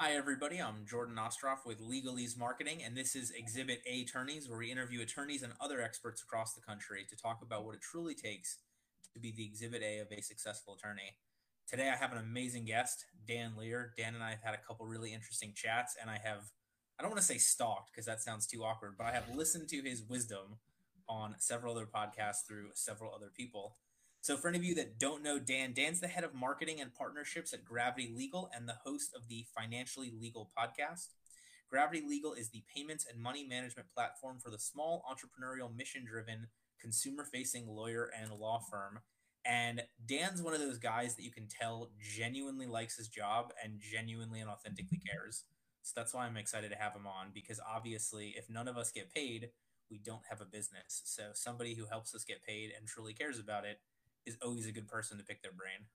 Hi, 0.00 0.14
everybody. 0.14 0.58
I'm 0.58 0.84
Jordan 0.84 1.16
Ostroff 1.16 1.64
with 1.64 1.80
Legalese 1.80 2.36
Marketing, 2.36 2.82
and 2.84 2.96
this 2.96 3.14
is 3.14 3.30
Exhibit 3.30 3.82
A 3.88 4.00
Attorneys, 4.02 4.48
where 4.48 4.58
we 4.58 4.72
interview 4.72 5.00
attorneys 5.00 5.44
and 5.44 5.52
other 5.60 5.80
experts 5.80 6.22
across 6.22 6.54
the 6.54 6.60
country 6.60 7.06
to 7.08 7.16
talk 7.16 7.40
about 7.40 7.64
what 7.64 7.76
it 7.76 7.82
truly 7.82 8.14
takes 8.14 8.58
to 9.14 9.20
be 9.20 9.30
the 9.30 9.44
Exhibit 9.44 9.80
A 9.82 10.00
of 10.00 10.08
a 10.10 10.20
successful 10.20 10.74
attorney. 10.74 11.18
Today, 11.68 11.88
I 11.88 11.94
have 11.94 12.10
an 12.10 12.18
amazing 12.18 12.64
guest, 12.64 13.04
Dan 13.28 13.52
Lear. 13.56 13.92
Dan 13.96 14.16
and 14.16 14.24
I 14.24 14.30
have 14.30 14.42
had 14.42 14.54
a 14.54 14.66
couple 14.66 14.86
really 14.86 15.12
interesting 15.12 15.52
chats, 15.54 15.94
and 16.00 16.10
I 16.10 16.18
have, 16.24 16.50
I 16.98 17.02
don't 17.02 17.12
want 17.12 17.20
to 17.20 17.26
say 17.26 17.38
stalked 17.38 17.92
because 17.92 18.06
that 18.06 18.22
sounds 18.22 18.48
too 18.48 18.64
awkward, 18.64 18.94
but 18.98 19.06
I 19.06 19.12
have 19.12 19.32
listened 19.36 19.68
to 19.68 19.82
his 19.82 20.02
wisdom 20.02 20.58
on 21.08 21.36
several 21.38 21.76
other 21.76 21.86
podcasts 21.86 22.44
through 22.48 22.70
several 22.74 23.14
other 23.14 23.30
people. 23.36 23.76
So, 24.22 24.36
for 24.36 24.46
any 24.46 24.58
of 24.58 24.64
you 24.64 24.76
that 24.76 25.00
don't 25.00 25.24
know 25.24 25.40
Dan, 25.40 25.72
Dan's 25.72 25.98
the 25.98 26.06
head 26.06 26.22
of 26.22 26.32
marketing 26.32 26.80
and 26.80 26.94
partnerships 26.94 27.52
at 27.52 27.64
Gravity 27.64 28.08
Legal 28.16 28.48
and 28.54 28.68
the 28.68 28.78
host 28.84 29.10
of 29.16 29.26
the 29.26 29.46
Financially 29.52 30.12
Legal 30.16 30.48
podcast. 30.56 31.08
Gravity 31.68 32.04
Legal 32.08 32.32
is 32.32 32.50
the 32.50 32.62
payments 32.72 33.04
and 33.04 33.20
money 33.20 33.44
management 33.44 33.88
platform 33.92 34.38
for 34.38 34.50
the 34.50 34.60
small, 34.60 35.04
entrepreneurial, 35.10 35.74
mission 35.74 36.04
driven, 36.04 36.46
consumer 36.80 37.24
facing 37.24 37.66
lawyer 37.66 38.12
and 38.16 38.32
law 38.32 38.60
firm. 38.70 39.00
And 39.44 39.82
Dan's 40.06 40.40
one 40.40 40.54
of 40.54 40.60
those 40.60 40.78
guys 40.78 41.16
that 41.16 41.24
you 41.24 41.32
can 41.32 41.48
tell 41.48 41.90
genuinely 42.00 42.66
likes 42.68 42.98
his 42.98 43.08
job 43.08 43.52
and 43.64 43.80
genuinely 43.80 44.38
and 44.38 44.48
authentically 44.48 45.00
cares. 45.04 45.46
So 45.82 45.94
that's 45.96 46.14
why 46.14 46.26
I'm 46.26 46.36
excited 46.36 46.70
to 46.70 46.76
have 46.78 46.94
him 46.94 47.08
on 47.08 47.32
because 47.34 47.58
obviously, 47.68 48.34
if 48.38 48.48
none 48.48 48.68
of 48.68 48.76
us 48.76 48.92
get 48.92 49.12
paid, 49.12 49.48
we 49.90 49.98
don't 49.98 50.22
have 50.30 50.40
a 50.40 50.44
business. 50.44 51.02
So 51.06 51.30
somebody 51.34 51.74
who 51.74 51.86
helps 51.86 52.14
us 52.14 52.22
get 52.22 52.46
paid 52.46 52.70
and 52.78 52.86
truly 52.86 53.14
cares 53.14 53.40
about 53.40 53.64
it 53.64 53.80
is 54.26 54.36
always 54.42 54.66
a 54.66 54.72
good 54.72 54.88
person 54.88 55.18
to 55.18 55.24
pick 55.24 55.42
their 55.42 55.52
brain. 55.52 55.86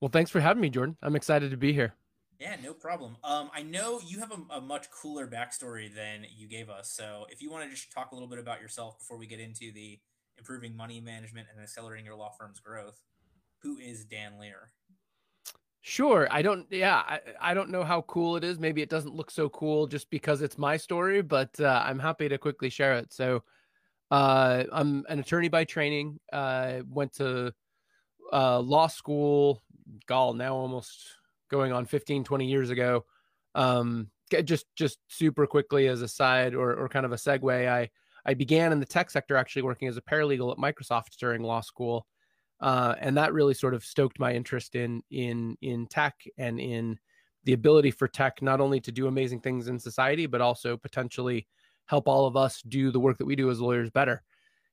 Well, 0.00 0.10
thanks 0.10 0.30
for 0.30 0.40
having 0.40 0.60
me, 0.60 0.68
Jordan. 0.68 0.96
I'm 1.02 1.16
excited 1.16 1.50
to 1.50 1.56
be 1.56 1.72
here. 1.72 1.94
Yeah, 2.38 2.56
no 2.62 2.74
problem. 2.74 3.16
Um, 3.24 3.50
I 3.54 3.62
know 3.62 3.98
you 4.06 4.18
have 4.20 4.30
a, 4.30 4.56
a, 4.56 4.60
much 4.60 4.90
cooler 4.90 5.26
backstory 5.26 5.92
than 5.94 6.26
you 6.36 6.46
gave 6.46 6.68
us. 6.68 6.90
So 6.90 7.24
if 7.30 7.40
you 7.40 7.50
want 7.50 7.64
to 7.64 7.70
just 7.70 7.90
talk 7.92 8.12
a 8.12 8.14
little 8.14 8.28
bit 8.28 8.38
about 8.38 8.60
yourself 8.60 8.98
before 8.98 9.16
we 9.16 9.26
get 9.26 9.40
into 9.40 9.72
the 9.72 9.98
improving 10.36 10.76
money 10.76 11.00
management 11.00 11.46
and 11.50 11.62
accelerating 11.62 12.04
your 12.04 12.14
law 12.14 12.30
firm's 12.38 12.60
growth, 12.60 13.00
who 13.62 13.78
is 13.78 14.04
Dan 14.04 14.38
Lear? 14.38 14.72
Sure. 15.80 16.28
I 16.30 16.42
don't, 16.42 16.66
yeah, 16.70 16.96
I, 17.06 17.20
I 17.40 17.54
don't 17.54 17.70
know 17.70 17.84
how 17.84 18.02
cool 18.02 18.36
it 18.36 18.44
is. 18.44 18.58
Maybe 18.58 18.82
it 18.82 18.90
doesn't 18.90 19.14
look 19.14 19.30
so 19.30 19.48
cool 19.48 19.86
just 19.86 20.10
because 20.10 20.42
it's 20.42 20.58
my 20.58 20.76
story, 20.76 21.22
but 21.22 21.58
uh, 21.58 21.82
I'm 21.86 21.98
happy 21.98 22.28
to 22.28 22.36
quickly 22.36 22.68
share 22.68 22.94
it. 22.94 23.14
So, 23.14 23.44
uh, 24.10 24.64
I'm 24.72 25.04
an 25.08 25.18
attorney 25.18 25.48
by 25.48 25.64
training. 25.64 26.18
Uh, 26.32 26.80
went 26.88 27.14
to 27.14 27.52
uh, 28.32 28.60
law 28.60 28.86
school, 28.86 29.62
gall, 30.06 30.34
now 30.34 30.54
almost 30.54 30.96
going 31.50 31.72
on 31.72 31.86
15, 31.86 32.24
20 32.24 32.46
years 32.46 32.70
ago. 32.70 33.04
Um, 33.54 34.10
just 34.44 34.66
just 34.74 34.98
super 35.08 35.46
quickly 35.46 35.86
as 35.86 36.02
a 36.02 36.08
side 36.08 36.54
or, 36.54 36.74
or 36.74 36.88
kind 36.88 37.06
of 37.06 37.12
a 37.12 37.16
segue, 37.16 37.68
I, 37.68 37.88
I 38.24 38.34
began 38.34 38.72
in 38.72 38.80
the 38.80 38.86
tech 38.86 39.10
sector 39.10 39.36
actually 39.36 39.62
working 39.62 39.88
as 39.88 39.96
a 39.96 40.02
paralegal 40.02 40.50
at 40.50 40.58
Microsoft 40.58 41.16
during 41.18 41.42
law 41.42 41.60
school. 41.60 42.06
Uh, 42.60 42.94
and 43.00 43.16
that 43.16 43.32
really 43.32 43.54
sort 43.54 43.74
of 43.74 43.84
stoked 43.84 44.18
my 44.18 44.32
interest 44.32 44.74
in 44.74 45.02
in 45.10 45.56
in 45.60 45.86
tech 45.86 46.14
and 46.38 46.58
in 46.58 46.98
the 47.44 47.52
ability 47.52 47.90
for 47.90 48.08
tech 48.08 48.42
not 48.42 48.60
only 48.60 48.80
to 48.80 48.90
do 48.90 49.06
amazing 49.06 49.40
things 49.40 49.68
in 49.68 49.78
society, 49.78 50.26
but 50.26 50.40
also 50.40 50.76
potentially 50.76 51.46
help 51.86 52.08
all 52.08 52.26
of 52.26 52.36
us 52.36 52.62
do 52.62 52.90
the 52.90 53.00
work 53.00 53.18
that 53.18 53.26
we 53.26 53.36
do 53.36 53.50
as 53.50 53.60
lawyers 53.60 53.90
better. 53.90 54.22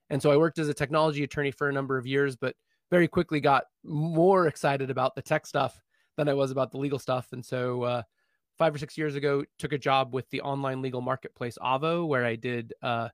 And 0.09 0.21
so 0.21 0.31
I 0.31 0.37
worked 0.37 0.59
as 0.59 0.69
a 0.69 0.73
technology 0.73 1.23
attorney 1.23 1.51
for 1.51 1.69
a 1.69 1.73
number 1.73 1.97
of 1.97 2.05
years, 2.05 2.35
but 2.35 2.55
very 2.91 3.07
quickly 3.07 3.39
got 3.39 3.65
more 3.83 4.47
excited 4.47 4.89
about 4.89 5.15
the 5.15 5.21
tech 5.21 5.45
stuff 5.45 5.79
than 6.17 6.29
I 6.29 6.33
was 6.33 6.51
about 6.51 6.71
the 6.71 6.77
legal 6.77 6.99
stuff. 6.99 7.29
And 7.31 7.43
so 7.43 7.83
uh, 7.83 8.01
five 8.57 8.75
or 8.75 8.77
six 8.77 8.97
years 8.97 9.15
ago, 9.15 9.43
took 9.57 9.73
a 9.73 9.77
job 9.77 10.13
with 10.13 10.29
the 10.29 10.41
online 10.41 10.81
legal 10.81 11.01
marketplace 11.01 11.57
Avvo, 11.61 12.07
where 12.07 12.25
I 12.25 12.35
did 12.35 12.73
uh, 12.81 13.09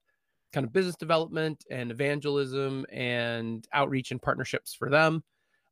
kind 0.52 0.66
of 0.66 0.74
business 0.74 0.96
development 0.96 1.66
and 1.70 1.92
evangelism 1.92 2.86
and 2.92 3.66
outreach 3.74 4.12
and 4.12 4.22
partnerships 4.22 4.74
for 4.74 4.90
them. 4.90 5.24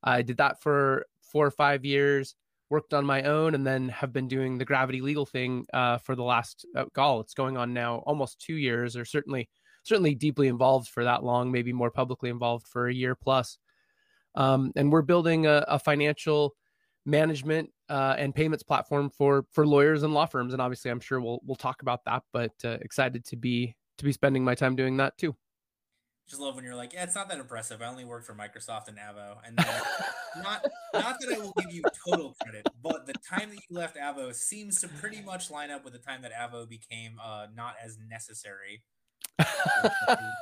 I 0.03 0.21
did 0.21 0.37
that 0.37 0.61
for 0.61 1.05
four 1.21 1.45
or 1.45 1.51
five 1.51 1.83
years 1.83 2.35
worked 2.69 2.93
on 2.93 3.05
my 3.05 3.23
own 3.23 3.55
and 3.55 3.65
then 3.65 3.89
have 3.89 4.11
been 4.11 4.27
doing 4.27 4.57
the 4.57 4.65
gravity 4.65 5.01
legal 5.01 5.25
thing 5.25 5.65
uh, 5.73 5.97
for 5.97 6.15
the 6.15 6.23
last 6.23 6.65
uh, 6.75 6.85
gall 6.93 7.21
it's 7.21 7.33
going 7.33 7.57
on 7.57 7.73
now 7.73 7.97
almost 8.05 8.41
two 8.41 8.55
years 8.55 8.97
or 8.97 9.05
certainly 9.05 9.49
certainly 9.83 10.13
deeply 10.13 10.47
involved 10.47 10.89
for 10.89 11.03
that 11.05 11.23
long 11.23 11.51
maybe 11.51 11.71
more 11.71 11.91
publicly 11.91 12.29
involved 12.29 12.67
for 12.67 12.87
a 12.87 12.93
year 12.93 13.15
plus. 13.15 13.57
Um, 14.35 14.71
and 14.75 14.91
we're 14.91 15.01
building 15.01 15.47
a, 15.47 15.65
a 15.67 15.79
financial 15.79 16.55
management 17.05 17.71
uh, 17.89 18.15
and 18.17 18.35
payments 18.35 18.63
platform 18.63 19.09
for 19.09 19.45
for 19.51 19.65
lawyers 19.65 20.03
and 20.03 20.13
law 20.13 20.25
firms. 20.25 20.53
And 20.53 20.61
obviously 20.61 20.91
i'm 20.91 20.99
sure 20.99 21.21
we'll 21.21 21.39
we'll 21.45 21.55
talk 21.55 21.81
about 21.81 22.03
that 22.05 22.23
but 22.33 22.51
uh, 22.65 22.77
excited 22.81 23.25
to 23.27 23.37
be 23.37 23.75
to 23.97 24.03
be 24.05 24.11
spending 24.11 24.43
my 24.43 24.55
time 24.55 24.75
doing 24.75 24.97
that 24.97 25.17
too 25.17 25.35
just 26.27 26.41
love 26.41 26.55
when 26.55 26.65
you're 26.65 26.75
like, 26.75 26.93
yeah, 26.93 27.03
it's 27.03 27.15
not 27.15 27.29
that 27.29 27.39
impressive. 27.39 27.81
I 27.81 27.87
only 27.87 28.03
worked 28.03 28.25
for 28.25 28.33
Microsoft 28.33 28.89
and 28.89 28.97
Avvo, 28.97 29.37
and 29.45 29.57
then, 29.57 29.81
not 30.43 30.65
not 30.93 31.17
that 31.21 31.33
I 31.33 31.39
will 31.39 31.53
give 31.57 31.71
you 31.71 31.83
total 32.05 32.35
credit, 32.43 32.67
but 32.83 33.05
the 33.05 33.13
time 33.13 33.49
that 33.49 33.59
you 33.69 33.77
left 33.77 33.97
Avvo 33.97 34.33
seems 34.33 34.81
to 34.81 34.87
pretty 34.87 35.21
much 35.21 35.49
line 35.49 35.71
up 35.71 35.85
with 35.85 35.93
the 35.93 35.99
time 35.99 36.21
that 36.23 36.33
Avvo 36.33 36.67
became 36.67 37.13
uh, 37.23 37.47
not 37.55 37.75
as 37.83 37.97
necessary 38.09 38.83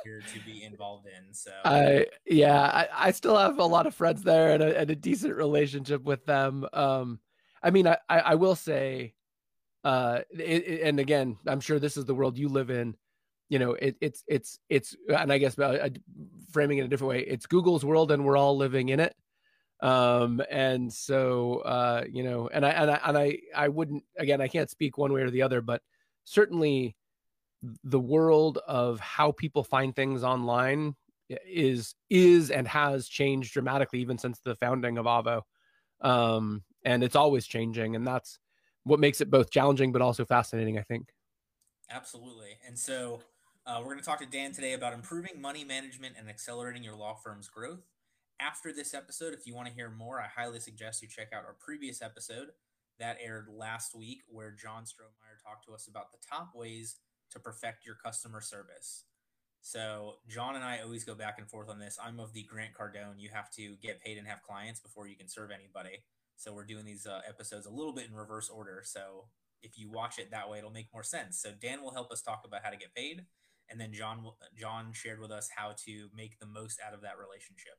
here 0.04 0.22
to 0.32 0.40
be 0.44 0.64
involved 0.64 1.06
in. 1.06 1.32
So, 1.32 1.52
I 1.64 2.06
yeah, 2.26 2.60
I, 2.62 2.88
I 2.92 3.10
still 3.12 3.36
have 3.36 3.58
a 3.58 3.64
lot 3.64 3.86
of 3.86 3.94
friends 3.94 4.22
there 4.22 4.54
and 4.54 4.62
a, 4.62 4.78
and 4.78 4.90
a 4.90 4.96
decent 4.96 5.36
relationship 5.36 6.02
with 6.02 6.26
them. 6.26 6.66
Um, 6.72 7.20
I 7.62 7.70
mean, 7.70 7.86
I 7.86 7.98
I, 8.08 8.18
I 8.18 8.34
will 8.34 8.56
say, 8.56 9.14
uh, 9.84 10.20
it, 10.30 10.40
it, 10.40 10.82
and 10.82 10.98
again, 10.98 11.38
I'm 11.46 11.60
sure 11.60 11.78
this 11.78 11.96
is 11.96 12.06
the 12.06 12.14
world 12.14 12.38
you 12.38 12.48
live 12.48 12.70
in 12.70 12.96
you 13.48 13.58
know 13.58 13.72
it, 13.72 13.96
it's 14.00 14.24
it's 14.26 14.58
it's 14.68 14.96
and 15.08 15.32
i 15.32 15.38
guess 15.38 15.58
uh, 15.58 15.88
framing 16.50 16.78
it 16.78 16.84
a 16.84 16.88
different 16.88 17.10
way 17.10 17.20
it's 17.20 17.46
google's 17.46 17.84
world 17.84 18.10
and 18.10 18.24
we're 18.24 18.36
all 18.36 18.56
living 18.56 18.88
in 18.88 19.00
it. 19.00 19.14
Um 19.80 20.42
and 20.50 20.90
so 20.90 21.58
uh 21.58 22.04
you 22.10 22.22
know 22.24 22.48
and 22.48 22.64
i 22.64 22.70
and 22.70 22.90
i 22.90 23.00
and 23.04 23.18
i 23.18 23.38
i 23.54 23.68
wouldn't 23.68 24.04
again 24.18 24.40
i 24.40 24.48
can't 24.48 24.70
speak 24.70 24.96
one 24.96 25.12
way 25.12 25.20
or 25.20 25.30
the 25.30 25.42
other 25.42 25.60
but 25.60 25.82
certainly 26.24 26.96
the 27.84 28.00
world 28.00 28.58
of 28.66 28.98
how 29.00 29.32
people 29.32 29.62
find 29.64 29.94
things 29.94 30.24
online 30.24 30.96
is 31.28 31.94
is 32.08 32.50
and 32.50 32.66
has 32.66 33.06
changed 33.06 33.52
dramatically 33.52 34.00
even 34.00 34.16
since 34.18 34.38
the 34.40 34.54
founding 34.54 34.96
of 34.96 35.06
Avvo. 35.06 35.42
Um 36.00 36.62
and 36.84 37.04
it's 37.04 37.16
always 37.16 37.46
changing 37.46 37.96
and 37.96 38.06
that's 38.06 38.38
what 38.84 39.00
makes 39.00 39.20
it 39.20 39.30
both 39.30 39.50
challenging 39.50 39.92
but 39.92 40.00
also 40.02 40.24
fascinating 40.24 40.78
i 40.78 40.82
think. 40.82 41.08
Absolutely. 41.90 42.58
And 42.66 42.78
so 42.78 43.20
uh, 43.66 43.78
we're 43.80 43.92
going 43.92 43.98
to 43.98 44.04
talk 44.04 44.20
to 44.20 44.26
Dan 44.26 44.52
today 44.52 44.74
about 44.74 44.92
improving 44.92 45.40
money 45.40 45.64
management 45.64 46.14
and 46.16 46.28
accelerating 46.28 46.84
your 46.84 46.94
law 46.94 47.14
firm's 47.14 47.48
growth. 47.48 47.80
After 48.38 48.72
this 48.72 48.94
episode, 48.94 49.34
if 49.34 49.46
you 49.46 49.54
want 49.54 49.66
to 49.66 49.74
hear 49.74 49.90
more, 49.90 50.20
I 50.20 50.28
highly 50.28 50.60
suggest 50.60 51.02
you 51.02 51.08
check 51.08 51.28
out 51.34 51.44
our 51.44 51.56
previous 51.58 52.00
episode 52.00 52.48
that 53.00 53.18
aired 53.22 53.48
last 53.52 53.94
week, 53.94 54.20
where 54.28 54.52
John 54.52 54.84
Strohmeyer 54.84 55.42
talked 55.42 55.66
to 55.66 55.74
us 55.74 55.88
about 55.88 56.12
the 56.12 56.18
top 56.30 56.52
ways 56.54 56.96
to 57.32 57.40
perfect 57.40 57.84
your 57.84 57.96
customer 57.96 58.40
service. 58.40 59.04
So, 59.62 60.18
John 60.28 60.54
and 60.54 60.64
I 60.64 60.78
always 60.84 61.04
go 61.04 61.16
back 61.16 61.38
and 61.38 61.50
forth 61.50 61.68
on 61.68 61.80
this. 61.80 61.98
I'm 62.00 62.20
of 62.20 62.32
the 62.32 62.44
Grant 62.44 62.72
Cardone, 62.72 63.18
you 63.18 63.30
have 63.32 63.50
to 63.52 63.74
get 63.82 64.00
paid 64.00 64.16
and 64.16 64.28
have 64.28 64.42
clients 64.42 64.78
before 64.78 65.08
you 65.08 65.16
can 65.16 65.28
serve 65.28 65.50
anybody. 65.50 66.04
So, 66.36 66.54
we're 66.54 66.64
doing 66.66 66.84
these 66.84 67.04
uh, 67.04 67.22
episodes 67.28 67.66
a 67.66 67.70
little 67.70 67.92
bit 67.92 68.06
in 68.08 68.14
reverse 68.14 68.48
order. 68.48 68.82
So, 68.84 69.24
if 69.62 69.76
you 69.76 69.90
watch 69.90 70.20
it 70.20 70.30
that 70.30 70.48
way, 70.48 70.58
it'll 70.58 70.70
make 70.70 70.92
more 70.92 71.02
sense. 71.02 71.40
So, 71.42 71.50
Dan 71.60 71.82
will 71.82 71.94
help 71.94 72.12
us 72.12 72.22
talk 72.22 72.42
about 72.46 72.60
how 72.62 72.70
to 72.70 72.76
get 72.76 72.94
paid 72.94 73.24
and 73.70 73.80
then 73.80 73.92
John 73.92 74.24
John 74.58 74.92
shared 74.92 75.20
with 75.20 75.30
us 75.30 75.48
how 75.54 75.74
to 75.84 76.08
make 76.14 76.38
the 76.38 76.46
most 76.46 76.80
out 76.86 76.94
of 76.94 77.02
that 77.02 77.18
relationship. 77.18 77.74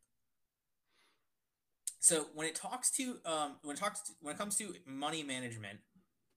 So 1.99 2.27
when 2.33 2.47
it 2.47 2.55
talks 2.55 2.91
to 2.91 3.17
um, 3.25 3.57
when 3.63 3.75
it 3.75 3.79
talks 3.79 4.01
to, 4.01 4.13
when 4.21 4.35
it 4.35 4.37
comes 4.37 4.55
to 4.57 4.73
money 4.85 5.23
management, 5.23 5.79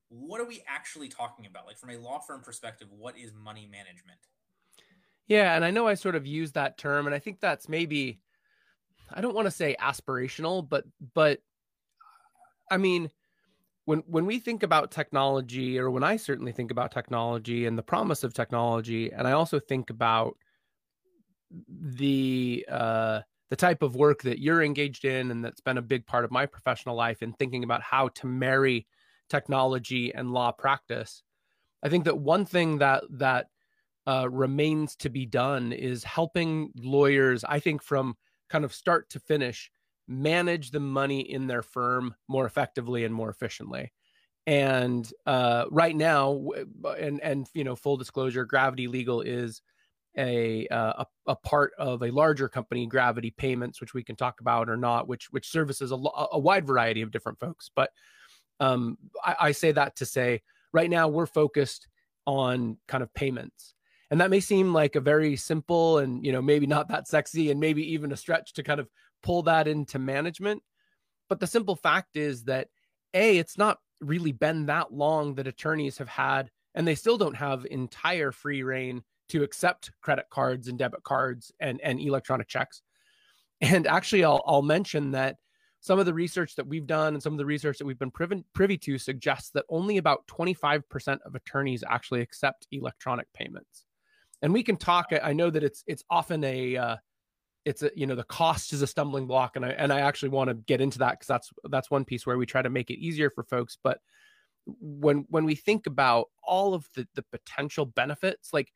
what 0.09 0.41
are 0.41 0.47
we 0.47 0.63
actually 0.67 1.09
talking 1.09 1.47
about? 1.47 1.67
Like 1.67 1.79
from 1.79 1.91
a 1.91 1.99
law 1.99 2.19
firm 2.19 2.43
perspective, 2.43 2.89
what 2.91 3.17
is 3.17 3.33
money 3.33 3.69
management? 3.71 4.19
Yeah, 5.27 5.55
and 5.55 5.65
I 5.65 5.71
know 5.71 5.87
I 5.87 5.95
sort 5.95 6.17
of 6.17 6.27
use 6.27 6.53
that 6.53 6.77
term, 6.77 7.07
and 7.07 7.15
I 7.15 7.21
think 7.21 7.41
that's 7.41 7.69
maybe 7.69 8.21
I 9.13 9.21
don't 9.21 9.35
want 9.35 9.47
to 9.47 9.53
say 9.53 9.77
aspirational, 9.81 10.69
but 10.69 10.85
but 11.15 11.41
I 12.71 12.77
mean 12.77 13.11
when 13.91 14.05
when 14.07 14.25
we 14.25 14.39
think 14.39 14.63
about 14.63 14.93
technology 14.93 15.77
or 15.77 15.91
when 15.91 16.05
i 16.05 16.17
certainly 16.17 16.53
think 16.53 16.71
about 16.71 16.93
technology 16.93 17.67
and 17.67 17.77
the 17.77 17.83
promise 17.83 18.23
of 18.23 18.33
technology 18.33 19.11
and 19.13 19.27
i 19.27 19.33
also 19.33 19.59
think 19.59 19.91
about 19.91 20.37
the 21.69 22.65
uh, 22.71 23.21
the 23.51 23.57
type 23.57 23.83
of 23.83 23.97
work 23.97 24.23
that 24.23 24.39
you're 24.39 24.63
engaged 24.63 25.05
in 25.05 25.33
and 25.33 25.45
that's 25.45 25.61
been 25.61 25.79
a 25.79 25.83
big 25.83 26.07
part 26.07 26.25
of 26.25 26.31
my 26.31 26.47
professional 26.47 26.95
life 26.95 27.21
in 27.21 27.33
thinking 27.33 27.65
about 27.65 27.83
how 27.83 28.07
to 28.07 28.29
marry 28.29 28.87
technology 29.29 30.15
and 30.15 30.31
law 30.31 30.53
practice. 30.53 31.25
I 31.83 31.89
think 31.89 32.05
that 32.05 32.17
one 32.17 32.45
thing 32.45 32.79
that 32.79 33.03
that 33.11 33.49
uh, 34.07 34.29
remains 34.31 34.95
to 34.97 35.09
be 35.09 35.27
done 35.27 35.73
is 35.73 36.05
helping 36.05 36.71
lawyers 36.77 37.45
i 37.45 37.59
think 37.59 37.83
from 37.83 38.17
kind 38.49 38.65
of 38.65 38.73
start 38.73 39.11
to 39.11 39.19
finish 39.19 39.71
manage 40.11 40.73
the 40.73 40.81
money 40.81 41.21
in 41.21 41.47
their 41.47 41.63
firm 41.63 42.15
more 42.29 42.45
effectively 42.45 43.05
and 43.05 43.15
more 43.15 43.31
efficiently. 43.31 43.93
And 44.47 45.11
uh, 45.25 45.67
right 45.71 45.95
now, 45.95 46.49
and 46.99 47.21
and 47.23 47.47
you 47.55 47.63
know, 47.63 47.77
full 47.77 47.97
disclosure, 47.97 48.45
Gravity 48.45 48.89
Legal 48.89 49.21
is 49.21 49.63
a, 50.19 50.67
uh, 50.69 51.05
a, 51.05 51.07
a 51.29 51.37
part 51.37 51.73
of 51.79 52.03
a 52.03 52.11
larger 52.11 52.49
company, 52.49 52.87
Gravity 52.87 53.31
Payments, 53.31 53.81
which 53.81 53.95
we 53.95 54.03
can 54.03 54.17
talk 54.17 54.41
about 54.41 54.69
or 54.69 54.77
not, 54.77 55.07
which 55.07 55.31
which 55.31 55.49
services 55.49 55.93
a, 55.93 55.97
a 56.33 56.39
wide 56.39 56.67
variety 56.67 57.03
of 57.03 57.13
different 57.13 57.39
folks. 57.39 57.71
But 57.75 57.91
um, 58.59 58.99
I, 59.25 59.37
I 59.41 59.53
say 59.53 59.73
that 59.73 59.97
to 59.97 60.07
say, 60.07 60.43
right 60.73 60.91
now 60.91 61.07
we're 61.07 61.27
focused 61.27 61.87
on 62.27 62.79
kind 62.89 63.03
of 63.03 63.15
payments, 63.15 63.75
and 64.11 64.21
that 64.21 64.31
may 64.31 64.41
seem 64.41 64.73
like 64.73 64.97
a 64.97 65.01
very 65.01 65.37
simple 65.37 65.99
and 65.99 66.25
you 66.25 66.33
know 66.33 66.43
maybe 66.43 66.67
not 66.67 66.89
that 66.89 67.07
sexy, 67.07 67.51
and 67.53 67.61
maybe 67.61 67.93
even 67.93 68.11
a 68.11 68.17
stretch 68.17 68.55
to 68.55 68.65
kind 68.65 68.81
of 68.81 68.89
pull 69.23 69.43
that 69.43 69.69
into 69.69 69.99
management. 69.99 70.63
But 71.29 71.41
the 71.41 71.47
simple 71.47 71.77
fact 71.77 72.17
is 72.17 72.45
that 72.45 72.69
a 73.15 73.39
it's 73.39 73.59
not 73.59 73.79
really 74.01 74.33
been 74.33 74.67
that 74.67 74.93
long 74.93 75.35
that 75.35 75.47
attorneys 75.47 75.99
have 75.99 76.09
had, 76.09 76.51
and 76.75 76.87
they 76.87 76.95
still 76.95 77.19
don't 77.19 77.37
have 77.37 77.67
entire 77.71 78.33
free 78.33 78.63
reign 78.63 79.03
to 79.29 79.43
accept 79.43 79.93
credit 80.01 80.27
cards 80.31 80.69
and 80.69 80.79
debit 80.79 81.03
cards 81.03 81.53
and, 81.61 81.81
and 81.83 82.01
electronic 82.01 82.49
checks. 82.49 82.83
And 83.61 83.87
actually, 83.87 84.25
I'll, 84.25 84.43
I'll 84.47 84.63
mention 84.63 85.13
that 85.13 85.37
some 85.81 85.99
of 85.99 86.07
the 86.07 86.15
research 86.15 86.57
that 86.57 86.67
we've 86.67 86.87
done 86.87 87.15
and 87.15 87.23
some 87.23 87.33
of 87.33 87.39
the 87.39 87.47
research 87.47 87.79
that 87.79 87.87
we've 87.87 87.99
been 87.99 88.11
privy, 88.11 88.45
privy 88.55 88.77
to 88.79 88.99
suggests 88.99 89.51
that 89.51 89.65
only 89.69 89.97
about 89.97 90.27
25% 90.27 91.19
of 91.25 91.35
attorneys 91.35 91.85
actually 91.89 92.21
accept 92.21 92.67
electronic 92.71 93.27
payments. 93.33 93.85
And 94.43 94.53
we 94.53 94.63
can 94.63 94.77
talk. 94.77 95.13
I 95.23 95.33
know 95.33 95.51
that 95.51 95.63
it's 95.63 95.85
it's 95.87 96.05
often 96.09 96.43
a 96.45 96.77
uh, 96.77 96.97
it's 97.65 97.83
a 97.83 97.91
you 97.95 98.07
know 98.07 98.15
the 98.15 98.25
cost 98.25 98.73
is 98.73 98.83
a 98.83 98.87
stumbling 98.87 99.27
block, 99.27 99.57
and 99.57 99.65
I 99.65 99.71
and 99.71 99.93
I 99.93 100.01
actually 100.01 100.31
want 100.31 100.49
to 100.49 100.55
get 100.55 100.81
into 100.81 100.99
that 101.01 101.13
because 101.13 101.27
that's 101.27 101.51
that's 101.71 101.91
one 101.91 102.05
piece 102.05 102.27
where 102.27 102.39
we 102.39 102.47
try 102.47 102.63
to 102.63 102.71
make 102.71 102.91
it 102.91 102.99
easier 102.99 103.31
for 103.31 103.45
folks. 103.45 103.77
But 103.83 104.01
when 104.81 105.27
when 105.29 105.45
we 105.45 105.55
think 105.55 105.87
about 105.87 106.27
all 106.43 106.75
of 106.75 106.89
the 106.95 107.07
the 107.15 107.25
potential 107.31 107.85
benefits, 107.85 108.53
like 108.53 108.73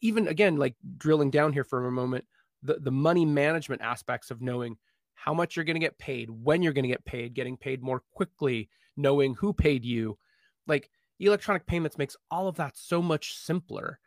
even 0.00 0.28
again, 0.28 0.56
like 0.56 0.74
drilling 0.98 1.30
down 1.30 1.52
here 1.52 1.64
for 1.64 1.86
a 1.86 1.92
moment, 1.92 2.24
the, 2.62 2.74
the 2.74 2.90
money 2.90 3.24
management 3.24 3.82
aspects 3.82 4.30
of 4.30 4.42
knowing 4.42 4.76
how 5.14 5.32
much 5.32 5.56
you're 5.56 5.64
going 5.64 5.76
to 5.76 5.80
get 5.80 5.98
paid, 5.98 6.28
when 6.30 6.62
you're 6.62 6.72
going 6.72 6.84
to 6.84 6.88
get 6.88 7.04
paid, 7.04 7.34
getting 7.34 7.56
paid 7.56 7.82
more 7.82 8.02
quickly, 8.12 8.68
knowing 8.96 9.34
who 9.34 9.52
paid 9.52 9.84
you. 9.84 10.18
Like 10.66 10.90
electronic 11.20 11.66
payments 11.66 11.96
makes 11.96 12.16
all 12.30 12.48
of 12.48 12.56
that 12.56 12.76
so 12.76 13.00
much 13.00 13.36
simpler 13.36 13.98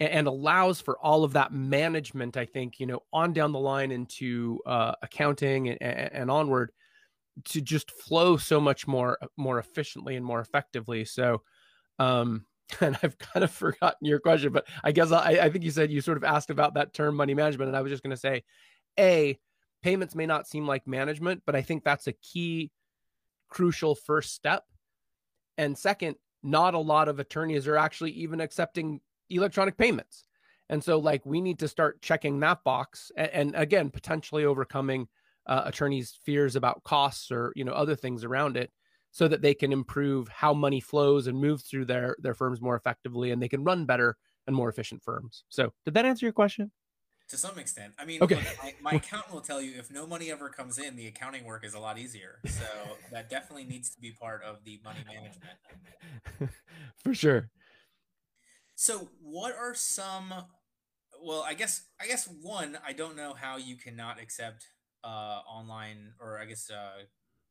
and, 0.00 0.10
and 0.10 0.26
allows 0.26 0.80
for 0.80 0.98
all 0.98 1.24
of 1.24 1.34
that 1.34 1.52
management, 1.52 2.36
I 2.36 2.46
think, 2.46 2.80
you 2.80 2.86
know, 2.86 3.02
on 3.12 3.32
down 3.32 3.52
the 3.52 3.58
line 3.58 3.90
into 3.90 4.60
uh, 4.66 4.92
accounting 5.02 5.70
and, 5.70 5.82
and 5.82 6.30
onward 6.30 6.72
to 7.44 7.60
just 7.60 7.90
flow 7.90 8.36
so 8.36 8.60
much 8.60 8.86
more 8.86 9.18
more 9.36 9.58
efficiently 9.58 10.16
and 10.16 10.24
more 10.24 10.40
effectively. 10.40 11.04
So 11.04 11.42
um 11.98 12.46
and 12.80 12.98
I've 13.02 13.18
kind 13.18 13.44
of 13.44 13.50
forgotten 13.52 14.06
your 14.06 14.20
question, 14.20 14.52
but 14.52 14.66
I 14.82 14.92
guess 14.92 15.12
I, 15.12 15.38
I 15.42 15.50
think 15.50 15.64
you 15.64 15.70
said 15.70 15.90
you 15.90 16.00
sort 16.00 16.16
of 16.16 16.24
asked 16.24 16.50
about 16.50 16.74
that 16.74 16.92
term 16.92 17.14
money 17.14 17.34
management. 17.34 17.68
And 17.68 17.76
I 17.76 17.82
was 17.82 17.90
just 17.90 18.02
going 18.02 18.10
to 18.10 18.16
say, 18.16 18.42
A, 18.98 19.38
payments 19.82 20.14
may 20.14 20.26
not 20.26 20.48
seem 20.48 20.66
like 20.66 20.86
management, 20.86 21.42
but 21.46 21.54
I 21.54 21.62
think 21.62 21.84
that's 21.84 22.06
a 22.06 22.12
key, 22.12 22.70
crucial 23.48 23.94
first 23.94 24.34
step. 24.34 24.64
And 25.58 25.76
second, 25.76 26.16
not 26.42 26.74
a 26.74 26.78
lot 26.78 27.08
of 27.08 27.18
attorneys 27.18 27.66
are 27.66 27.76
actually 27.76 28.12
even 28.12 28.40
accepting 28.40 29.00
electronic 29.30 29.76
payments. 29.76 30.24
And 30.68 30.82
so, 30.82 30.98
like, 30.98 31.24
we 31.24 31.40
need 31.40 31.60
to 31.60 31.68
start 31.68 32.02
checking 32.02 32.40
that 32.40 32.64
box 32.64 33.10
and, 33.16 33.30
and 33.30 33.54
again, 33.54 33.90
potentially 33.90 34.44
overcoming 34.44 35.06
uh, 35.46 35.62
attorneys' 35.64 36.18
fears 36.24 36.56
about 36.56 36.82
costs 36.82 37.30
or, 37.30 37.52
you 37.54 37.64
know, 37.64 37.72
other 37.72 37.94
things 37.94 38.24
around 38.24 38.56
it 38.56 38.70
so 39.12 39.28
that 39.28 39.42
they 39.42 39.54
can 39.54 39.72
improve 39.72 40.28
how 40.28 40.52
money 40.52 40.80
flows 40.80 41.26
and 41.26 41.38
moves 41.38 41.62
through 41.64 41.84
their 41.84 42.16
their 42.18 42.34
firms 42.34 42.60
more 42.60 42.76
effectively 42.76 43.30
and 43.30 43.40
they 43.42 43.48
can 43.48 43.64
run 43.64 43.86
better 43.86 44.16
and 44.46 44.54
more 44.54 44.68
efficient 44.68 45.02
firms. 45.02 45.44
So, 45.48 45.72
did 45.84 45.94
that 45.94 46.04
answer 46.04 46.26
your 46.26 46.32
question? 46.32 46.70
To 47.30 47.36
some 47.36 47.58
extent. 47.58 47.92
I 47.98 48.04
mean, 48.04 48.22
okay. 48.22 48.36
Look, 48.36 48.44
my, 48.62 48.74
my 48.82 48.92
accountant 48.96 49.32
will 49.32 49.40
tell 49.40 49.60
you 49.60 49.78
if 49.78 49.90
no 49.90 50.06
money 50.06 50.30
ever 50.30 50.48
comes 50.48 50.78
in, 50.78 50.96
the 50.96 51.06
accounting 51.06 51.44
work 51.44 51.64
is 51.64 51.74
a 51.74 51.78
lot 51.78 51.98
easier. 51.98 52.38
So, 52.46 52.64
that 53.10 53.30
definitely 53.30 53.64
needs 53.64 53.90
to 53.90 54.00
be 54.00 54.12
part 54.12 54.42
of 54.42 54.64
the 54.64 54.80
money 54.84 55.00
management. 55.06 56.52
For 57.02 57.14
sure. 57.14 57.50
So, 58.76 59.08
what 59.22 59.56
are 59.56 59.74
some 59.74 60.32
well, 61.22 61.42
I 61.46 61.54
guess 61.54 61.86
I 62.00 62.06
guess 62.06 62.28
one, 62.42 62.78
I 62.86 62.92
don't 62.92 63.16
know 63.16 63.34
how 63.34 63.56
you 63.56 63.76
cannot 63.76 64.20
accept 64.20 64.66
uh 65.02 65.40
online 65.48 66.12
or 66.20 66.38
I 66.38 66.44
guess 66.44 66.70
uh 66.70 67.02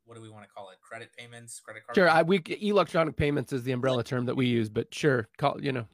what 0.06 0.16
do 0.16 0.22
we 0.22 0.30
want 0.30 0.44
to 0.44 0.50
call 0.50 0.70
it? 0.70 0.78
Credit 0.82 1.10
payments, 1.18 1.60
credit 1.60 1.84
card. 1.86 1.96
Sure, 1.96 2.08
I, 2.08 2.22
we 2.22 2.44
electronic 2.62 3.16
payments 3.16 3.52
is 3.52 3.64
the 3.64 3.72
umbrella 3.72 4.04
term 4.04 4.26
that 4.28 4.36
we 4.36 4.46
use, 4.46 4.70
but 4.70 4.94
sure, 4.94 5.28
call 5.38 5.58
you 5.60 5.72
know, 5.72 5.88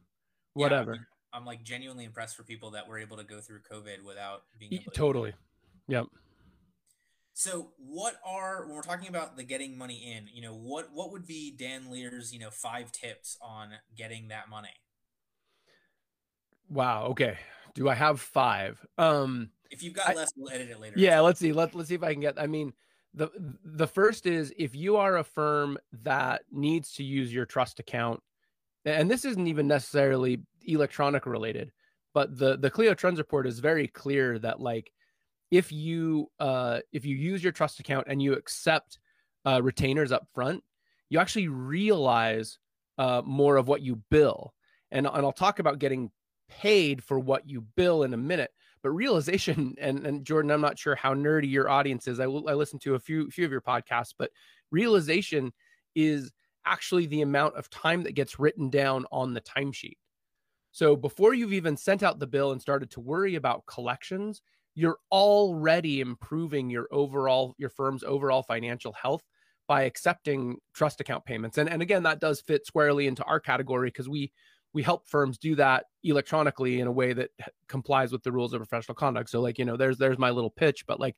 whatever. 0.54 0.96
Yeah, 0.96 1.00
I'm 1.34 1.46
like 1.46 1.64
genuinely 1.64 2.04
impressed 2.04 2.36
for 2.36 2.44
people 2.44 2.72
that 2.72 2.90
were 2.90 3.00
able 3.00 3.16
to 3.16 3.24
go 3.24 3.40
through 3.40 3.62
COVID 3.72 4.04
without 4.06 4.44
being 4.60 4.74
able 4.74 4.92
to 4.92 4.98
totally. 4.98 5.34
Yep. 5.88 6.08
So, 7.34 7.72
what 7.78 8.16
are 8.26 8.66
when 8.66 8.76
we're 8.76 8.82
talking 8.82 9.08
about 9.08 9.38
the 9.38 9.44
getting 9.44 9.78
money 9.78 10.14
in? 10.14 10.28
You 10.34 10.42
know, 10.42 10.54
what 10.54 10.90
what 10.94 11.14
would 11.14 11.26
be 11.26 11.56
Dan 11.58 11.90
Lear's 11.90 12.34
you 12.34 12.40
know 12.40 12.50
five 12.52 12.92
tips 12.92 13.38
on 13.42 13.70
getting 13.96 14.28
that 14.28 14.50
money? 14.50 14.76
Wow. 16.72 17.08
Okay. 17.08 17.38
Do 17.76 17.90
I 17.90 17.94
have 17.96 18.20
five? 18.20 18.84
Um, 18.98 19.50
if 19.70 19.84
you've 19.84 19.94
got 19.94 20.10
I, 20.10 20.14
less, 20.14 20.32
we'll 20.36 20.52
edit 20.52 20.70
it 20.70 20.80
later. 20.80 20.96
Yeah. 20.98 21.20
Let's 21.20 21.40
see. 21.40 21.54
Let 21.54 21.76
Let's 21.76 21.90
see 21.90 21.96
if 21.96 22.04
I 22.04 22.14
can 22.14 22.22
get. 22.22 22.40
I 22.40 22.48
mean, 22.48 22.74
the 23.14 23.30
the 23.64 23.88
first 23.88 24.26
is 24.26 24.54
if 24.58 24.76
you 24.76 24.98
are 24.98 25.18
a 25.18 25.24
firm 25.24 25.78
that 26.04 26.44
needs 26.52 26.94
to 26.94 27.04
use 27.04 27.34
your 27.34 27.46
trust 27.46 27.80
account 27.80 28.22
and 28.86 29.12
this 29.12 29.26
isn't 29.26 29.48
even 29.48 29.68
necessarily 29.68 30.42
electronic 30.64 31.26
related 31.26 31.72
but 32.14 32.38
the 32.38 32.58
the 32.58 32.70
clio 32.70 32.94
trends 32.94 33.20
report 33.20 33.46
is 33.46 33.60
very 33.60 33.88
clear 33.88 34.40
that 34.40 34.60
like 34.60 34.92
if 35.50 35.72
you 35.72 36.30
uh 36.40 36.80
if 36.94 37.06
you 37.06 37.16
use 37.16 37.44
your 37.44 37.52
trust 37.52 37.80
account 37.80 38.08
and 38.08 38.22
you 38.22 38.34
accept 38.34 39.00
uh 39.46 39.62
retainers 39.62 40.12
up 40.12 40.28
front 40.34 40.64
you 41.10 41.20
actually 41.20 41.48
realize 41.50 42.60
uh 42.98 43.22
more 43.26 43.58
of 43.58 43.68
what 43.68 43.82
you 43.82 43.98
bill 44.10 44.54
and, 44.92 45.06
and 45.06 45.26
i'll 45.26 45.32
talk 45.34 45.60
about 45.60 45.80
getting 45.80 46.10
paid 46.52 47.04
for 47.04 47.20
what 47.20 47.50
you 47.50 47.62
bill 47.62 48.04
in 48.04 48.14
a 48.14 48.18
minute 48.18 48.52
but 48.84 48.92
realization, 48.92 49.76
and, 49.82 50.06
and 50.06 50.26
Jordan, 50.26 50.52
I'm 50.52 50.62
not 50.62 50.80
sure 50.80 50.96
how 50.96 51.14
nerdy 51.14 51.50
your 51.50 51.70
audience 51.70 52.08
is. 52.08 52.20
I, 52.20 52.26
I 52.26 52.28
listened 52.54 52.82
to 52.82 52.96
a 52.96 53.00
few 53.00 53.30
few 53.30 53.46
of 53.46 53.52
your 53.52 53.62
podcasts, 53.62 54.14
but 54.18 54.32
realization 54.72 55.54
is 55.96 56.32
actually 56.66 57.08
the 57.08 57.22
amount 57.22 57.56
of 57.56 57.70
time 57.70 58.04
that 58.04 58.14
gets 58.14 58.40
written 58.40 58.70
down 58.70 59.06
on 59.12 59.34
the 59.34 59.42
timesheet. 59.42 59.98
So 60.72 60.96
before 60.96 61.34
you've 61.34 61.54
even 61.54 61.76
sent 61.76 62.04
out 62.04 62.20
the 62.20 62.28
bill 62.28 62.52
and 62.52 62.62
started 62.62 62.92
to 62.92 63.02
worry 63.02 63.36
about 63.36 63.66
collections, 63.66 64.42
you're 64.74 65.00
already 65.12 66.00
improving 66.00 66.70
your 66.70 66.88
overall 66.92 67.56
your 67.58 67.70
firm's 67.70 68.04
overall 68.04 68.44
financial 68.44 68.94
health 68.94 69.24
by 69.68 69.84
accepting 69.84 70.58
trust 70.74 71.02
account 71.02 71.26
payments. 71.26 71.58
And 71.58 71.70
and 71.70 71.82
again, 71.82 72.04
that 72.04 72.20
does 72.20 72.42
fit 72.42 72.66
squarely 72.66 73.08
into 73.08 73.24
our 73.26 73.40
category 73.40 73.90
because 73.90 74.10
we 74.10 74.32
we 74.74 74.84
help 74.84 75.08
firms 75.08 75.38
do 75.38 75.56
that 75.56 75.86
electronically 76.04 76.80
in 76.80 76.88
a 76.88 76.92
way 76.92 77.14
that 77.14 77.30
complies 77.68 78.12
with 78.12 78.24
the 78.24 78.32
rules 78.32 78.54
of 78.54 78.60
professional 78.60 78.96
conduct. 78.96 79.30
So 79.30 79.42
like, 79.42 79.60
you 79.60 79.66
know, 79.66 79.78
there's 79.78 79.98
there's 79.98 80.18
my 80.18 80.30
little 80.30 80.50
pitch, 80.50 80.86
but 80.88 81.00
like 81.00 81.16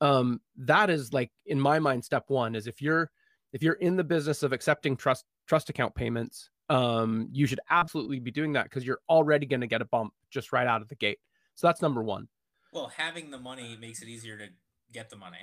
um 0.00 0.40
that 0.56 0.90
is 0.90 1.12
like 1.12 1.30
in 1.46 1.58
my 1.58 1.78
mind 1.78 2.04
step 2.04 2.24
1 2.28 2.54
is 2.54 2.66
if 2.66 2.82
you're 2.82 3.10
if 3.52 3.62
you're 3.62 3.74
in 3.74 3.96
the 3.96 4.04
business 4.04 4.42
of 4.42 4.52
accepting 4.52 4.96
trust 4.96 5.24
trust 5.46 5.70
account 5.70 5.94
payments, 5.94 6.50
um 6.68 7.28
you 7.32 7.46
should 7.46 7.60
absolutely 7.70 8.18
be 8.18 8.30
doing 8.30 8.52
that 8.52 8.64
because 8.64 8.84
you're 8.84 9.00
already 9.08 9.46
going 9.46 9.60
to 9.60 9.66
get 9.66 9.80
a 9.80 9.86
bump 9.86 10.12
just 10.30 10.52
right 10.52 10.66
out 10.66 10.82
of 10.82 10.88
the 10.88 10.96
gate. 10.96 11.18
So 11.54 11.66
that's 11.66 11.80
number 11.80 12.02
1. 12.02 12.28
Well, 12.72 12.92
having 12.94 13.30
the 13.30 13.38
money 13.38 13.78
makes 13.80 14.02
it 14.02 14.08
easier 14.08 14.36
to 14.36 14.48
get 14.92 15.08
the 15.08 15.16
money. 15.16 15.38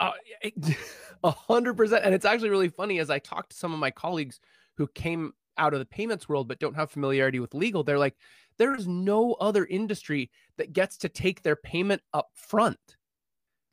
Uh, 0.00 0.12
a 1.24 1.30
hundred 1.30 1.74
percent. 1.74 2.04
And 2.04 2.14
it's 2.14 2.24
actually 2.24 2.50
really 2.50 2.68
funny 2.68 2.98
as 2.98 3.10
I 3.10 3.18
talked 3.20 3.50
to 3.50 3.56
some 3.56 3.72
of 3.72 3.78
my 3.78 3.92
colleagues 3.92 4.40
who 4.76 4.88
came 4.88 5.32
out 5.58 5.74
of 5.74 5.80
the 5.80 5.86
payments 5.86 6.28
world 6.28 6.48
but 6.48 6.58
don't 6.58 6.74
have 6.76 6.90
familiarity 6.90 7.40
with 7.40 7.54
legal, 7.54 7.82
they're 7.82 7.98
like, 7.98 8.16
there 8.56 8.74
is 8.74 8.88
no 8.88 9.34
other 9.34 9.66
industry 9.66 10.30
that 10.56 10.72
gets 10.72 10.96
to 10.98 11.08
take 11.08 11.42
their 11.42 11.56
payment 11.56 12.02
up 12.12 12.30
front, 12.34 12.96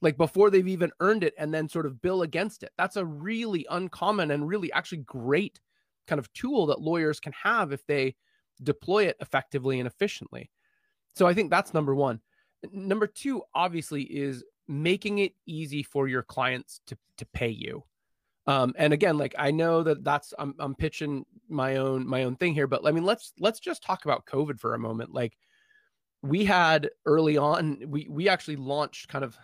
like 0.02 0.18
before 0.18 0.50
they've 0.50 0.68
even 0.68 0.92
earned 1.00 1.24
it 1.24 1.34
and 1.38 1.54
then 1.54 1.70
sort 1.70 1.86
of 1.86 2.02
bill 2.02 2.22
against 2.22 2.64
it. 2.64 2.72
That's 2.78 2.98
a 2.98 3.06
really 3.06 3.66
uncommon 3.70 4.32
and 4.32 4.48
really 4.48 4.72
actually 4.74 5.00
great 5.00 5.60
kind 6.08 6.20
of 6.20 6.32
tool 6.34 6.68
that 6.68 6.82
lawyers 6.82 7.20
can 7.20 7.34
have 7.34 7.72
if 7.72 7.86
they 7.88 8.16
deploy 8.62 9.06
it 9.06 9.18
effectively 9.20 9.80
and 9.80 9.88
efficiently. 9.88 10.52
So 11.16 11.26
I 11.26 11.34
think 11.34 11.50
that's 11.50 11.74
number 11.74 11.96
one. 11.96 12.20
Number 12.72 13.08
two, 13.08 13.44
obviously, 13.54 14.04
is 14.04 14.44
making 14.68 15.20
it 15.20 15.34
easy 15.46 15.84
for 15.84 16.08
your 16.08 16.24
clients 16.24 16.82
to, 16.88 16.98
to 17.18 17.26
pay 17.28 17.50
you. 17.50 17.84
Um, 18.48 18.74
and 18.78 18.94
again, 18.94 19.18
like 19.18 19.36
I 19.38 19.52
know 19.52 19.84
that 19.84 20.04
that's 20.04 20.34
I'm 20.38 20.56
I'm 20.60 20.76
pitching 20.76 21.26
my 21.50 21.78
own 21.78 22.08
my 22.08 22.24
own 22.24 22.36
thing 22.36 22.54
here, 22.54 22.68
but 22.68 22.86
I 22.86 22.92
mean 22.92 23.06
let's 23.06 23.34
let's 23.40 23.60
just 23.60 23.84
talk 23.84 24.06
about 24.06 24.26
COVID 24.26 24.60
for 24.60 24.74
a 24.74 24.80
moment. 24.80 25.14
Like 25.14 25.38
we 26.22 26.46
had 26.46 26.90
early 27.06 27.38
on, 27.38 27.82
we 27.88 28.08
we 28.10 28.30
actually 28.30 28.58
launched 28.58 29.08
kind 29.08 29.24
of 29.24 29.38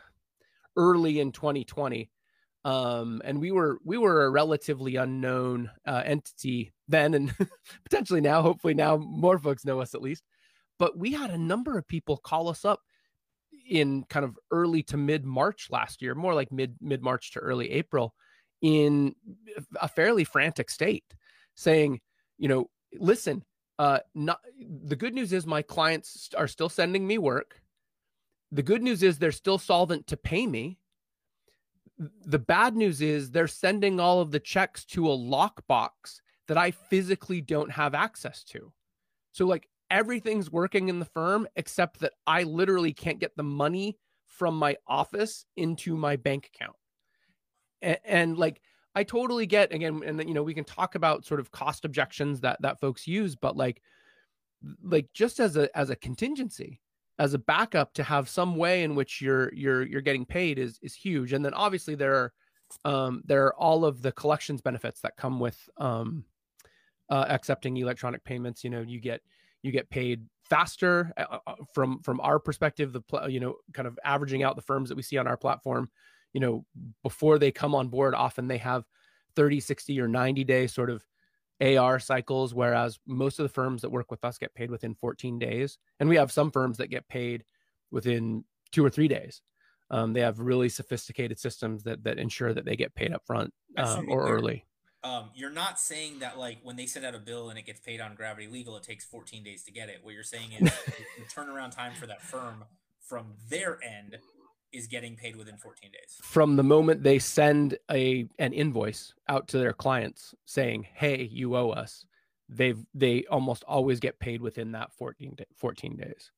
early 0.77 1.19
in 1.19 1.31
2020 1.31 2.09
um, 2.63 3.21
and 3.25 3.39
we 3.39 3.51
were 3.51 3.79
we 3.83 3.97
were 3.97 4.25
a 4.25 4.29
relatively 4.29 4.95
unknown 4.95 5.69
uh, 5.87 6.03
entity 6.05 6.71
then 6.87 7.13
and 7.13 7.33
potentially 7.83 8.21
now 8.21 8.41
hopefully 8.41 8.73
now 8.73 8.97
more 8.97 9.39
folks 9.39 9.65
know 9.65 9.81
us 9.81 9.95
at 9.95 10.01
least 10.01 10.23
but 10.77 10.97
we 10.97 11.11
had 11.11 11.31
a 11.31 11.37
number 11.37 11.77
of 11.77 11.87
people 11.87 12.17
call 12.17 12.47
us 12.47 12.65
up 12.65 12.81
in 13.69 14.03
kind 14.09 14.25
of 14.25 14.37
early 14.51 14.83
to 14.83 14.97
mid 14.97 15.25
march 15.25 15.69
last 15.71 16.01
year 16.01 16.13
more 16.13 16.33
like 16.33 16.51
mid 16.51 16.75
mid 16.81 17.01
march 17.01 17.31
to 17.31 17.39
early 17.39 17.71
april 17.71 18.13
in 18.61 19.15
a 19.81 19.87
fairly 19.87 20.23
frantic 20.23 20.69
state 20.69 21.13
saying 21.55 21.99
you 22.37 22.47
know 22.47 22.69
listen 22.99 23.43
uh 23.79 23.99
not 24.13 24.39
the 24.85 24.95
good 24.95 25.13
news 25.13 25.33
is 25.33 25.45
my 25.45 25.61
clients 25.61 26.29
are 26.37 26.47
still 26.47 26.69
sending 26.69 27.05
me 27.05 27.17
work 27.17 27.61
the 28.51 28.63
good 28.63 28.81
news 28.81 29.01
is 29.01 29.17
they're 29.17 29.31
still 29.31 29.57
solvent 29.57 30.05
to 30.07 30.17
pay 30.17 30.45
me 30.45 30.77
the 32.25 32.39
bad 32.39 32.75
news 32.75 33.01
is 33.01 33.31
they're 33.31 33.47
sending 33.47 33.99
all 33.99 34.21
of 34.21 34.31
the 34.31 34.39
checks 34.39 34.85
to 34.85 35.09
a 35.09 35.17
lockbox 35.17 36.21
that 36.47 36.57
I 36.57 36.71
physically 36.71 37.41
don't 37.41 37.71
have 37.71 37.93
access 37.93 38.43
to. 38.45 38.71
So, 39.31 39.45
like, 39.45 39.67
everything's 39.89 40.51
working 40.51 40.89
in 40.89 40.99
the 40.99 41.05
firm 41.05 41.47
except 41.55 41.99
that 41.99 42.13
I 42.25 42.43
literally 42.43 42.93
can't 42.93 43.19
get 43.19 43.35
the 43.35 43.43
money 43.43 43.97
from 44.25 44.57
my 44.57 44.77
office 44.87 45.45
into 45.55 45.95
my 45.95 46.15
bank 46.15 46.49
account. 46.53 46.75
And, 47.81 47.97
and 48.03 48.37
like, 48.37 48.61
I 48.93 49.03
totally 49.03 49.45
get 49.45 49.73
again, 49.73 50.01
and 50.05 50.27
you 50.27 50.33
know, 50.33 50.43
we 50.43 50.53
can 50.53 50.65
talk 50.65 50.95
about 50.95 51.25
sort 51.25 51.39
of 51.39 51.51
cost 51.51 51.85
objections 51.85 52.41
that 52.41 52.61
that 52.61 52.79
folks 52.79 53.07
use, 53.07 53.35
but 53.35 53.55
like, 53.55 53.81
like 54.83 55.07
just 55.13 55.39
as 55.39 55.55
a 55.55 55.75
as 55.77 55.89
a 55.89 55.95
contingency, 55.95 56.81
as 57.19 57.33
a 57.33 57.39
backup 57.39 57.93
to 57.93 58.03
have 58.03 58.27
some 58.27 58.55
way 58.55 58.83
in 58.83 58.95
which 58.95 59.21
you're 59.21 59.53
you're 59.53 59.83
you're 59.83 60.01
getting 60.01 60.25
paid 60.25 60.59
is 60.59 60.79
is 60.81 60.93
huge. 60.93 61.33
And 61.33 61.43
then 61.43 61.53
obviously 61.53 61.95
there 61.95 62.15
are 62.15 62.33
um, 62.83 63.21
there 63.25 63.45
are 63.45 63.55
all 63.55 63.85
of 63.85 64.01
the 64.01 64.11
collections 64.11 64.61
benefits 64.61 65.01
that 65.01 65.17
come 65.17 65.39
with 65.39 65.57
um, 65.77 66.25
uh, 67.09 67.25
accepting 67.29 67.77
electronic 67.77 68.23
payments. 68.23 68.63
You 68.63 68.71
know 68.71 68.81
you 68.81 68.99
get 68.99 69.21
you 69.61 69.71
get 69.71 69.89
paid 69.89 70.25
faster 70.49 71.13
uh, 71.15 71.37
uh 71.47 71.55
from 71.73 72.01
from 72.01 72.19
our 72.19 72.37
perspective 72.37 72.91
the 72.91 72.99
pl- 72.99 73.29
you 73.29 73.39
know 73.39 73.55
kind 73.71 73.87
of 73.87 73.97
averaging 74.03 74.43
out 74.43 74.57
the 74.57 74.61
firms 74.61 74.89
that 74.89 74.95
we 74.95 75.03
see 75.03 75.17
on 75.17 75.25
our 75.25 75.37
platform 75.37 75.89
you 76.33 76.39
know 76.39 76.65
before 77.03 77.37
they 77.37 77.51
come 77.51 77.75
on 77.75 77.87
board 77.87 78.15
often 78.15 78.47
they 78.47 78.57
have 78.57 78.85
30 79.35 79.59
60 79.59 79.99
or 79.99 80.07
90 80.07 80.43
day 80.43 80.67
sort 80.67 80.89
of 80.89 81.05
AR 81.61 81.99
cycles, 81.99 82.53
whereas 82.53 82.99
most 83.05 83.39
of 83.39 83.43
the 83.43 83.49
firms 83.49 83.83
that 83.83 83.91
work 83.91 84.09
with 84.09 84.25
us 84.25 84.37
get 84.37 84.53
paid 84.55 84.71
within 84.71 84.95
14 84.95 85.37
days. 85.37 85.77
And 85.99 86.09
we 86.09 86.15
have 86.15 86.31
some 86.31 86.51
firms 86.51 86.77
that 86.79 86.87
get 86.87 87.07
paid 87.07 87.43
within 87.91 88.43
two 88.71 88.83
or 88.83 88.89
three 88.89 89.07
days. 89.07 89.41
Um, 89.91 90.13
they 90.13 90.21
have 90.21 90.39
really 90.39 90.69
sophisticated 90.69 91.37
systems 91.37 91.83
that 91.83 92.03
that 92.05 92.17
ensure 92.17 92.53
that 92.53 92.65
they 92.65 92.75
get 92.75 92.95
paid 92.95 93.13
up 93.13 93.23
front 93.25 93.53
um, 93.77 94.07
or 94.09 94.27
early. 94.27 94.65
Um, 95.03 95.31
you're 95.35 95.51
not 95.51 95.79
saying 95.79 96.19
that 96.19 96.39
like 96.39 96.59
when 96.63 96.77
they 96.77 96.85
send 96.85 97.05
out 97.05 97.13
a 97.13 97.19
bill 97.19 97.49
and 97.49 97.59
it 97.59 97.65
gets 97.65 97.79
paid 97.79 97.99
on 97.99 98.15
Gravity 98.15 98.47
Legal, 98.47 98.77
it 98.77 98.83
takes 98.83 99.03
14 99.03 99.43
days 99.43 99.63
to 99.63 99.71
get 99.71 99.89
it. 99.89 99.99
What 100.01 100.13
you're 100.13 100.23
saying 100.23 100.53
is 100.53 100.71
the 100.85 101.25
turnaround 101.33 101.75
time 101.75 101.93
for 101.93 102.07
that 102.07 102.21
firm 102.21 102.63
from 103.01 103.33
their 103.49 103.77
end 103.83 104.17
is 104.73 104.87
getting 104.87 105.15
paid 105.15 105.35
within 105.35 105.57
14 105.57 105.91
days. 105.91 106.17
From 106.21 106.55
the 106.55 106.63
moment 106.63 107.03
they 107.03 107.19
send 107.19 107.77
a 107.89 108.27
an 108.39 108.53
invoice 108.53 109.13
out 109.27 109.47
to 109.49 109.57
their 109.57 109.73
clients 109.73 110.33
saying 110.45 110.87
hey 110.93 111.23
you 111.23 111.55
owe 111.55 111.69
us 111.69 112.05
they've 112.51 112.83
they 112.93 113.25
almost 113.31 113.63
always 113.67 113.99
get 113.99 114.19
paid 114.19 114.41
within 114.41 114.71
that 114.73 114.93
14 114.93 115.35
14 115.55 115.95
days. 115.95 116.31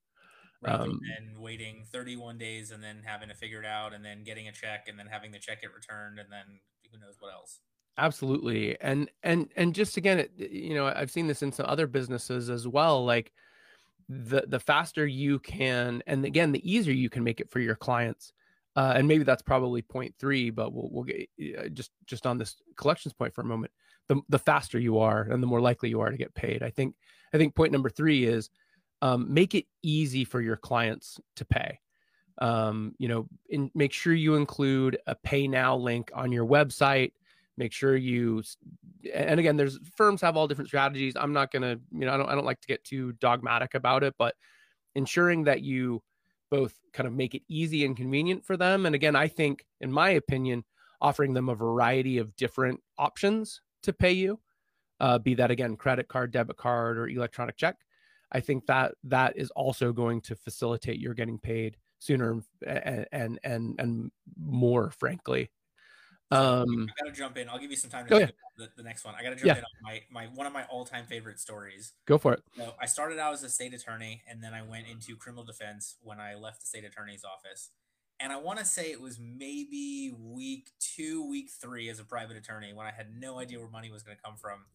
Rather 0.62 0.84
um, 0.84 1.02
than 1.18 1.42
waiting 1.42 1.84
31 1.92 2.38
days 2.38 2.72
and 2.72 2.82
then 2.82 3.02
having 3.04 3.28
to 3.28 3.36
figure 3.36 3.60
it 3.60 3.66
out 3.66 3.94
and 3.94 4.06
then 4.06 4.24
getting 4.24 4.48
a 4.48 4.52
check 4.52 4.88
and 4.88 4.98
then 4.98 5.08
having 5.08 5.32
the 5.32 5.40
check 5.40 5.62
get 5.62 5.74
returned 5.74 6.20
and 6.20 6.32
then 6.32 6.60
who 6.90 6.98
knows 7.00 7.16
what 7.20 7.34
else. 7.34 7.60
Absolutely. 7.98 8.80
And 8.80 9.10
and 9.24 9.50
and 9.58 9.76
just 9.76 9.98
again 9.98 10.20
it, 10.20 10.32
you 10.38 10.74
know 10.74 10.88
i've 10.88 11.12
seen 11.12 11.28
this 11.28 11.42
in 11.42 11.52
some 11.52 11.66
other 11.68 11.88
businesses 11.88 12.50
as 12.50 12.68
well 12.68 13.04
like 13.04 13.32
the 14.26 14.44
the 14.48 14.60
faster 14.60 15.06
you 15.06 15.40
can 15.40 16.04
and 16.08 16.26
again 16.26 16.52
the 16.52 16.72
easier 16.72 16.94
you 16.94 17.10
can 17.10 17.24
make 17.24 17.40
it 17.40 17.50
for 17.50 17.60
your 17.60 17.76
clients 17.76 18.34
uh, 18.76 18.94
and 18.96 19.08
maybe 19.08 19.24
that's 19.24 19.42
probably 19.42 19.82
point 19.82 20.14
three 20.20 20.50
but 20.50 20.74
we'll, 20.74 20.90
we'll 20.92 21.04
get 21.04 21.30
uh, 21.58 21.68
just 21.70 21.92
just 22.06 22.28
on 22.28 22.38
this 22.38 22.56
collections 22.76 23.14
point 23.14 23.34
for 23.34 23.42
a 23.42 23.46
moment 23.46 23.72
the, 24.08 24.22
the 24.30 24.40
faster 24.40 24.80
you 24.80 25.00
are 25.00 25.24
and 25.24 25.42
the 25.42 25.48
more 25.48 25.62
likely 25.62 25.90
you 25.90 26.02
are 26.02 26.10
to 26.10 26.18
get 26.18 26.34
paid. 26.34 26.64
I 26.64 26.70
think 26.70 26.96
i 27.34 27.38
think 27.38 27.56
point 27.56 27.72
number 27.72 27.90
three 27.90 28.26
is 28.26 28.50
um, 29.02 29.34
make 29.34 29.56
it 29.56 29.66
easy 29.82 30.24
for 30.24 30.40
your 30.40 30.56
clients 30.56 31.20
to 31.36 31.46
pay. 31.46 31.80
Um, 32.40 32.96
you 32.98 33.08
know 33.08 33.28
in, 33.50 33.70
make 33.76 33.94
sure 33.94 34.14
you 34.14 34.36
include 34.36 34.98
a 35.08 35.16
pay 35.16 35.48
now 35.48 35.76
link 35.76 36.12
on 36.16 36.32
your 36.32 36.46
website 36.46 37.12
make 37.58 37.72
sure 37.72 37.96
you 37.96 38.44
and 39.14 39.40
again 39.40 39.58
there's 39.58 39.80
firms 39.96 40.22
have 40.22 40.36
all 40.36 40.48
different 40.48 40.70
strategies. 40.70 41.16
I'm 41.16 41.34
not 41.34 41.52
going 41.52 41.62
to 41.62 41.80
you 41.92 42.06
know 42.06 42.14
I 42.14 42.18
don't, 42.18 42.30
I 42.30 42.36
don't 42.36 42.46
like 42.46 42.62
to 42.62 42.68
get 42.68 42.84
too 42.84 43.14
dogmatic 43.14 43.74
about 43.74 44.04
it 44.04 44.16
but 44.18 44.36
ensuring 44.96 45.44
that 45.46 45.62
you 45.62 46.02
both 46.54 46.78
kind 46.94 47.08
of 47.08 47.14
make 47.14 47.34
it 47.34 47.42
easy 47.50 47.84
and 47.84 47.98
convenient 47.98 48.46
for 48.46 48.56
them 48.58 48.86
and 48.86 48.94
again 48.94 49.16
i 49.16 49.28
think 49.28 49.66
in 49.82 49.92
my 49.92 50.12
opinion 50.12 50.64
offering 51.02 51.34
them 51.34 51.50
a 51.50 51.56
variety 51.56 52.20
of 52.20 52.36
different 52.36 52.80
options 53.00 53.62
to 53.82 53.92
pay 53.92 54.12
you 54.12 54.40
uh, 55.00 55.18
be 55.18 55.34
that 55.34 55.50
again 55.50 55.76
credit 55.76 56.08
card 56.08 56.32
debit 56.32 56.56
card 56.56 57.00
or 57.00 57.08
electronic 57.08 57.58
check 57.58 57.78
i 58.32 58.40
think 58.40 58.68
that 58.68 58.94
that 59.04 59.36
is 59.36 59.50
also 59.52 59.92
going 59.92 60.22
to 60.22 60.36
facilitate 60.36 61.00
your 61.00 61.16
getting 61.16 61.40
paid 61.40 61.76
sooner 61.98 62.40
and 62.68 63.08
and 63.12 63.40
and, 63.44 63.76
and 63.80 64.12
more 64.38 64.92
frankly 64.92 65.50
um, 66.32 66.90
I 66.90 67.04
gotta 67.04 67.16
jump 67.16 67.38
in. 67.38 67.50
I'll 67.50 67.60
give 67.60 67.72
you 67.72 67.78
some 67.78 67.90
time 67.90 68.08
to 68.08 68.16
oh, 68.16 68.20
yeah. 68.20 68.30
the, 68.58 68.70
the, 68.78 68.84
next 68.84 69.06
one. 69.06 69.14
I 69.18 69.24
gotta 69.24 69.36
jump 69.36 69.46
yeah. 69.46 69.58
in 69.58 69.64
on 69.64 69.84
my, 69.84 70.02
my 70.12 70.26
one 70.34 70.48
of 70.48 70.54
my 70.54 70.64
all 70.66 70.86
time 70.86 71.06
favorite 71.06 71.40
stories. 71.40 71.94
Go 72.06 72.18
for 72.18 72.34
it. 72.34 72.44
So 72.58 72.74
I 72.82 72.86
started 72.86 73.20
out 73.20 73.34
as 73.34 73.44
a 73.44 73.50
state 73.50 73.74
attorney, 73.74 74.24
and 74.28 74.44
then 74.44 74.54
I 74.54 74.62
went 74.62 74.88
into 74.88 75.16
criminal 75.16 75.44
defense 75.44 75.98
when 76.02 76.20
I 76.20 76.36
left 76.36 76.62
the 76.62 76.68
state 76.68 76.86
attorney's 76.86 77.24
office. 77.24 77.70
And 78.20 78.32
I 78.32 78.38
want 78.38 78.60
to 78.60 78.66
say 78.66 78.92
it 78.92 79.02
was 79.02 79.20
maybe 79.20 80.16
week 80.18 80.70
two, 80.80 81.28
week 81.28 81.50
three 81.52 81.90
as 81.90 82.00
a 82.00 82.06
private 82.06 82.38
attorney 82.38 82.74
when 82.74 82.88
I 82.88 82.92
had 82.92 83.08
no 83.20 83.40
idea 83.40 83.60
where 83.60 83.70
money 83.70 83.92
was 83.92 84.04
going 84.04 84.16
to 84.16 84.24
come 84.24 84.38
from. 84.38 84.66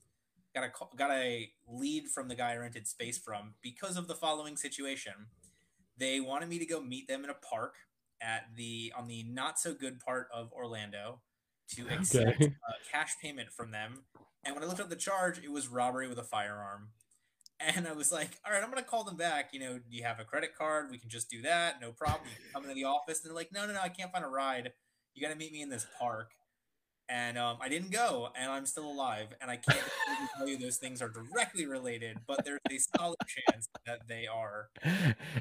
Got 0.54 0.64
a 0.64 0.96
got 0.96 1.10
a 1.10 1.50
lead 1.66 2.08
from 2.08 2.28
the 2.28 2.34
guy 2.34 2.52
I 2.52 2.56
rented 2.56 2.86
space 2.86 3.18
from 3.18 3.54
because 3.62 3.96
of 3.96 4.06
the 4.06 4.14
following 4.14 4.56
situation. 4.56 5.12
They 5.96 6.20
wanted 6.20 6.48
me 6.48 6.58
to 6.58 6.66
go 6.66 6.80
meet 6.80 7.08
them 7.08 7.24
in 7.24 7.30
a 7.30 7.34
park 7.34 7.74
at 8.20 8.48
the 8.56 8.92
on 8.96 9.08
the 9.08 9.22
not 9.24 9.58
so 9.58 9.74
good 9.74 10.00
part 10.00 10.28
of 10.34 10.52
Orlando 10.52 11.20
to 11.76 11.88
accept 11.88 12.42
okay. 12.42 12.46
a 12.46 12.92
cash 12.92 13.16
payment 13.22 13.52
from 13.52 13.70
them. 13.70 14.04
And 14.44 14.54
when 14.54 14.64
I 14.64 14.66
looked 14.66 14.80
up 14.80 14.88
the 14.88 14.96
charge, 14.96 15.38
it 15.38 15.50
was 15.50 15.68
robbery 15.68 16.08
with 16.08 16.18
a 16.18 16.24
firearm. 16.24 16.88
And 17.60 17.88
I 17.88 17.92
was 17.92 18.12
like, 18.12 18.38
all 18.46 18.52
right, 18.52 18.62
I'm 18.62 18.70
going 18.70 18.82
to 18.82 18.88
call 18.88 19.02
them 19.04 19.16
back. 19.16 19.50
You 19.52 19.60
know, 19.60 19.78
do 19.78 19.96
you 19.96 20.04
have 20.04 20.20
a 20.20 20.24
credit 20.24 20.50
card? 20.56 20.90
We 20.90 20.98
can 20.98 21.10
just 21.10 21.28
do 21.28 21.42
that. 21.42 21.80
No 21.80 21.90
problem. 21.90 22.28
You 22.30 22.36
can 22.36 22.52
come 22.52 22.62
into 22.62 22.74
the 22.74 22.84
office. 22.84 23.20
And 23.20 23.28
they're 23.28 23.36
like, 23.36 23.52
no, 23.52 23.66
no, 23.66 23.72
no, 23.72 23.80
I 23.80 23.88
can't 23.88 24.12
find 24.12 24.24
a 24.24 24.28
ride. 24.28 24.72
You 25.14 25.22
got 25.22 25.32
to 25.32 25.38
meet 25.38 25.52
me 25.52 25.60
in 25.60 25.68
this 25.68 25.86
park 25.98 26.30
and 27.08 27.38
um, 27.38 27.58
I 27.60 27.68
didn't 27.68 27.90
go, 27.90 28.28
and 28.38 28.50
I'm 28.50 28.66
still 28.66 28.90
alive, 28.90 29.28
and 29.40 29.50
I 29.50 29.56
can't 29.56 29.84
tell 30.36 30.46
you 30.46 30.58
those 30.58 30.76
things 30.76 31.00
are 31.00 31.08
directly 31.08 31.66
related, 31.66 32.18
but 32.26 32.44
there's 32.44 32.60
a 32.70 32.78
solid 32.96 33.16
chance 33.26 33.68
that 33.86 34.06
they 34.08 34.26
are. 34.26 34.68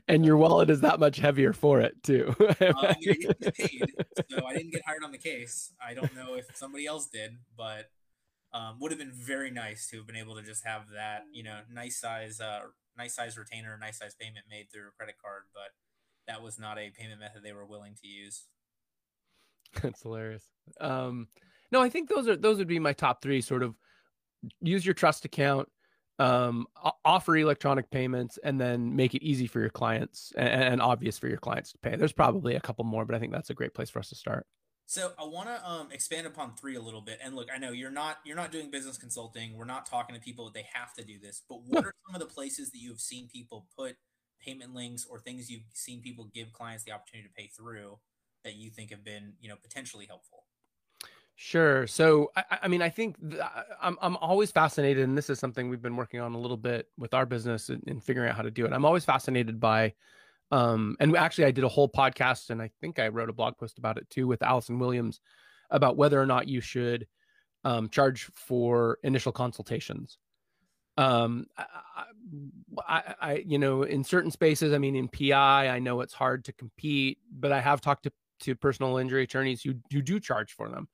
And 0.07 0.25
your 0.25 0.37
wallet 0.37 0.69
is 0.69 0.81
that 0.81 0.99
much 0.99 1.17
heavier 1.17 1.53
for 1.53 1.81
it 1.81 2.01
too. 2.03 2.33
um, 2.39 2.45
I, 2.61 2.65
mean, 2.69 2.75
I 2.77 2.93
didn't 3.01 3.39
get 3.41 3.55
paid, 3.55 3.93
so 4.29 4.45
I 4.45 4.53
didn't 4.53 4.71
get 4.71 4.81
hired 4.85 5.03
on 5.03 5.11
the 5.11 5.17
case. 5.17 5.73
I 5.85 5.93
don't 5.93 6.15
know 6.15 6.35
if 6.35 6.45
somebody 6.55 6.85
else 6.85 7.07
did, 7.07 7.37
but 7.57 7.91
um, 8.53 8.77
would 8.79 8.91
have 8.91 8.99
been 8.99 9.11
very 9.13 9.51
nice 9.51 9.87
to 9.89 9.97
have 9.97 10.07
been 10.07 10.15
able 10.15 10.35
to 10.35 10.41
just 10.41 10.65
have 10.65 10.83
that, 10.95 11.25
you 11.33 11.43
know, 11.43 11.59
nice 11.71 11.99
size, 11.99 12.39
uh, 12.39 12.61
nice 12.97 13.15
size 13.15 13.37
retainer, 13.37 13.77
nice 13.79 13.99
size 13.99 14.15
payment 14.19 14.45
made 14.49 14.71
through 14.71 14.87
a 14.87 14.91
credit 14.97 15.15
card, 15.21 15.43
but 15.53 15.71
that 16.27 16.41
was 16.41 16.57
not 16.57 16.77
a 16.77 16.89
payment 16.89 17.19
method 17.19 17.43
they 17.43 17.53
were 17.53 17.65
willing 17.65 17.95
to 18.01 18.07
use. 18.07 18.45
That's 19.81 20.01
hilarious. 20.01 20.43
Um, 20.79 21.27
no, 21.71 21.81
I 21.81 21.89
think 21.89 22.09
those 22.09 22.27
are 22.27 22.35
those 22.35 22.57
would 22.57 22.67
be 22.67 22.79
my 22.79 22.93
top 22.93 23.21
three. 23.21 23.41
Sort 23.41 23.63
of 23.63 23.75
use 24.61 24.85
your 24.85 24.93
trust 24.93 25.25
account, 25.25 25.67
um, 26.19 26.67
offer 27.03 27.35
electronic 27.35 27.89
payments, 27.89 28.39
and 28.43 28.59
then 28.59 28.95
make 28.95 29.13
it 29.15 29.23
easy 29.23 29.47
for 29.47 29.59
your 29.59 29.69
clients 29.69 30.31
and, 30.37 30.63
and, 30.63 30.81
obvious 30.81 31.17
for 31.17 31.27
your 31.27 31.37
clients 31.37 31.71
to 31.71 31.77
pay. 31.79 31.95
There's 31.95 32.13
probably 32.13 32.55
a 32.55 32.61
couple 32.61 32.85
more, 32.85 33.05
but 33.05 33.15
I 33.15 33.19
think 33.19 33.31
that's 33.31 33.49
a 33.49 33.53
great 33.53 33.73
place 33.73 33.89
for 33.89 33.99
us 33.99 34.09
to 34.09 34.15
start. 34.15 34.45
So 34.89 35.11
I 35.19 35.25
want 35.25 35.49
to 35.49 35.69
um, 35.69 35.91
expand 35.91 36.27
upon 36.27 36.55
three 36.55 36.77
a 36.77 36.81
little 36.81 37.01
bit. 37.01 37.19
And 37.21 37.35
look, 37.35 37.49
I 37.53 37.57
know 37.57 37.71
you're 37.71 37.91
not 37.91 38.19
you're 38.23 38.37
not 38.37 38.53
doing 38.53 38.71
business 38.71 38.97
consulting. 38.97 39.57
We're 39.57 39.65
not 39.65 39.85
talking 39.85 40.15
to 40.15 40.21
people 40.21 40.49
they 40.49 40.65
have 40.73 40.93
to 40.93 41.03
do 41.03 41.19
this. 41.19 41.41
But 41.47 41.59
what 41.67 41.85
are 41.85 41.93
some 42.07 42.15
of 42.15 42.21
the 42.21 42.33
places 42.33 42.71
that 42.71 42.77
you 42.77 42.89
have 42.89 43.01
seen 43.01 43.27
people 43.27 43.67
put 43.77 43.97
payment 44.39 44.73
links 44.73 45.05
or 45.09 45.19
things 45.19 45.49
you've 45.49 45.63
seen 45.73 46.01
people 46.01 46.29
give 46.33 46.53
clients 46.53 46.85
the 46.85 46.93
opportunity 46.93 47.27
to 47.27 47.33
pay 47.33 47.47
through 47.47 47.97
that 48.45 48.55
you 48.55 48.69
think 48.69 48.91
have 48.91 49.03
been 49.03 49.33
you 49.41 49.49
know 49.49 49.55
potentially 49.61 50.05
helpful? 50.05 50.45
Sure. 51.39 51.85
So, 51.85 52.31
I, 52.35 52.43
I 52.63 52.67
mean, 52.67 52.81
I 52.81 52.89
think 52.89 53.15
th- 53.29 53.41
I'm 53.79 53.97
I'm 54.01 54.17
always 54.17 54.51
fascinated, 54.51 55.03
and 55.03 55.15
this 55.15 55.29
is 55.29 55.37
something 55.37 55.69
we've 55.69 55.81
been 55.81 55.95
working 55.95 56.19
on 56.19 56.33
a 56.33 56.37
little 56.39 56.57
bit 56.57 56.87
with 56.97 57.13
our 57.13 57.27
business 57.27 57.69
and, 57.69 58.03
figuring 58.03 58.27
out 58.29 58.35
how 58.35 58.41
to 58.41 58.49
do 58.49 58.65
it. 58.65 58.73
I'm 58.73 58.85
always 58.85 59.05
fascinated 59.05 59.59
by 59.59 59.93
Um, 60.51 60.97
and 61.01 61.17
actually, 61.17 61.45
I 61.47 61.51
did 61.51 61.65
a 61.65 61.69
whole 61.69 61.89
podcast, 61.89 62.51
and 62.51 62.61
I 62.61 62.71
think 62.81 62.99
I 62.99 63.09
wrote 63.09 63.29
a 63.29 63.33
blog 63.33 63.57
post 63.57 63.79
about 63.79 63.97
it 63.99 64.09
too 64.11 64.27
with 64.27 64.43
Allison 64.43 64.79
Williams 64.79 65.21
about 65.71 65.97
whether 65.97 66.21
or 66.21 66.27
not 66.27 66.47
you 66.47 66.61
should 66.61 67.07
um, 67.65 67.89
charge 67.89 68.31
for 68.35 68.99
initial 69.03 69.33
consultations. 69.33 70.17
Um, 70.97 71.47
I, 71.57 71.65
I, 72.87 73.15
I, 73.21 73.33
you 73.45 73.59
know, 73.59 73.83
in 73.83 74.03
certain 74.03 74.31
spaces, 74.31 74.73
I 74.73 74.77
mean, 74.77 74.95
in 74.95 75.07
PI, 75.09 75.69
I 75.69 75.79
know 75.79 76.01
it's 76.01 76.13
hard 76.13 76.45
to 76.45 76.53
compete, 76.53 77.19
but 77.31 77.51
I 77.51 77.61
have 77.61 77.81
talked 77.81 78.03
to 78.03 78.11
to 78.41 78.55
personal 78.55 78.97
injury 78.97 79.23
attorneys 79.23 79.63
who, 79.63 79.73
who 79.91 80.01
do 80.01 80.19
charge 80.19 80.53
for 80.53 80.69
them. 80.69 80.87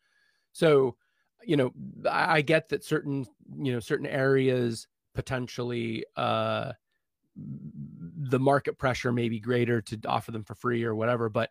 So, 0.53 0.95
you 1.43 1.57
know, 1.57 1.74
I, 2.10 2.41
get 2.41 2.69
that 2.69 2.83
certain, 2.86 3.25
you 3.57 3.74
know, 3.74 3.79
certain 3.79 4.05
areas 4.07 4.88
potentially 5.15 6.03
uh 6.15 6.74
the 7.36 8.39
market 8.39 8.77
pressure 8.77 9.12
may 9.12 9.27
be 9.29 9.39
greater 9.39 9.81
to 9.81 10.00
offer 10.07 10.31
them 10.31 10.43
for 10.43 10.55
free 10.55 10.83
or 10.83 10.93
whatever 10.93 11.29
but 11.29 11.50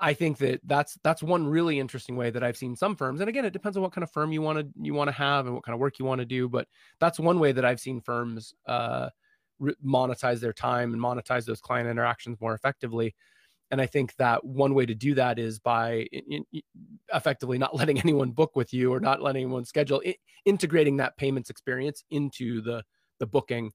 i 0.00 0.12
think 0.14 0.38
that 0.38 0.60
that's 0.64 0.98
that's 1.02 1.22
one 1.22 1.46
really 1.46 1.78
interesting 1.78 2.16
way 2.16 2.30
that 2.30 2.42
i've 2.44 2.56
seen 2.56 2.76
some 2.76 2.96
firms 2.96 3.20
and 3.20 3.28
again 3.28 3.44
it 3.44 3.52
depends 3.52 3.76
on 3.76 3.82
what 3.82 3.92
kind 3.92 4.02
of 4.02 4.10
firm 4.10 4.32
you 4.32 4.42
want 4.42 4.58
to 4.58 4.66
you 4.82 4.94
want 4.94 5.08
to 5.08 5.12
have 5.12 5.46
and 5.46 5.54
what 5.54 5.64
kind 5.64 5.74
of 5.74 5.80
work 5.80 5.98
you 5.98 6.04
want 6.04 6.18
to 6.20 6.26
do 6.26 6.48
but 6.48 6.68
that's 7.00 7.18
one 7.20 7.40
way 7.40 7.52
that 7.52 7.64
i've 7.64 7.80
seen 7.80 8.00
firms 8.00 8.54
uh 8.66 9.08
monetize 9.84 10.40
their 10.40 10.52
time 10.52 10.92
and 10.92 11.02
monetize 11.02 11.46
those 11.46 11.60
client 11.60 11.88
interactions 11.88 12.40
more 12.40 12.54
effectively 12.54 13.14
and 13.74 13.82
i 13.82 13.86
think 13.86 14.14
that 14.16 14.42
one 14.44 14.72
way 14.72 14.86
to 14.86 14.94
do 14.94 15.14
that 15.14 15.38
is 15.38 15.58
by 15.58 16.06
in, 16.12 16.44
in, 16.52 16.62
effectively 17.12 17.58
not 17.58 17.74
letting 17.80 17.98
anyone 17.98 18.30
book 18.30 18.56
with 18.56 18.72
you 18.72 18.92
or 18.92 19.00
not 19.00 19.20
letting 19.20 19.42
anyone 19.42 19.64
schedule 19.64 20.00
integrating 20.44 20.96
that 20.96 21.16
payments 21.16 21.50
experience 21.50 22.04
into 22.10 22.60
the 22.60 22.82
the 23.20 23.26
booking 23.26 23.72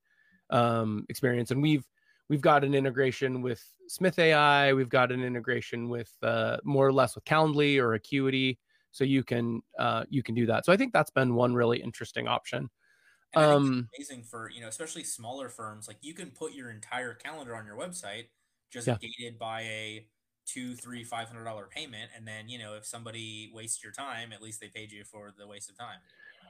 um, 0.50 1.06
experience. 1.10 1.52
And 1.52 1.62
we've 1.62 1.86
we've 2.30 2.42
got 2.42 2.64
an 2.64 2.74
integration 2.74 3.42
with 3.42 3.64
Smith 3.88 4.20
AI. 4.20 4.74
We've 4.74 4.90
got 4.90 5.12
an 5.12 5.24
integration 5.24 5.90
with 5.90 6.12
uh, 6.22 6.58
more 6.64 6.88
or 6.88 6.94
less 6.94 7.16
with 7.16 7.26
Calendly 7.26 7.80
or 7.80 7.94
Acuity, 7.94 8.60
so 8.92 9.04
you 9.04 9.24
can 9.24 9.62
uh, 9.78 10.06
you 10.10 10.24
can 10.24 10.36
do 10.36 10.46
that. 10.48 10.66
So 10.66 10.74
I 10.74 10.78
think 10.78 10.94
that's 10.94 11.12
been 11.12 11.36
one 11.36 11.54
really 11.54 11.82
interesting 11.82 12.28
option. 12.28 12.70
Um, 13.36 13.88
amazing 13.96 14.24
for 14.24 14.50
you 14.50 14.62
know, 14.62 14.68
especially 14.68 15.04
smaller 15.04 15.50
firms. 15.50 15.88
Like 15.88 15.98
you 16.02 16.14
can 16.14 16.32
put 16.32 16.54
your 16.54 16.72
entire 16.72 17.14
calendar 17.14 17.56
on 17.56 17.66
your 17.66 17.78
website, 17.78 18.26
just 18.72 18.88
yeah. 18.88 18.98
gated 19.02 19.40
by 19.40 19.62
a 19.62 20.06
two, 20.46 20.76
three, 20.76 21.04
five 21.04 21.28
hundred 21.28 21.46
dollar 21.46 21.68
payment, 21.68 22.12
and 22.16 22.28
then 22.28 22.50
you 22.50 22.60
know 22.60 22.76
if 22.76 22.86
somebody 22.86 23.52
wastes 23.54 23.84
your 23.84 23.92
time, 23.92 24.32
at 24.34 24.42
least 24.42 24.60
they 24.62 24.68
paid 24.68 24.92
you 24.92 25.04
for 25.04 25.34
the 25.38 25.48
waste 25.48 25.70
of 25.70 25.78
time. 25.78 26.00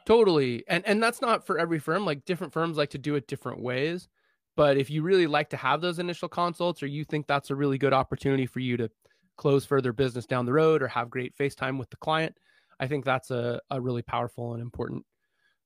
Totally. 0.05 0.63
And 0.67 0.85
and 0.87 1.01
that's 1.01 1.21
not 1.21 1.45
for 1.45 1.59
every 1.59 1.79
firm. 1.79 2.05
Like 2.05 2.25
different 2.25 2.53
firms 2.53 2.77
like 2.77 2.89
to 2.91 2.97
do 2.97 3.15
it 3.15 3.27
different 3.27 3.61
ways. 3.61 4.07
But 4.55 4.77
if 4.77 4.89
you 4.89 5.03
really 5.03 5.27
like 5.27 5.49
to 5.51 5.57
have 5.57 5.81
those 5.81 5.99
initial 5.99 6.27
consults 6.27 6.83
or 6.83 6.87
you 6.87 7.05
think 7.05 7.27
that's 7.27 7.49
a 7.49 7.55
really 7.55 7.77
good 7.77 7.93
opportunity 7.93 8.45
for 8.45 8.59
you 8.59 8.75
to 8.77 8.89
close 9.37 9.63
further 9.63 9.93
business 9.93 10.25
down 10.25 10.45
the 10.45 10.51
road 10.51 10.81
or 10.81 10.87
have 10.89 11.09
great 11.09 11.37
FaceTime 11.37 11.77
with 11.77 11.89
the 11.89 11.95
client, 11.97 12.35
I 12.79 12.87
think 12.87 13.05
that's 13.05 13.31
a, 13.31 13.61
a 13.69 13.79
really 13.79 14.01
powerful 14.01 14.53
and 14.53 14.61
important 14.61 15.05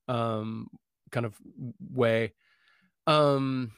um, 0.07 0.67
kind 1.12 1.25
of 1.25 1.36
way. 1.91 2.33
Um, 3.07 3.72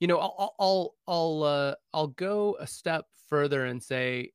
you 0.00 0.06
know, 0.06 0.18
I'll 0.18 0.54
I'll 0.58 0.94
I'll 1.06 1.42
uh, 1.44 1.74
I'll 1.92 2.08
go 2.08 2.56
a 2.58 2.66
step 2.66 3.06
further 3.28 3.66
and 3.66 3.82
say 3.82 4.32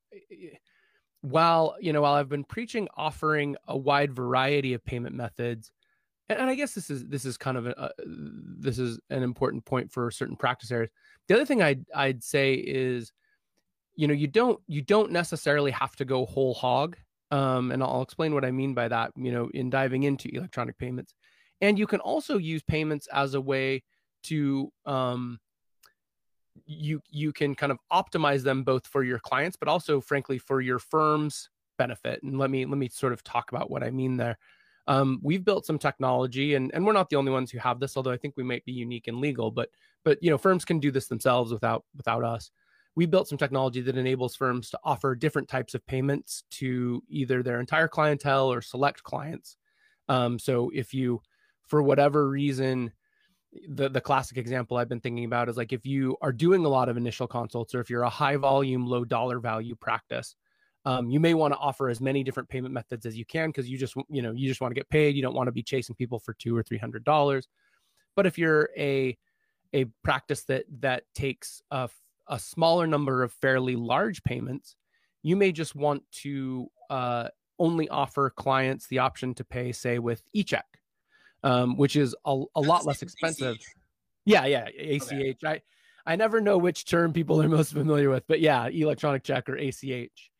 while 1.20 1.76
you 1.80 1.92
know 1.92 2.02
while 2.02 2.14
I've 2.14 2.28
been 2.28 2.44
preaching 2.44 2.88
offering 2.96 3.56
a 3.66 3.76
wide 3.76 4.12
variety 4.12 4.74
of 4.74 4.84
payment 4.84 5.16
methods, 5.16 5.72
and, 6.28 6.38
and 6.38 6.48
I 6.48 6.54
guess 6.54 6.72
this 6.72 6.88
is 6.88 7.04
this 7.06 7.24
is 7.24 7.36
kind 7.36 7.56
of 7.56 7.66
a, 7.66 7.78
uh, 7.78 7.88
this 7.98 8.78
is 8.78 9.00
an 9.10 9.24
important 9.24 9.64
point 9.64 9.90
for 9.92 10.10
certain 10.10 10.36
practice 10.36 10.70
areas. 10.70 10.90
The 11.26 11.34
other 11.34 11.44
thing 11.44 11.62
I'd 11.62 11.84
I'd 11.94 12.22
say 12.22 12.54
is, 12.54 13.12
you 13.96 14.06
know, 14.06 14.14
you 14.14 14.28
don't 14.28 14.60
you 14.68 14.82
don't 14.82 15.10
necessarily 15.10 15.72
have 15.72 15.96
to 15.96 16.04
go 16.04 16.26
whole 16.26 16.54
hog, 16.54 16.96
um, 17.32 17.72
and 17.72 17.82
I'll 17.82 18.02
explain 18.02 18.34
what 18.34 18.44
I 18.44 18.52
mean 18.52 18.72
by 18.72 18.86
that. 18.86 19.10
You 19.16 19.32
know, 19.32 19.50
in 19.52 19.68
diving 19.68 20.04
into 20.04 20.28
electronic 20.32 20.78
payments, 20.78 21.12
and 21.60 21.76
you 21.76 21.88
can 21.88 21.98
also 21.98 22.38
use 22.38 22.62
payments 22.62 23.08
as 23.12 23.34
a 23.34 23.40
way 23.40 23.82
to 24.24 24.72
um, 24.84 25.40
you 26.66 27.00
you 27.10 27.32
can 27.32 27.54
kind 27.54 27.72
of 27.72 27.78
optimize 27.92 28.42
them 28.42 28.62
both 28.62 28.86
for 28.86 29.02
your 29.02 29.18
clients 29.18 29.56
but 29.56 29.68
also 29.68 30.00
frankly 30.00 30.38
for 30.38 30.60
your 30.60 30.78
firm's 30.78 31.50
benefit. 31.78 32.22
And 32.22 32.38
let 32.38 32.50
me 32.50 32.64
let 32.64 32.78
me 32.78 32.88
sort 32.88 33.12
of 33.12 33.22
talk 33.22 33.50
about 33.50 33.70
what 33.70 33.82
i 33.82 33.90
mean 33.90 34.16
there. 34.16 34.38
Um, 34.88 35.18
we've 35.20 35.44
built 35.44 35.66
some 35.66 35.80
technology 35.80 36.54
and, 36.54 36.70
and 36.72 36.86
we're 36.86 36.92
not 36.92 37.10
the 37.10 37.16
only 37.16 37.32
ones 37.32 37.50
who 37.50 37.58
have 37.58 37.80
this 37.80 37.96
although 37.96 38.12
i 38.12 38.16
think 38.16 38.34
we 38.36 38.44
might 38.44 38.64
be 38.64 38.72
unique 38.72 39.08
and 39.08 39.20
legal 39.20 39.50
but 39.50 39.68
but 40.06 40.22
you 40.22 40.30
know 40.30 40.38
firms 40.38 40.64
can 40.64 40.78
do 40.78 40.92
this 40.92 41.08
themselves 41.08 41.52
without 41.52 41.84
without 41.96 42.24
us. 42.24 42.50
We 42.94 43.04
built 43.04 43.28
some 43.28 43.36
technology 43.36 43.82
that 43.82 43.98
enables 43.98 44.36
firms 44.36 44.70
to 44.70 44.78
offer 44.82 45.14
different 45.14 45.48
types 45.48 45.74
of 45.74 45.84
payments 45.86 46.44
to 46.52 47.02
either 47.10 47.42
their 47.42 47.60
entire 47.60 47.88
clientele 47.88 48.50
or 48.50 48.62
select 48.62 49.02
clients. 49.02 49.58
Um, 50.08 50.38
so 50.38 50.70
if 50.72 50.94
you 50.94 51.20
for 51.66 51.82
whatever 51.82 52.28
reason 52.28 52.92
the 53.68 53.88
the 53.88 54.00
classic 54.00 54.38
example 54.38 54.76
I've 54.76 54.88
been 54.88 55.00
thinking 55.00 55.24
about 55.24 55.48
is 55.48 55.56
like 55.56 55.72
if 55.72 55.86
you 55.86 56.16
are 56.20 56.32
doing 56.32 56.64
a 56.64 56.68
lot 56.68 56.88
of 56.88 56.96
initial 56.96 57.26
consults 57.26 57.74
or 57.74 57.80
if 57.80 57.90
you're 57.90 58.02
a 58.02 58.10
high 58.10 58.36
volume, 58.36 58.86
low 58.86 59.04
dollar 59.04 59.38
value 59.40 59.74
practice, 59.74 60.36
um, 60.84 61.10
you 61.10 61.20
may 61.20 61.34
want 61.34 61.54
to 61.54 61.58
offer 61.58 61.88
as 61.88 62.00
many 62.00 62.22
different 62.22 62.48
payment 62.48 62.72
methods 62.72 63.06
as 63.06 63.16
you 63.16 63.24
can 63.24 63.48
because 63.48 63.68
you 63.68 63.78
just 63.78 63.94
you 64.08 64.22
know 64.22 64.32
you 64.32 64.48
just 64.48 64.60
want 64.60 64.70
to 64.70 64.78
get 64.78 64.88
paid. 64.88 65.16
You 65.16 65.22
don't 65.22 65.34
want 65.34 65.48
to 65.48 65.52
be 65.52 65.62
chasing 65.62 65.94
people 65.94 66.18
for 66.18 66.34
two 66.34 66.56
or 66.56 66.62
three 66.62 66.78
hundred 66.78 67.04
dollars. 67.04 67.48
But 68.14 68.26
if 68.26 68.38
you're 68.38 68.70
a 68.76 69.16
a 69.72 69.86
practice 70.02 70.44
that 70.44 70.64
that 70.80 71.04
takes 71.14 71.62
a, 71.70 71.88
a 72.28 72.38
smaller 72.38 72.86
number 72.86 73.22
of 73.22 73.32
fairly 73.32 73.76
large 73.76 74.22
payments, 74.22 74.76
you 75.22 75.36
may 75.36 75.52
just 75.52 75.74
want 75.74 76.02
to 76.22 76.68
uh, 76.88 77.28
only 77.58 77.88
offer 77.88 78.30
clients 78.30 78.86
the 78.86 79.00
option 79.00 79.34
to 79.34 79.44
pay, 79.44 79.72
say, 79.72 79.98
with 79.98 80.22
e-check 80.32 80.66
um, 81.42 81.76
which 81.76 81.96
is 81.96 82.14
a, 82.24 82.42
a 82.54 82.60
lot 82.60 82.84
less 82.84 83.02
expensive. 83.02 83.56
ACH. 83.56 83.66
Yeah, 84.24 84.46
yeah, 84.46 84.66
ACH. 84.66 85.02
Okay. 85.12 85.36
I 85.44 85.60
I 86.06 86.16
never 86.16 86.40
know 86.40 86.56
which 86.56 86.84
term 86.86 87.12
people 87.12 87.42
are 87.42 87.48
most 87.48 87.72
familiar 87.72 88.10
with, 88.10 88.26
but 88.28 88.40
yeah, 88.40 88.68
electronic 88.68 89.24
check 89.24 89.48
or 89.48 89.56
ACH, 89.56 90.30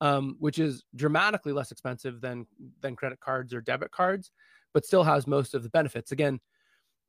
um, 0.00 0.36
which 0.40 0.58
is 0.58 0.84
dramatically 0.96 1.52
less 1.52 1.70
expensive 1.70 2.20
than 2.20 2.46
than 2.80 2.96
credit 2.96 3.20
cards 3.20 3.54
or 3.54 3.60
debit 3.60 3.92
cards, 3.92 4.32
but 4.74 4.84
still 4.84 5.04
has 5.04 5.26
most 5.26 5.54
of 5.54 5.62
the 5.62 5.70
benefits. 5.70 6.10
Again, 6.10 6.40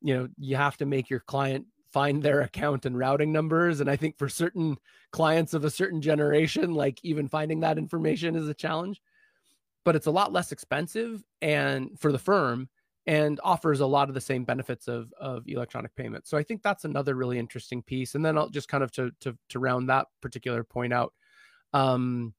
you 0.01 0.15
know, 0.15 0.27
you 0.37 0.55
have 0.55 0.77
to 0.77 0.85
make 0.85 1.09
your 1.09 1.21
client 1.21 1.65
find 1.91 2.21
their 2.21 2.41
account 2.41 2.85
and 2.85 2.97
routing 2.97 3.31
numbers, 3.31 3.79
and 3.79 3.89
I 3.89 3.95
think 3.95 4.17
for 4.17 4.29
certain 4.29 4.77
clients 5.11 5.53
of 5.53 5.65
a 5.65 5.69
certain 5.69 6.01
generation, 6.01 6.75
like 6.75 6.99
even 7.03 7.27
finding 7.27 7.61
that 7.61 7.77
information 7.79 8.35
is 8.35 8.47
a 8.47 8.53
challenge. 8.53 9.01
But 9.85 9.95
it's 9.97 10.07
a 10.07 10.11
lot 10.11 10.31
less 10.31 10.51
expensive, 10.51 11.23
and 11.41 11.99
for 11.99 12.11
the 12.11 12.19
firm, 12.19 12.69
and 13.05 13.39
offers 13.43 13.81
a 13.81 13.85
lot 13.85 14.07
of 14.07 14.15
the 14.15 14.21
same 14.21 14.45
benefits 14.45 14.87
of 14.87 15.11
of 15.19 15.43
electronic 15.47 15.95
payments. 15.95 16.29
So 16.29 16.37
I 16.37 16.43
think 16.43 16.61
that's 16.61 16.85
another 16.85 17.15
really 17.15 17.39
interesting 17.39 17.81
piece. 17.81 18.15
And 18.15 18.25
then 18.25 18.37
I'll 18.37 18.49
just 18.49 18.69
kind 18.69 18.83
of 18.83 18.91
to 18.93 19.11
to, 19.21 19.37
to 19.49 19.59
round 19.59 19.89
that 19.89 20.07
particular 20.21 20.63
point 20.63 20.93
out, 20.93 21.13
um, 21.73 22.33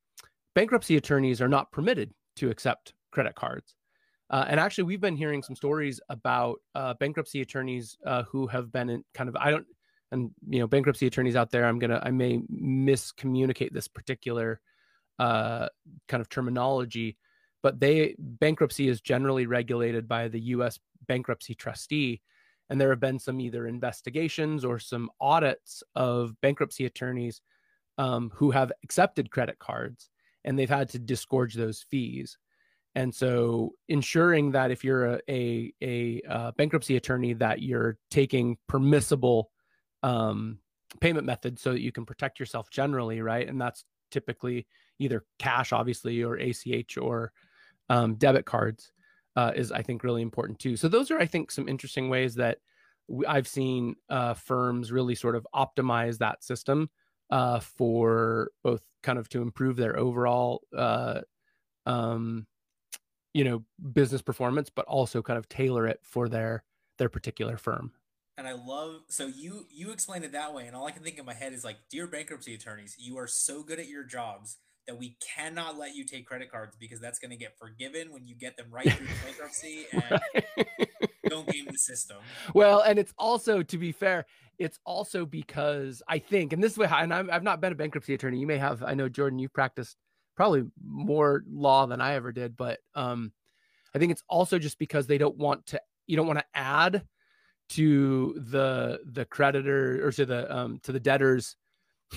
bankruptcy 0.55 0.96
attorneys 0.96 1.40
are 1.40 1.48
not 1.48 1.70
permitted 1.72 2.12
to 2.37 2.50
accept 2.50 2.94
credit 3.11 3.35
cards. 3.35 3.74
Uh, 4.31 4.46
and 4.48 4.59
actually, 4.59 4.85
we've 4.85 5.00
been 5.00 5.16
hearing 5.16 5.42
some 5.42 5.55
stories 5.55 6.00
about 6.09 6.57
uh, 6.74 6.94
bankruptcy 6.94 7.42
attorneys 7.42 7.96
uh, 8.07 8.22
who 8.24 8.46
have 8.46 8.72
been 8.72 8.88
in 8.88 9.05
kind 9.12 9.29
of 9.29 9.37
I 9.37 9.50
don't 9.50 9.66
and 10.12 10.31
you 10.48 10.61
know 10.61 10.66
bankruptcy 10.66 11.07
attorneys 11.07 11.37
out 11.37 11.50
there. 11.50 11.66
I'm 11.66 11.79
gonna 11.79 12.00
I 12.03 12.11
may 12.11 12.38
miscommunicate 12.50 13.72
this 13.72 13.88
particular 13.88 14.61
uh, 15.18 15.68
kind 16.09 16.20
of 16.20 16.29
terminology 16.29 17.16
but 17.64 17.81
they 17.81 18.14
bankruptcy 18.18 18.88
is 18.88 19.00
generally 19.00 19.46
regulated 19.46 20.07
by 20.07 20.29
the 20.29 20.40
U.S. 20.40 20.79
bankruptcy 21.09 21.55
trustee, 21.55 22.20
and 22.68 22.79
there 22.79 22.90
have 22.90 23.00
been 23.00 23.18
some 23.18 23.40
either 23.40 23.66
investigations 23.66 24.66
or 24.66 24.79
some 24.79 25.09
audits 25.18 25.83
of 25.94 26.38
bankruptcy 26.42 26.85
attorneys 26.85 27.40
um, 27.96 28.31
who 28.35 28.50
have 28.50 28.70
accepted 28.85 29.31
credit 29.31 29.59
cards, 29.59 30.11
and 30.44 30.59
they've 30.59 30.68
had 30.68 30.90
to 30.90 30.98
disgorge 30.98 31.55
those 31.55 31.87
fees. 31.90 32.37
And 32.96 33.14
so, 33.14 33.72
ensuring 33.88 34.50
that 34.50 34.70
if 34.70 34.85
you're 34.85 35.14
a, 35.14 35.20
a, 35.31 35.72
a, 35.81 36.20
a 36.29 36.53
bankruptcy 36.53 36.96
attorney, 36.96 37.33
that 37.33 37.62
you're 37.62 37.96
taking 38.11 38.59
permissible 38.68 39.50
um, 40.03 40.59
payment 41.00 41.24
methods 41.24 41.62
so 41.62 41.72
that 41.72 41.81
you 41.81 41.92
can 41.92 42.05
protect 42.05 42.38
yourself 42.38 42.68
generally, 42.68 43.22
right? 43.22 43.48
And 43.48 43.59
that's 43.59 43.87
typically 44.11 44.66
either 44.98 45.24
cash, 45.38 45.72
obviously, 45.72 46.22
or 46.22 46.37
ACH 46.37 46.98
or 46.98 47.33
um, 47.88 48.14
debit 48.14 48.47
cards 48.47 48.92
uh, 49.37 49.53
is 49.55 49.73
I 49.73 49.83
think 49.83 50.05
really 50.05 50.23
important 50.23 50.59
too. 50.59 50.77
So 50.77 50.88
those 50.88 51.11
are 51.11 51.18
I 51.18 51.27
think 51.27 51.51
some 51.51 51.68
interesting 51.68 52.09
ways 52.09 52.35
that 52.37 52.59
I've 53.29 53.49
seen 53.49 53.97
uh, 54.09 54.35
firms 54.35 54.92
really 54.92 55.14
sort 55.14 55.37
of 55.37 55.47
optimize 55.55 56.18
that 56.18 56.42
system 56.42 56.88
uh, 57.31 57.61
for 57.61 58.51
both 58.62 58.83
kind 59.03 59.18
of 59.18 59.29
to 59.31 59.42
improve 59.42 59.77
their 59.77 59.99
overall 59.99 60.62
uh, 60.77 61.20
um, 61.87 62.47
you 63.33 63.44
know 63.44 63.64
business 63.92 64.23
performance, 64.23 64.70
but 64.70 64.87
also 64.87 65.23
kind 65.23 65.38
of 65.38 65.49
tailor 65.49 65.87
it 65.87 66.01
for 66.03 66.29
their 66.29 66.64
their 66.99 67.09
particular 67.09 67.57
firm. 67.57 67.92
and 68.38 68.47
I 68.47 68.53
love 68.53 69.03
so 69.09 69.27
you 69.27 69.66
you 69.70 69.90
explain 69.90 70.23
it 70.23 70.33
that 70.33 70.55
way, 70.55 70.66
and 70.66 70.77
all 70.77 70.87
I 70.87 70.92
can 70.92 71.03
think 71.03 71.18
in 71.18 71.25
my 71.25 71.35
head 71.35 71.53
is 71.53 71.64
like, 71.64 71.77
dear 71.90 72.07
bankruptcy 72.07 72.55
attorneys, 72.55 72.97
you 72.99 73.18
are 73.18 73.27
so 73.27 73.62
good 73.62 73.79
at 73.79 73.88
your 73.88 74.05
jobs 74.05 74.59
that 74.87 74.99
we 74.99 75.16
cannot 75.37 75.79
let 75.79 75.94
you 75.94 76.05
take 76.05 76.27
credit 76.27 76.51
cards 76.51 76.77
because 76.79 77.01
that's 77.01 77.18
going 77.18 77.31
to 77.31 77.37
get 77.37 77.59
forgiven 77.59 78.12
when 78.12 78.27
you 78.27 78.35
get 78.35 78.57
them 78.57 78.66
right 78.70 78.90
through 78.92 79.07
bankruptcy 79.25 79.87
and 79.92 80.66
don't 81.29 81.49
game 81.49 81.66
the 81.70 81.79
system. 81.79 82.18
Well, 82.55 82.81
and 82.81 82.99
it's 82.99 83.14
also 83.18 83.62
to 83.62 83.79
be 83.79 83.92
fair, 83.92 84.27
it's 84.59 84.79
also 84.85 85.27
because 85.27 86.03
I 86.09 86.18
think, 86.18 86.53
and 86.53 86.62
this 86.62 86.77
way, 86.77 86.87
and 86.90 87.12
I've, 87.12 87.31
I've 87.31 87.42
not 87.42 87.61
been 87.61 87.73
a 87.73 87.77
bankruptcy 87.77 88.14
attorney. 88.14 88.38
You 88.38 88.47
may 88.47 88.59
have. 88.59 88.83
I 88.83 88.94
know 88.94 89.09
Jordan, 89.09 89.38
you've 89.38 89.53
practiced 89.53 89.97
probably 90.37 90.64
more 90.85 91.44
law 91.51 91.87
than 91.87 92.01
I 92.01 92.14
ever 92.14 92.33
did, 92.33 92.57
but 92.57 92.81
um, 92.94 93.33
I 93.94 93.99
think 93.99 94.12
it's 94.12 94.25
also 94.29 94.59
just 94.59 94.79
because 94.79 95.07
they 95.07 95.18
don't 95.18 95.37
want 95.37 95.66
to. 95.66 95.81
You 96.07 96.16
don't 96.16 96.27
want 96.27 96.40
to 96.40 96.44
add 96.55 97.05
to 97.70 98.35
the 98.37 99.01
the 99.07 99.25
creditor 99.25 100.07
or 100.07 100.12
to 100.12 100.27
the 100.27 100.55
um 100.55 100.79
to 100.83 100.92
the 100.92 101.01
debtors 101.01 101.57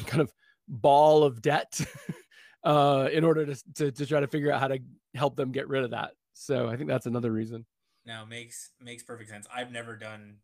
kind 0.05 0.21
of 0.21 0.31
ball 0.67 1.23
of 1.23 1.41
debt 1.41 1.79
uh 2.67 3.07
in 3.13 3.23
order 3.23 3.45
to, 3.45 3.55
to 3.75 3.91
to 3.91 4.05
try 4.05 4.19
to 4.19 4.27
figure 4.27 4.51
out 4.51 4.59
how 4.59 4.67
to 4.67 4.79
help 5.15 5.35
them 5.35 5.51
get 5.51 5.67
rid 5.69 5.83
of 5.83 5.91
that. 5.91 6.11
So 6.33 6.67
i 6.67 6.75
think 6.75 6.89
that's 6.89 7.05
another 7.05 7.31
reason. 7.31 7.65
Now 8.05 8.25
makes 8.25 8.71
makes 8.81 9.03
perfect 9.03 9.29
sense. 9.29 9.47
I've 9.53 9.71
never 9.71 9.95
done 9.95 10.37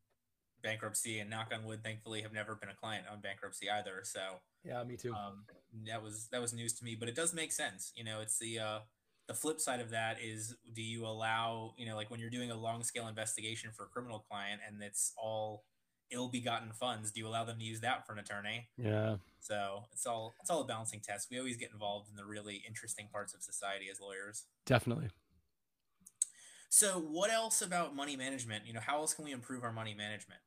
bankruptcy 0.63 1.19
and 1.19 1.29
knock 1.29 1.51
on 1.53 1.65
wood 1.65 1.83
thankfully 1.83 2.21
have 2.21 2.31
never 2.31 2.55
been 2.55 2.69
a 2.69 2.73
client 2.73 3.05
on 3.11 3.19
bankruptcy 3.19 3.69
either. 3.69 4.01
So 4.03 4.21
yeah 4.63 4.83
me 4.83 4.95
too. 4.95 5.13
um 5.13 5.43
that 5.87 6.01
was 6.01 6.29
that 6.31 6.41
was 6.41 6.53
news 6.53 6.73
to 6.73 6.85
me 6.85 6.95
but 6.95 7.09
it 7.09 7.15
does 7.15 7.33
make 7.33 7.51
sense. 7.51 7.91
You 7.95 8.05
know 8.05 8.21
it's 8.21 8.39
the 8.39 8.59
uh 8.59 8.79
the 9.27 9.33
flip 9.33 9.59
side 9.59 9.81
of 9.81 9.89
that 9.89 10.17
is 10.23 10.55
do 10.73 10.81
you 10.81 11.05
allow 11.05 11.73
you 11.77 11.85
know 11.85 11.95
like 11.95 12.09
when 12.09 12.19
you're 12.21 12.29
doing 12.29 12.51
a 12.51 12.55
long 12.55 12.83
scale 12.83 13.07
investigation 13.07 13.71
for 13.75 13.83
a 13.83 13.87
criminal 13.87 14.25
client 14.29 14.61
and 14.65 14.81
it's 14.81 15.13
all 15.17 15.63
ill-begotten 16.13 16.71
funds 16.71 17.11
do 17.11 17.19
you 17.19 17.27
allow 17.27 17.43
them 17.43 17.57
to 17.59 17.63
use 17.63 17.81
that 17.81 18.05
for 18.05 18.13
an 18.13 18.19
attorney? 18.19 18.67
Yeah. 18.77 19.17
So 19.39 19.83
it's 19.91 20.05
all 20.05 20.35
it's 20.41 20.49
all 20.49 20.61
a 20.61 20.65
balancing 20.65 21.01
test. 21.01 21.27
We 21.29 21.39
always 21.39 21.57
get 21.57 21.71
involved 21.71 22.09
in 22.09 22.15
the 22.15 22.25
really 22.25 22.63
interesting 22.67 23.07
parts 23.11 23.33
of 23.33 23.41
society 23.41 23.87
as 23.91 23.99
lawyers. 23.99 24.45
Definitely. 24.65 25.09
So 26.69 26.99
what 26.99 27.31
else 27.31 27.61
about 27.61 27.95
money 27.95 28.15
management? 28.15 28.65
You 28.65 28.73
know 28.73 28.79
how 28.79 28.97
else 28.99 29.13
can 29.13 29.25
we 29.25 29.31
improve 29.31 29.63
our 29.63 29.73
money 29.73 29.93
management? 29.93 30.39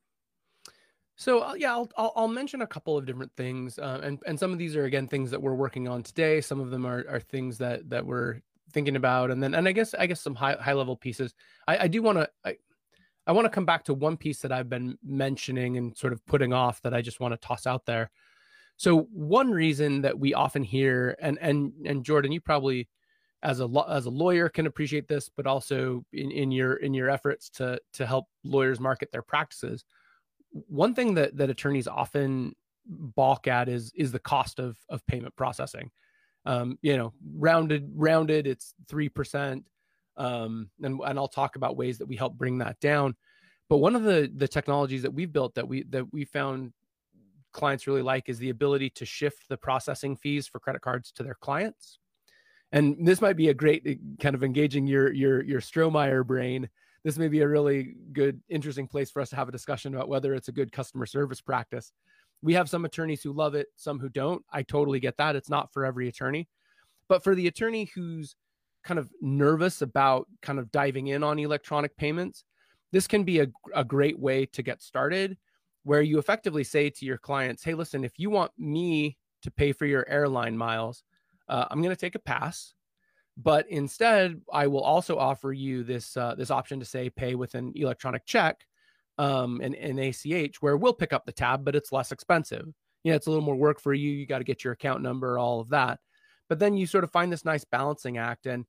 So 1.16 1.40
uh, 1.40 1.54
yeah, 1.54 1.72
I'll, 1.72 1.90
I'll, 1.96 2.12
I'll 2.16 2.28
mention 2.28 2.62
a 2.62 2.66
couple 2.66 2.96
of 2.96 3.06
different 3.06 3.32
things, 3.36 3.78
uh, 3.78 4.00
and 4.02 4.18
and 4.26 4.38
some 4.38 4.52
of 4.52 4.58
these 4.58 4.76
are 4.76 4.84
again 4.84 5.08
things 5.08 5.30
that 5.30 5.40
we're 5.40 5.54
working 5.54 5.88
on 5.88 6.02
today. 6.02 6.40
Some 6.40 6.60
of 6.60 6.70
them 6.70 6.86
are 6.86 7.04
are 7.08 7.20
things 7.20 7.58
that 7.58 7.88
that 7.90 8.04
we're 8.04 8.40
thinking 8.72 8.96
about 8.96 9.30
and 9.30 9.42
then 9.42 9.54
and 9.54 9.68
i 9.68 9.72
guess 9.72 9.94
i 9.94 10.06
guess 10.06 10.20
some 10.20 10.34
high 10.34 10.56
high 10.60 10.72
level 10.72 10.96
pieces. 10.96 11.34
I, 11.68 11.84
I 11.84 11.88
do 11.88 12.02
want 12.02 12.18
to 12.18 12.56
I, 13.26 13.32
want 13.32 13.44
to 13.44 13.50
come 13.50 13.66
back 13.66 13.84
to 13.84 13.94
one 13.94 14.16
piece 14.16 14.40
that 14.40 14.52
i've 14.52 14.68
been 14.68 14.98
mentioning 15.04 15.76
and 15.76 15.96
sort 15.96 16.12
of 16.12 16.24
putting 16.26 16.52
off 16.52 16.80
that 16.82 16.94
i 16.94 17.00
just 17.00 17.20
want 17.20 17.32
to 17.32 17.46
toss 17.46 17.66
out 17.66 17.86
there 17.86 18.10
so 18.76 19.02
one 19.12 19.50
reason 19.50 20.02
that 20.02 20.18
we 20.18 20.34
often 20.34 20.62
hear 20.62 21.16
and 21.20 21.38
and 21.40 21.72
and 21.84 22.04
jordan 22.04 22.32
you 22.32 22.40
probably 22.40 22.88
as 23.42 23.60
a 23.60 23.68
as 23.88 24.06
a 24.06 24.10
lawyer 24.10 24.48
can 24.48 24.66
appreciate 24.66 25.08
this 25.08 25.28
but 25.28 25.46
also 25.46 26.04
in, 26.12 26.30
in 26.30 26.50
your 26.50 26.74
in 26.74 26.94
your 26.94 27.10
efforts 27.10 27.48
to 27.50 27.78
to 27.92 28.06
help 28.06 28.26
lawyers 28.44 28.80
market 28.80 29.10
their 29.12 29.22
practices 29.22 29.84
one 30.50 30.94
thing 30.94 31.14
that 31.14 31.36
that 31.36 31.50
attorneys 31.50 31.88
often 31.88 32.54
balk 32.86 33.46
at 33.48 33.68
is 33.68 33.92
is 33.94 34.12
the 34.12 34.18
cost 34.18 34.58
of 34.58 34.78
of 34.88 35.06
payment 35.06 35.34
processing 35.36 35.90
um, 36.46 36.78
you 36.80 36.96
know, 36.96 37.12
rounded, 37.34 37.90
rounded, 37.94 38.46
it's 38.46 38.72
3%. 38.86 39.64
Um, 40.16 40.70
and, 40.82 41.00
and 41.04 41.18
I'll 41.18 41.28
talk 41.28 41.56
about 41.56 41.76
ways 41.76 41.98
that 41.98 42.06
we 42.06 42.16
help 42.16 42.34
bring 42.34 42.58
that 42.58 42.78
down. 42.80 43.14
But 43.68 43.78
one 43.78 43.96
of 43.96 44.04
the, 44.04 44.30
the 44.34 44.48
technologies 44.48 45.02
that 45.02 45.12
we've 45.12 45.32
built 45.32 45.54
that 45.56 45.66
we, 45.66 45.82
that 45.90 46.12
we 46.12 46.24
found 46.24 46.72
clients 47.52 47.86
really 47.86 48.02
like 48.02 48.28
is 48.28 48.38
the 48.38 48.50
ability 48.50 48.90
to 48.90 49.04
shift 49.04 49.48
the 49.48 49.56
processing 49.56 50.16
fees 50.16 50.46
for 50.46 50.60
credit 50.60 50.82
cards 50.82 51.10
to 51.12 51.22
their 51.22 51.34
clients. 51.34 51.98
And 52.72 53.06
this 53.06 53.20
might 53.20 53.36
be 53.36 53.48
a 53.48 53.54
great 53.54 53.82
eh, 53.86 53.94
kind 54.20 54.34
of 54.34 54.44
engaging 54.44 54.86
your, 54.86 55.12
your, 55.12 55.42
your 55.42 55.60
Strohmeyer 55.60 56.26
brain. 56.26 56.68
This 57.04 57.18
may 57.18 57.28
be 57.28 57.40
a 57.40 57.48
really 57.48 57.94
good, 58.12 58.40
interesting 58.48 58.88
place 58.88 59.10
for 59.10 59.20
us 59.20 59.30
to 59.30 59.36
have 59.36 59.48
a 59.48 59.52
discussion 59.52 59.94
about 59.94 60.08
whether 60.08 60.34
it's 60.34 60.48
a 60.48 60.52
good 60.52 60.72
customer 60.72 61.06
service 61.06 61.40
practice 61.40 61.92
we 62.42 62.54
have 62.54 62.68
some 62.68 62.84
attorneys 62.84 63.22
who 63.22 63.32
love 63.32 63.54
it, 63.54 63.68
some 63.76 63.98
who 63.98 64.08
don't. 64.08 64.44
I 64.52 64.62
totally 64.62 65.00
get 65.00 65.16
that. 65.16 65.36
It's 65.36 65.50
not 65.50 65.72
for 65.72 65.84
every 65.84 66.08
attorney. 66.08 66.48
But 67.08 67.22
for 67.24 67.34
the 67.34 67.46
attorney 67.46 67.90
who's 67.94 68.36
kind 68.86 68.98
of 69.00 69.10
nervous 69.20 69.82
about 69.82 70.28
kind 70.40 70.58
of 70.58 70.70
diving 70.70 71.08
in 71.08 71.24
on 71.24 71.38
electronic 71.38 71.96
payments, 71.96 72.44
this 72.92 73.06
can 73.06 73.24
be 73.24 73.40
a, 73.40 73.48
a 73.74 73.84
great 73.84 74.18
way 74.18 74.46
to 74.46 74.62
get 74.62 74.80
started 74.80 75.36
where 75.82 76.02
you 76.02 76.18
effectively 76.18 76.64
say 76.64 76.88
to 76.90 77.04
your 77.04 77.18
clients, 77.18 77.62
hey, 77.62 77.74
listen, 77.74 78.04
if 78.04 78.12
you 78.16 78.30
want 78.30 78.52
me 78.56 79.18
to 79.42 79.50
pay 79.50 79.72
for 79.72 79.86
your 79.86 80.08
airline 80.08 80.56
miles, 80.56 81.02
uh, 81.48 81.66
I'm 81.70 81.82
going 81.82 81.94
to 81.94 82.00
take 82.00 82.14
a 82.14 82.20
pass. 82.20 82.74
But 83.36 83.68
instead, 83.68 84.40
I 84.52 84.68
will 84.68 84.82
also 84.82 85.18
offer 85.18 85.52
you 85.52 85.84
this 85.84 86.16
uh, 86.16 86.34
this 86.36 86.50
option 86.50 86.80
to 86.80 86.86
say 86.86 87.10
pay 87.10 87.34
with 87.34 87.54
an 87.54 87.72
electronic 87.74 88.24
check 88.24 88.64
um, 89.18 89.60
and, 89.62 89.74
and 89.74 90.00
ACH 90.00 90.56
where 90.60 90.76
we'll 90.76 90.94
pick 90.94 91.12
up 91.12 91.26
the 91.26 91.32
tab, 91.32 91.64
but 91.64 91.76
it's 91.76 91.92
less 91.92 92.12
expensive. 92.12 92.66
You 93.04 93.12
know, 93.12 93.16
it's 93.16 93.26
a 93.26 93.30
little 93.30 93.44
more 93.44 93.56
work 93.56 93.80
for 93.80 93.92
you. 93.92 94.10
You 94.10 94.26
got 94.26 94.38
to 94.38 94.44
get 94.44 94.64
your 94.64 94.72
account 94.72 95.02
number, 95.02 95.38
all 95.38 95.60
of 95.60 95.68
that. 95.68 96.00
But 96.48 96.58
then 96.58 96.76
you 96.76 96.86
sort 96.86 97.04
of 97.04 97.12
find 97.12 97.32
this 97.32 97.44
nice 97.44 97.64
balancing 97.64 98.18
act. 98.18 98.46
And 98.46 98.64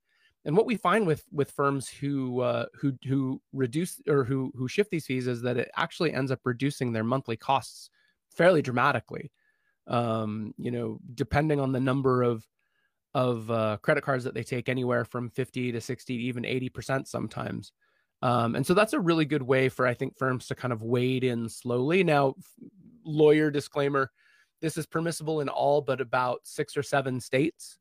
and 0.48 0.58
what 0.58 0.66
we 0.66 0.78
find 0.78 1.06
with 1.06 1.24
with 1.32 1.52
firms 1.52 1.88
who 1.88 2.40
uh, 2.40 2.66
who 2.74 2.94
who 3.08 3.40
reduce 3.54 4.02
or 4.08 4.24
who 4.24 4.52
who 4.56 4.68
shift 4.68 4.90
these 4.90 5.06
fees 5.06 5.28
is 5.28 5.44
that 5.44 5.58
it 5.58 5.70
actually 5.76 6.14
ends 6.14 6.32
up 6.32 6.40
reducing 6.46 6.92
their 6.92 7.04
monthly 7.04 7.38
costs 7.38 7.92
fairly 8.36 8.64
dramatically. 8.64 9.32
Um, 9.86 10.54
you 10.58 10.72
know, 10.72 11.00
depending 11.14 11.60
on 11.60 11.72
the 11.74 11.80
number 11.80 12.24
of 12.24 12.48
of 13.14 13.52
uh, 13.52 13.78
credit 13.82 14.04
cards 14.04 14.24
that 14.24 14.34
they 14.34 14.44
take, 14.44 14.70
anywhere 14.70 15.06
from 15.06 15.30
fifty 15.30 15.72
to 15.72 15.82
sixty, 15.82 16.16
even 16.26 16.46
eighty 16.46 16.70
percent 16.70 17.08
sometimes. 17.08 17.74
Um, 18.22 18.56
and 18.56 18.66
so 18.66 18.74
that's 18.74 18.94
a 18.94 19.00
really 19.00 19.26
good 19.26 19.44
way 19.44 19.70
for, 19.70 19.86
I 19.86 19.94
think, 19.94 20.18
firms 20.18 20.48
to 20.48 20.56
kind 20.56 20.74
of 20.74 20.82
wade 20.82 21.24
in 21.24 21.48
slowly. 21.48 22.04
Now, 22.04 22.34
lawyer 23.06 23.52
disclaimer 23.52 24.10
this 24.60 24.78
is 24.78 24.88
permissible 24.88 25.42
in 25.42 25.50
all 25.50 25.82
but 25.82 26.02
about 26.02 26.40
six 26.44 26.76
or 26.76 26.84
seven 26.84 27.20
states. 27.20 27.78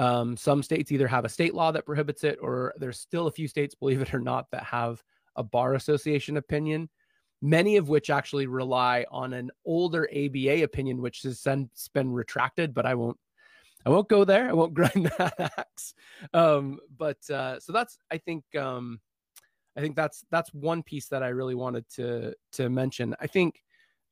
Um, 0.00 0.34
some 0.34 0.62
states 0.62 0.90
either 0.90 1.06
have 1.06 1.26
a 1.26 1.28
state 1.28 1.52
law 1.52 1.72
that 1.72 1.84
prohibits 1.84 2.24
it, 2.24 2.38
or 2.40 2.72
there's 2.78 2.98
still 2.98 3.26
a 3.26 3.30
few 3.30 3.46
states, 3.46 3.74
believe 3.74 4.00
it 4.00 4.14
or 4.14 4.18
not, 4.18 4.50
that 4.50 4.64
have 4.64 5.02
a 5.36 5.42
bar 5.42 5.74
association 5.74 6.38
opinion, 6.38 6.88
many 7.42 7.76
of 7.76 7.90
which 7.90 8.08
actually 8.08 8.46
rely 8.46 9.04
on 9.10 9.34
an 9.34 9.50
older 9.66 10.08
ABA 10.10 10.62
opinion, 10.62 11.02
which 11.02 11.20
has 11.24 11.38
since 11.38 11.88
been 11.88 12.10
retracted, 12.10 12.72
but 12.72 12.86
I 12.86 12.94
won't. 12.94 13.18
I 13.84 13.90
won't 13.90 14.08
go 14.08 14.24
there. 14.24 14.48
I 14.48 14.52
won't 14.54 14.74
grind 14.80 15.12
that 15.18 15.52
axe. 15.58 15.94
Um, 16.32 16.80
but 16.96 17.18
uh, 17.30 17.60
so 17.60 17.72
that's, 17.72 17.98
I 18.10 18.16
think, 18.16 18.44
um, 18.54 19.00
I 19.76 19.80
think 19.80 19.96
that's 19.96 20.24
that's 20.30 20.52
one 20.54 20.82
piece 20.82 21.08
that 21.08 21.22
I 21.22 21.28
really 21.28 21.54
wanted 21.54 21.84
to 21.96 22.34
to 22.52 22.70
mention. 22.70 23.14
I 23.20 23.26
think. 23.26 23.62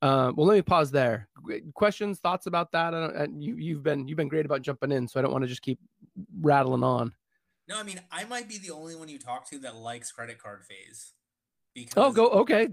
Uh, 0.00 0.32
well, 0.36 0.46
let 0.46 0.54
me 0.54 0.62
pause 0.62 0.90
there. 0.90 1.28
Questions, 1.74 2.20
thoughts 2.20 2.46
about 2.46 2.70
that? 2.72 2.94
I 2.94 3.26
you 3.36 3.56
you've 3.56 3.82
been 3.82 4.06
you've 4.06 4.16
been 4.16 4.28
great 4.28 4.46
about 4.46 4.62
jumping 4.62 4.92
in, 4.92 5.08
so 5.08 5.18
I 5.18 5.22
don't 5.22 5.32
want 5.32 5.42
to 5.42 5.48
just 5.48 5.62
keep 5.62 5.78
rattling 6.40 6.84
on. 6.84 7.12
No, 7.68 7.78
I 7.78 7.82
mean 7.82 8.00
I 8.12 8.24
might 8.24 8.48
be 8.48 8.58
the 8.58 8.70
only 8.70 8.94
one 8.94 9.08
you 9.08 9.18
talk 9.18 9.48
to 9.50 9.58
that 9.60 9.76
likes 9.76 10.12
credit 10.12 10.38
card 10.38 10.62
fees. 10.64 11.12
Because 11.74 11.94
oh, 11.96 12.12
go 12.12 12.28
okay. 12.40 12.68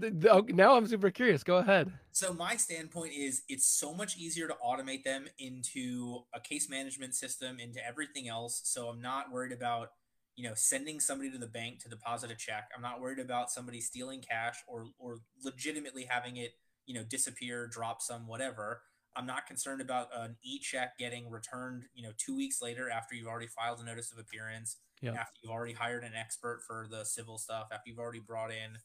Now 0.48 0.76
I'm 0.76 0.86
super 0.86 1.10
curious. 1.10 1.42
Go 1.42 1.58
ahead. 1.58 1.92
So 2.12 2.32
my 2.32 2.56
standpoint 2.56 3.12
is 3.12 3.42
it's 3.48 3.66
so 3.66 3.92
much 3.92 4.16
easier 4.16 4.48
to 4.48 4.54
automate 4.64 5.04
them 5.04 5.26
into 5.38 6.20
a 6.34 6.40
case 6.40 6.68
management 6.68 7.14
system, 7.14 7.58
into 7.60 7.84
everything 7.86 8.28
else. 8.28 8.62
So 8.64 8.88
I'm 8.88 9.00
not 9.00 9.30
worried 9.30 9.52
about 9.52 9.90
you 10.36 10.46
know, 10.46 10.54
sending 10.54 11.00
somebody 11.00 11.30
to 11.30 11.38
the 11.38 11.46
bank 11.46 11.82
to 11.82 11.88
deposit 11.88 12.30
a 12.30 12.34
check. 12.34 12.70
I'm 12.76 12.82
not 12.82 13.00
worried 13.00 13.18
about 13.18 13.50
somebody 13.50 13.80
stealing 13.80 14.20
cash 14.20 14.56
or 14.68 14.86
or 14.98 15.20
legitimately 15.42 16.04
having 16.08 16.36
it, 16.36 16.52
you 16.86 16.94
know, 16.94 17.04
disappear, 17.04 17.66
drop 17.66 18.00
some, 18.00 18.26
whatever. 18.26 18.82
I'm 19.14 19.26
not 19.26 19.46
concerned 19.46 19.80
about 19.80 20.08
an 20.14 20.36
e-check 20.44 20.98
getting 20.98 21.30
returned, 21.30 21.84
you 21.94 22.02
know, 22.02 22.12
two 22.18 22.36
weeks 22.36 22.60
later 22.60 22.90
after 22.90 23.14
you've 23.14 23.26
already 23.26 23.46
filed 23.46 23.80
a 23.80 23.84
notice 23.84 24.12
of 24.12 24.18
appearance, 24.18 24.76
yeah. 25.00 25.12
after 25.12 25.40
you've 25.42 25.52
already 25.52 25.72
hired 25.72 26.04
an 26.04 26.12
expert 26.14 26.62
for 26.66 26.86
the 26.90 27.04
civil 27.04 27.38
stuff, 27.38 27.68
after 27.72 27.88
you've 27.88 27.98
already 27.98 28.20
brought 28.20 28.50
in, 28.50 28.78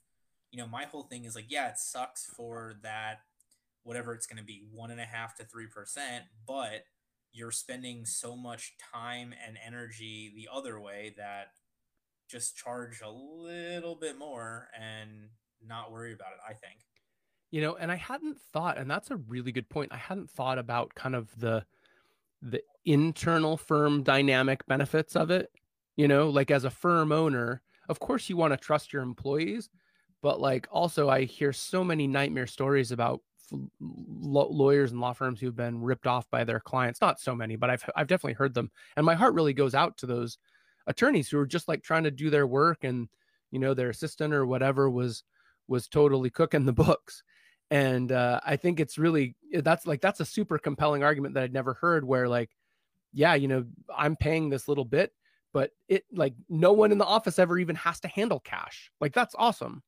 you 0.52 0.58
know, 0.58 0.68
my 0.68 0.86
whole 0.86 1.04
thing 1.04 1.26
is 1.26 1.36
like, 1.36 1.48
yeah, 1.50 1.70
it 1.70 1.78
sucks 1.78 2.26
for 2.26 2.76
that, 2.84 3.20
whatever 3.84 4.14
it's 4.14 4.28
going 4.28 4.38
to 4.38 4.44
be, 4.44 4.64
one 4.72 4.92
and 4.92 5.02
a 5.02 5.06
half 5.06 5.36
to 5.36 5.44
three 5.44 5.68
percent, 5.68 6.26
but 6.48 6.86
you're 7.34 7.52
spending 7.52 8.06
so 8.06 8.36
much 8.36 8.76
time 8.94 9.34
and 9.46 9.58
energy 9.66 10.32
the 10.36 10.50
other 10.54 10.80
way 10.80 11.14
that 11.18 11.48
just 12.30 12.56
charge 12.56 13.02
a 13.02 13.10
little 13.10 13.96
bit 13.96 14.18
more 14.18 14.68
and 14.80 15.30
not 15.66 15.92
worry 15.92 16.14
about 16.14 16.32
it, 16.34 16.40
I 16.46 16.54
think. 16.54 16.80
You 17.52 17.62
know, 17.62 17.76
and 17.76 17.92
I 17.92 17.96
hadn't 17.96 18.40
thought 18.54 18.78
and 18.78 18.90
that's 18.90 19.12
a 19.12 19.18
really 19.18 19.52
good 19.52 19.70
point. 19.70 19.92
I 19.94 19.98
hadn't 19.98 20.30
thought 20.30 20.58
about 20.58 20.96
kind 20.96 21.16
of 21.16 21.30
the 21.40 21.66
the 22.42 22.64
internal 22.86 23.58
firm 23.58 24.04
dynamic 24.04 24.66
benefits 24.66 25.16
of 25.16 25.32
it. 25.32 25.52
You 25.98 26.08
know, 26.08 26.30
like 26.30 26.50
as 26.50 26.64
a 26.64 26.70
firm 26.70 27.12
owner, 27.12 27.62
of 27.90 28.00
course 28.00 28.30
you 28.30 28.38
want 28.38 28.54
to 28.54 28.58
trust 28.58 28.94
your 28.94 29.04
employees, 29.04 29.70
but 30.22 30.40
like 30.40 30.68
also 30.72 31.10
I 31.10 31.26
hear 31.26 31.54
so 31.54 31.84
many 31.84 32.08
nightmare 32.08 32.48
stories 32.48 32.92
about 32.92 33.22
lawyers 33.80 34.92
and 34.92 35.02
law 35.02 35.14
firms 35.14 35.40
who've 35.40 35.56
been 35.56 35.82
ripped 35.82 36.08
off 36.08 36.30
by 36.30 36.44
their 36.44 36.60
clients. 36.60 37.02
Not 37.02 37.20
so 37.20 37.36
many, 37.36 37.56
but 37.56 37.70
I've 37.70 37.84
I've 37.96 38.08
definitely 38.08 38.34
heard 38.34 38.54
them, 38.54 38.72
and 38.96 39.06
my 39.06 39.16
heart 39.16 39.34
really 39.34 39.54
goes 39.54 39.76
out 39.76 39.98
to 39.98 40.06
those 40.06 40.38
attorneys 40.88 41.30
who 41.30 41.38
are 41.40 41.46
just 41.46 41.68
like 41.68 41.84
trying 41.84 42.04
to 42.04 42.12
do 42.12 42.30
their 42.30 42.48
work, 42.48 42.84
and 42.84 43.10
you 43.52 43.60
know 43.60 43.74
their 43.74 43.90
assistant 43.90 44.34
or 44.34 44.46
whatever 44.46 44.90
was 44.90 45.24
was 45.68 45.88
totally 45.88 46.30
cooking 46.30 46.66
the 46.66 46.74
books. 46.74 47.24
And 47.72 48.12
uh, 48.12 48.42
I 48.46 48.58
think 48.58 48.82
it's 48.82 48.98
really 48.98 49.36
that's 49.54 49.88
like 49.88 50.02
that's 50.02 50.20
a 50.20 50.26
super 50.26 50.58
compelling 50.58 51.04
argument 51.04 51.34
that 51.36 51.44
I'd 51.44 51.54
never 51.54 51.74
heard. 51.74 52.04
Where 52.04 52.28
like, 52.28 52.50
yeah, 53.14 53.34
you 53.36 53.48
know, 53.48 53.66
I'm 53.96 54.18
paying 54.18 54.50
this 54.50 54.68
little 54.68 54.84
bit, 54.84 55.14
but 55.54 55.72
it 55.88 56.04
like 56.12 56.34
no 56.50 56.74
one 56.74 56.92
in 56.92 56.98
the 56.98 57.06
office 57.06 57.40
ever 57.40 57.58
even 57.58 57.78
has 57.78 58.02
to 58.02 58.10
handle 58.10 58.42
cash. 58.42 58.92
Like 59.00 59.14
that's 59.14 59.34
awesome. 59.38 59.84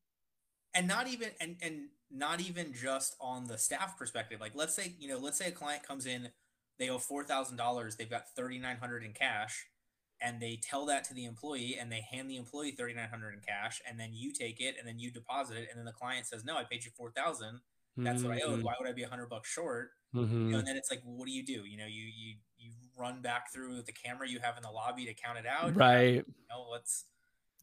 And 0.73 0.87
not 0.87 1.09
even 1.09 1.31
and 1.41 1.57
and 1.61 1.89
not 2.09 2.39
even 2.39 2.73
just 2.73 3.17
on 3.19 3.47
the 3.47 3.57
staff 3.57 3.97
perspective. 3.97 4.39
Like 4.39 4.55
let's 4.55 4.73
say, 4.73 4.93
you 4.97 5.09
know, 5.09 5.17
let's 5.17 5.37
say 5.37 5.47
a 5.47 5.51
client 5.51 5.83
comes 5.83 6.05
in, 6.05 6.29
they 6.79 6.87
owe 6.89 6.99
four 6.99 7.25
thousand 7.25 7.57
dollars, 7.57 7.97
they've 7.97 8.09
got 8.09 8.33
thirty 8.33 8.59
nine 8.59 8.77
hundred 8.77 9.03
in 9.03 9.11
cash, 9.11 9.65
and 10.21 10.41
they 10.41 10.57
tell 10.63 10.85
that 10.85 11.03
to 11.05 11.13
the 11.13 11.25
employee 11.25 11.77
and 11.77 11.91
they 11.91 12.05
hand 12.09 12.29
the 12.29 12.37
employee 12.37 12.71
thirty 12.71 12.93
nine 12.93 13.09
hundred 13.09 13.33
in 13.33 13.41
cash, 13.41 13.81
and 13.85 13.99
then 13.99 14.11
you 14.13 14.31
take 14.31 14.61
it 14.61 14.75
and 14.79 14.87
then 14.87 14.99
you 14.99 15.11
deposit 15.11 15.57
it, 15.57 15.67
and 15.69 15.77
then 15.77 15.85
the 15.85 15.91
client 15.91 16.25
says, 16.25 16.45
No, 16.45 16.55
I 16.55 16.63
paid 16.63 16.85
you 16.85 16.91
four 16.95 17.11
thousand. 17.11 17.59
That's 17.95 18.21
mm-hmm. 18.21 18.29
what 18.29 18.37
I 18.37 18.41
owed. 18.41 18.53
Mm-hmm. 18.55 18.65
Why 18.65 18.73
would 18.79 18.89
I 18.89 18.93
be 18.93 19.03
a 19.03 19.09
hundred 19.09 19.29
bucks 19.29 19.49
short? 19.49 19.91
Mm-hmm. 20.15 20.33
You 20.33 20.39
know, 20.39 20.45
mm-hmm. 20.45 20.59
and 20.59 20.67
then 20.67 20.77
it's 20.77 20.89
like, 20.89 21.01
what 21.03 21.25
do 21.25 21.31
you 21.31 21.45
do? 21.45 21.65
You 21.65 21.77
know, 21.77 21.85
you 21.85 22.03
you 22.03 22.35
you 22.57 22.71
run 22.97 23.21
back 23.21 23.51
through 23.51 23.81
the 23.83 23.91
camera 23.91 24.27
you 24.27 24.39
have 24.39 24.57
in 24.57 24.63
the 24.63 24.71
lobby 24.71 25.05
to 25.05 25.13
count 25.13 25.37
it 25.37 25.45
out. 25.45 25.75
Right. 25.75 26.15
You 26.15 26.47
know, 26.49 26.65
what's 26.69 27.05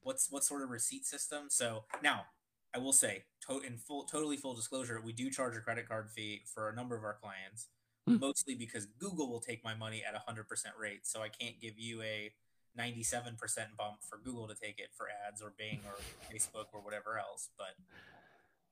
what's 0.02 0.30
what 0.30 0.44
sort 0.44 0.62
of 0.62 0.70
receipt 0.70 1.06
system? 1.06 1.44
So 1.48 1.84
now 2.02 2.26
I 2.74 2.78
will 2.78 2.92
say, 2.92 3.24
to- 3.48 3.60
in 3.60 3.76
full, 3.76 4.04
totally 4.04 4.36
full 4.36 4.54
disclosure, 4.54 5.00
we 5.04 5.12
do 5.12 5.30
charge 5.30 5.56
a 5.56 5.60
credit 5.60 5.88
card 5.88 6.10
fee 6.10 6.42
for 6.52 6.68
a 6.68 6.74
number 6.74 6.96
of 6.96 7.02
our 7.02 7.14
clients, 7.20 7.68
mm. 8.08 8.20
mostly 8.20 8.54
because 8.54 8.86
Google 8.98 9.28
will 9.28 9.40
take 9.40 9.64
my 9.64 9.74
money 9.74 10.02
at 10.06 10.14
a 10.14 10.20
hundred 10.20 10.48
percent 10.48 10.74
rate. 10.78 11.06
So 11.06 11.22
I 11.22 11.28
can't 11.28 11.60
give 11.60 11.78
you 11.78 12.02
a 12.02 12.32
97% 12.78 13.36
bump 13.76 13.96
for 14.08 14.18
Google 14.22 14.46
to 14.46 14.54
take 14.54 14.78
it 14.78 14.90
for 14.96 15.08
ads 15.26 15.42
or 15.42 15.52
Bing 15.58 15.80
or 15.86 15.94
Facebook 16.32 16.66
or 16.72 16.80
whatever 16.80 17.18
else. 17.18 17.48
But 17.58 17.74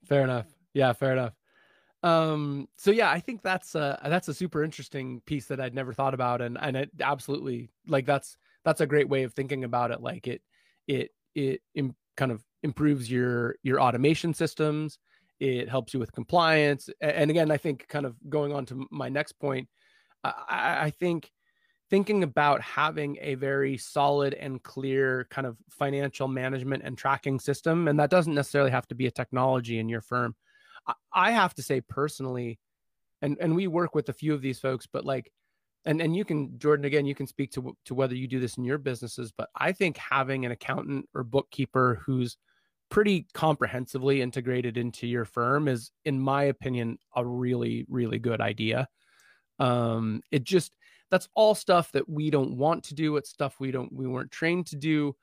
fair 0.07 0.23
enough. 0.23 0.45
Yeah, 0.73 0.93
fair 0.93 1.13
enough. 1.13 1.33
Um, 2.01 2.67
so 2.77 2.91
yeah, 2.91 3.09
I 3.09 3.19
think 3.19 3.41
that's 3.41 3.75
a, 3.75 3.99
that's 4.05 4.27
a 4.29 4.33
super 4.33 4.63
interesting 4.63 5.21
piece 5.25 5.47
that 5.47 5.59
I'd 5.59 5.75
never 5.75 5.93
thought 5.93 6.13
about. 6.13 6.41
And, 6.41 6.57
and 6.59 6.77
it 6.77 6.89
absolutely 7.01 7.69
like, 7.87 8.05
that's, 8.05 8.37
that's 8.63 8.81
a 8.81 8.87
great 8.87 9.09
way 9.09 9.23
of 9.23 9.33
thinking 9.33 9.63
about 9.63 9.91
it. 9.91 10.01
Like 10.01 10.27
it, 10.27 10.41
it, 10.87 11.11
it 11.35 11.61
Im- 11.75 11.95
kind 12.19 12.31
of 12.33 12.43
improves 12.63 13.09
your 13.09 13.55
your 13.63 13.79
automation 13.79 14.33
systems 14.33 14.99
it 15.39 15.69
helps 15.69 15.93
you 15.93 15.99
with 16.01 16.11
compliance 16.11 16.89
and 16.99 17.31
again 17.31 17.49
i 17.49 17.55
think 17.55 17.87
kind 17.87 18.05
of 18.05 18.15
going 18.29 18.53
on 18.53 18.65
to 18.65 18.85
my 18.91 19.07
next 19.07 19.33
point 19.39 19.69
i, 20.25 20.77
I 20.81 20.89
think 20.99 21.31
thinking 21.89 22.23
about 22.23 22.61
having 22.61 23.17
a 23.21 23.35
very 23.35 23.77
solid 23.77 24.33
and 24.33 24.61
clear 24.61 25.25
kind 25.29 25.47
of 25.47 25.57
financial 25.69 26.27
management 26.27 26.83
and 26.83 26.97
tracking 26.97 27.39
system 27.39 27.87
and 27.87 27.97
that 27.99 28.09
doesn't 28.09 28.35
necessarily 28.35 28.71
have 28.71 28.87
to 28.89 28.95
be 28.95 29.07
a 29.07 29.11
technology 29.11 29.79
in 29.79 29.87
your 29.87 30.01
firm 30.01 30.35
i, 31.13 31.31
have 31.31 31.53
to 31.55 31.63
say 31.63 31.81
personally 31.81 32.59
and 33.21 33.37
and 33.39 33.55
we 33.55 33.67
work 33.67 33.95
with 33.95 34.09
a 34.09 34.13
few 34.13 34.33
of 34.33 34.41
these 34.41 34.59
folks 34.59 34.87
but 34.91 35.05
like 35.05 35.31
and 35.85 36.01
and 36.01 36.15
you 36.15 36.25
can 36.25 36.57
jordan 36.59 36.85
again 36.85 37.05
you 37.05 37.15
can 37.15 37.27
speak 37.27 37.51
to 37.51 37.75
to 37.85 37.93
whether 37.93 38.15
you 38.15 38.27
do 38.27 38.39
this 38.39 38.57
in 38.57 38.63
your 38.63 38.77
businesses 38.77 39.31
but 39.35 39.49
i 39.55 39.71
think 39.71 39.97
having 39.97 40.45
an 40.45 40.51
accountant 40.51 41.07
or 41.13 41.23
bookkeeper 41.23 42.01
who's 42.05 42.37
pretty 42.89 43.27
comprehensively 43.33 44.21
integrated 44.21 44.77
into 44.77 45.07
your 45.07 45.25
firm 45.25 45.67
is 45.67 45.91
in 46.05 46.19
my 46.19 46.43
opinion 46.43 46.97
a 47.15 47.25
really 47.25 47.85
really 47.87 48.19
good 48.19 48.41
idea. 48.41 48.87
Um 49.59 50.21
it 50.31 50.43
just 50.43 50.71
that's 51.11 51.29
all 51.35 51.55
stuff 51.55 51.91
that 51.93 52.07
we 52.07 52.29
don't 52.29 52.57
want 52.57 52.83
to 52.85 52.95
do. 52.95 53.17
It's 53.17 53.29
stuff 53.29 53.55
we 53.59 53.71
don't 53.71 53.93
we 53.93 54.07
weren't 54.07 54.31
trained 54.31 54.67
to 54.67 54.75
do. 54.75 55.15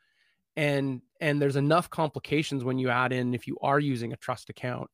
And 0.56 1.02
and 1.20 1.42
there's 1.42 1.56
enough 1.56 1.90
complications 1.90 2.64
when 2.64 2.78
you 2.78 2.88
add 2.88 3.12
in 3.12 3.34
if 3.34 3.46
you 3.46 3.58
are 3.62 3.80
using 3.80 4.12
a 4.12 4.16
trust 4.16 4.48
account 4.48 4.88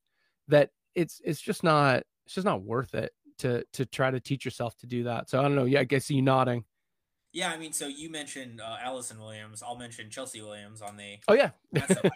that 0.53 0.71
it's 0.95 1.21
it's 1.25 1.41
just 1.41 1.62
not 1.62 2.03
it's 2.25 2.35
just 2.35 2.45
not 2.45 2.62
worth 2.62 2.95
it 2.95 3.12
to 3.38 3.65
to 3.73 3.85
try 3.85 4.11
to 4.11 4.21
teach 4.21 4.45
yourself 4.45 4.77
to 4.77 4.87
do 4.87 5.05
that 5.05 5.29
so 5.29 5.38
i 5.38 5.43
don't 5.43 5.55
know 5.55 5.65
yeah 5.65 5.81
i 5.81 5.85
guess 5.85 6.11
you 6.11 6.23
nodding 6.23 6.65
yeah, 7.33 7.51
I 7.51 7.57
mean, 7.57 7.73
so 7.73 7.87
you 7.87 8.11
mentioned 8.11 8.61
uh, 8.61 8.77
Allison 8.83 9.19
Williams. 9.19 9.62
I'll 9.62 9.77
mention 9.77 10.11
Chelsea 10.11 10.43
Williams 10.43 10.83
on 10.83 10.97
the. 10.97 11.17
Oh 11.29 11.33
yeah, 11.33 11.51
the, 11.73 12.12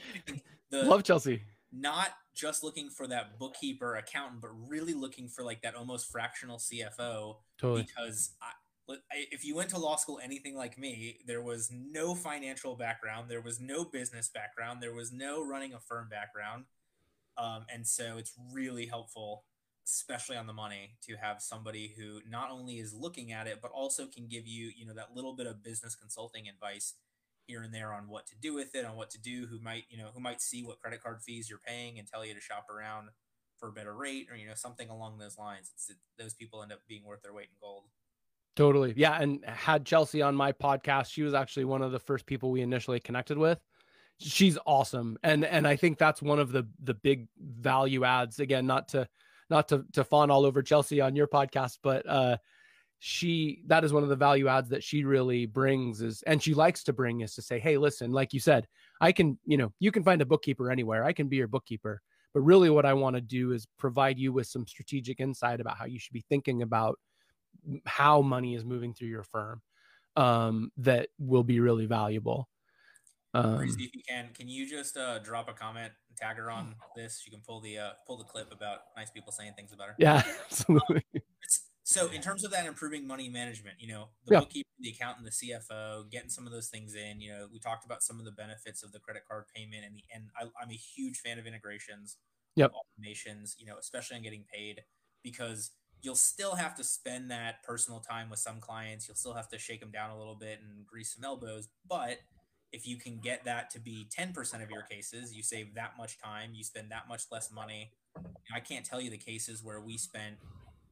love 0.84 1.04
Chelsea. 1.04 1.42
Not 1.72 2.10
just 2.34 2.62
looking 2.62 2.90
for 2.90 3.06
that 3.06 3.38
bookkeeper 3.38 3.96
accountant, 3.96 4.42
but 4.42 4.50
really 4.68 4.92
looking 4.92 5.28
for 5.28 5.42
like 5.42 5.62
that 5.62 5.74
almost 5.74 6.10
fractional 6.12 6.58
CFO. 6.58 7.36
Totally. 7.58 7.82
Because 7.82 8.34
I, 8.42 8.96
if 9.10 9.44
you 9.44 9.56
went 9.56 9.70
to 9.70 9.78
law 9.78 9.96
school 9.96 10.20
anything 10.22 10.54
like 10.54 10.78
me, 10.78 11.18
there 11.26 11.42
was 11.42 11.70
no 11.72 12.14
financial 12.14 12.76
background, 12.76 13.30
there 13.30 13.40
was 13.40 13.58
no 13.58 13.84
business 13.84 14.30
background, 14.32 14.82
there 14.82 14.94
was 14.94 15.12
no 15.12 15.44
running 15.44 15.72
a 15.74 15.80
firm 15.80 16.08
background, 16.08 16.66
um, 17.38 17.64
and 17.72 17.86
so 17.86 18.16
it's 18.18 18.32
really 18.52 18.86
helpful 18.86 19.44
especially 19.86 20.36
on 20.36 20.48
the 20.48 20.52
money 20.52 20.96
to 21.00 21.14
have 21.14 21.40
somebody 21.40 21.94
who 21.96 22.18
not 22.28 22.50
only 22.50 22.78
is 22.78 22.92
looking 22.92 23.30
at 23.30 23.46
it 23.46 23.60
but 23.62 23.70
also 23.70 24.06
can 24.06 24.26
give 24.26 24.46
you 24.46 24.70
you 24.76 24.84
know 24.84 24.94
that 24.94 25.14
little 25.14 25.34
bit 25.34 25.46
of 25.46 25.62
business 25.62 25.94
consulting 25.94 26.48
advice 26.48 26.94
here 27.46 27.62
and 27.62 27.72
there 27.72 27.92
on 27.92 28.08
what 28.08 28.26
to 28.26 28.34
do 28.40 28.52
with 28.52 28.74
it 28.74 28.84
on 28.84 28.96
what 28.96 29.10
to 29.10 29.20
do 29.20 29.46
who 29.48 29.60
might 29.60 29.84
you 29.88 29.96
know 29.96 30.08
who 30.12 30.20
might 30.20 30.40
see 30.40 30.64
what 30.64 30.80
credit 30.80 31.00
card 31.00 31.22
fees 31.22 31.48
you're 31.48 31.60
paying 31.64 31.98
and 31.98 32.08
tell 32.08 32.24
you 32.24 32.34
to 32.34 32.40
shop 32.40 32.66
around 32.68 33.08
for 33.58 33.68
a 33.68 33.72
better 33.72 33.94
rate 33.94 34.28
or 34.30 34.36
you 34.36 34.46
know 34.46 34.54
something 34.54 34.88
along 34.88 35.18
those 35.18 35.38
lines. 35.38 35.70
It's, 35.74 35.90
it, 35.90 35.96
those 36.18 36.34
people 36.34 36.62
end 36.62 36.72
up 36.72 36.80
being 36.88 37.04
worth 37.04 37.22
their 37.22 37.32
weight 37.32 37.48
in 37.50 37.56
gold. 37.60 37.84
Totally. 38.54 38.94
Yeah 38.96 39.20
and 39.20 39.44
had 39.44 39.84
chelsea 39.84 40.22
on 40.22 40.34
my 40.34 40.52
podcast. 40.52 41.10
She 41.10 41.22
was 41.22 41.34
actually 41.34 41.64
one 41.64 41.82
of 41.82 41.92
the 41.92 41.98
first 41.98 42.26
people 42.26 42.50
we 42.50 42.62
initially 42.62 43.00
connected 43.00 43.38
with 43.38 43.60
she's 44.18 44.56
awesome 44.66 45.18
and 45.22 45.44
and 45.44 45.66
i 45.68 45.76
think 45.76 45.98
that's 45.98 46.22
one 46.22 46.38
of 46.38 46.50
the 46.50 46.66
the 46.82 46.94
big 46.94 47.28
value 47.38 48.04
adds 48.04 48.40
again 48.40 48.66
not 48.66 48.88
to 48.88 49.06
not 49.50 49.68
to 49.68 49.84
to 49.92 50.04
fawn 50.04 50.30
all 50.30 50.44
over 50.44 50.62
Chelsea 50.62 51.00
on 51.00 51.16
your 51.16 51.26
podcast, 51.26 51.78
but 51.82 52.08
uh, 52.08 52.36
she 52.98 53.62
that 53.66 53.84
is 53.84 53.92
one 53.92 54.02
of 54.02 54.08
the 54.08 54.16
value 54.16 54.48
adds 54.48 54.70
that 54.70 54.82
she 54.82 55.04
really 55.04 55.46
brings 55.46 56.00
is 56.00 56.22
and 56.22 56.42
she 56.42 56.54
likes 56.54 56.84
to 56.84 56.92
bring 56.92 57.20
is 57.20 57.34
to 57.34 57.42
say, 57.42 57.58
hey, 57.58 57.76
listen, 57.76 58.12
like 58.12 58.32
you 58.32 58.40
said, 58.40 58.66
I 59.00 59.12
can, 59.12 59.38
you 59.44 59.56
know, 59.56 59.72
you 59.78 59.92
can 59.92 60.02
find 60.02 60.22
a 60.22 60.26
bookkeeper 60.26 60.70
anywhere. 60.70 61.04
I 61.04 61.12
can 61.12 61.28
be 61.28 61.36
your 61.36 61.48
bookkeeper. 61.48 62.00
But 62.34 62.40
really 62.40 62.68
what 62.68 62.84
I 62.84 62.92
want 62.92 63.16
to 63.16 63.22
do 63.22 63.52
is 63.52 63.66
provide 63.78 64.18
you 64.18 64.32
with 64.32 64.46
some 64.46 64.66
strategic 64.66 65.20
insight 65.20 65.60
about 65.60 65.78
how 65.78 65.86
you 65.86 65.98
should 65.98 66.12
be 66.12 66.24
thinking 66.28 66.62
about 66.62 66.98
how 67.86 68.20
money 68.20 68.54
is 68.54 68.64
moving 68.64 68.92
through 68.92 69.08
your 69.08 69.22
firm 69.22 69.62
um, 70.16 70.70
that 70.78 71.08
will 71.18 71.44
be 71.44 71.60
really 71.60 71.86
valuable. 71.86 72.48
Um, 73.36 73.60
if 73.62 73.78
you 73.78 74.02
can, 74.08 74.30
can 74.34 74.48
you 74.48 74.68
just 74.68 74.96
uh, 74.96 75.18
drop 75.18 75.48
a 75.48 75.52
comment, 75.52 75.92
tag 76.16 76.36
her 76.36 76.50
on 76.50 76.74
this? 76.96 77.22
You 77.26 77.32
can 77.32 77.40
pull 77.46 77.60
the 77.60 77.78
uh, 77.78 77.90
pull 78.06 78.16
the 78.16 78.24
clip 78.24 78.52
about 78.52 78.78
nice 78.96 79.10
people 79.10 79.32
saying 79.32 79.52
things 79.56 79.72
about 79.72 79.88
her. 79.88 79.94
Yeah, 79.98 80.22
absolutely. 80.46 81.04
Um, 81.14 81.22
so, 81.82 82.10
in 82.10 82.20
terms 82.20 82.44
of 82.44 82.50
that 82.50 82.66
improving 82.66 83.06
money 83.06 83.28
management, 83.28 83.76
you 83.78 83.88
know, 83.88 84.08
the 84.24 84.34
yeah. 84.34 84.40
bookkeeper, 84.40 84.68
the 84.80 84.90
accountant, 84.90 85.26
the 85.26 85.30
CFO, 85.30 86.10
getting 86.10 86.30
some 86.30 86.46
of 86.46 86.52
those 86.52 86.68
things 86.68 86.94
in. 86.94 87.20
You 87.20 87.32
know, 87.32 87.48
we 87.52 87.60
talked 87.60 87.84
about 87.84 88.02
some 88.02 88.18
of 88.18 88.24
the 88.24 88.32
benefits 88.32 88.82
of 88.82 88.90
the 88.92 88.98
credit 88.98 89.22
card 89.28 89.44
payment, 89.54 89.84
and 89.84 89.94
the 89.94 90.02
and 90.12 90.30
I, 90.36 90.44
am 90.62 90.70
a 90.70 90.74
huge 90.74 91.18
fan 91.18 91.38
of 91.38 91.46
integrations, 91.46 92.16
yep. 92.56 92.72
automations. 92.72 93.54
You 93.58 93.66
know, 93.66 93.76
especially 93.78 94.16
on 94.16 94.22
getting 94.22 94.44
paid 94.52 94.80
because 95.22 95.72
you'll 96.02 96.16
still 96.16 96.54
have 96.56 96.74
to 96.76 96.84
spend 96.84 97.30
that 97.30 97.62
personal 97.62 98.00
time 98.00 98.30
with 98.30 98.38
some 98.38 98.60
clients. 98.60 99.06
You'll 99.06 99.16
still 99.16 99.34
have 99.34 99.48
to 99.50 99.58
shake 99.58 99.80
them 99.80 99.90
down 99.90 100.10
a 100.10 100.18
little 100.18 100.36
bit 100.36 100.60
and 100.60 100.86
grease 100.86 101.14
some 101.14 101.24
elbows, 101.24 101.68
but 101.88 102.18
if 102.72 102.86
you 102.86 102.96
can 102.96 103.18
get 103.18 103.44
that 103.44 103.70
to 103.70 103.80
be 103.80 104.06
10% 104.16 104.62
of 104.62 104.70
your 104.70 104.82
cases, 104.82 105.34
you 105.34 105.42
save 105.42 105.74
that 105.74 105.92
much 105.96 106.18
time, 106.18 106.50
you 106.52 106.64
spend 106.64 106.90
that 106.90 107.08
much 107.08 107.24
less 107.30 107.50
money. 107.52 107.92
I 108.54 108.60
can't 108.60 108.84
tell 108.84 109.00
you 109.00 109.10
the 109.10 109.18
cases 109.18 109.62
where 109.62 109.80
we 109.80 109.96
spent 109.96 110.36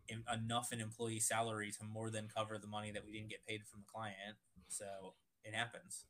in, 0.08 0.22
enough 0.32 0.72
in 0.72 0.80
employee 0.80 1.20
salary 1.20 1.70
to 1.72 1.84
more 1.84 2.10
than 2.10 2.28
cover 2.34 2.58
the 2.58 2.66
money 2.66 2.90
that 2.92 3.04
we 3.04 3.12
didn't 3.12 3.30
get 3.30 3.44
paid 3.46 3.62
from 3.64 3.80
the 3.80 3.86
client. 3.92 4.36
So 4.68 5.14
it 5.44 5.54
happens. 5.54 6.04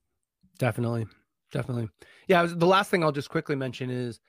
Definitely. 0.59 1.07
Definitely. 1.53 1.89
Yeah. 2.29 2.47
The 2.47 2.67
last 2.67 2.91
thing 2.91 3.05
I'll 3.05 3.13
just 3.13 3.31
quickly 3.31 3.57
mention 3.57 3.91
is 3.91 4.21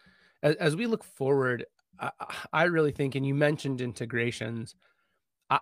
as, 0.44 0.56
as 0.56 0.76
we 0.76 0.86
look 0.86 1.04
forward, 1.04 1.66
I, 2.00 2.12
I, 2.54 2.64
really 2.64 2.92
think, 2.92 3.16
and 3.16 3.26
you 3.26 3.34
mentioned 3.34 3.82
integrations, 3.82 4.76
I, 5.50 5.60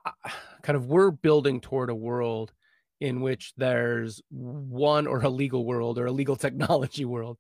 kind 0.61 0.75
of 0.75 0.87
we're 0.87 1.11
building 1.11 1.61
toward 1.61 1.89
a 1.89 1.95
world 1.95 2.51
in 2.99 3.21
which 3.21 3.53
there's 3.57 4.21
one 4.29 5.07
or 5.07 5.21
a 5.21 5.29
legal 5.29 5.65
world 5.65 5.97
or 5.97 6.05
a 6.05 6.11
legal 6.11 6.35
technology 6.37 7.05
world 7.05 7.37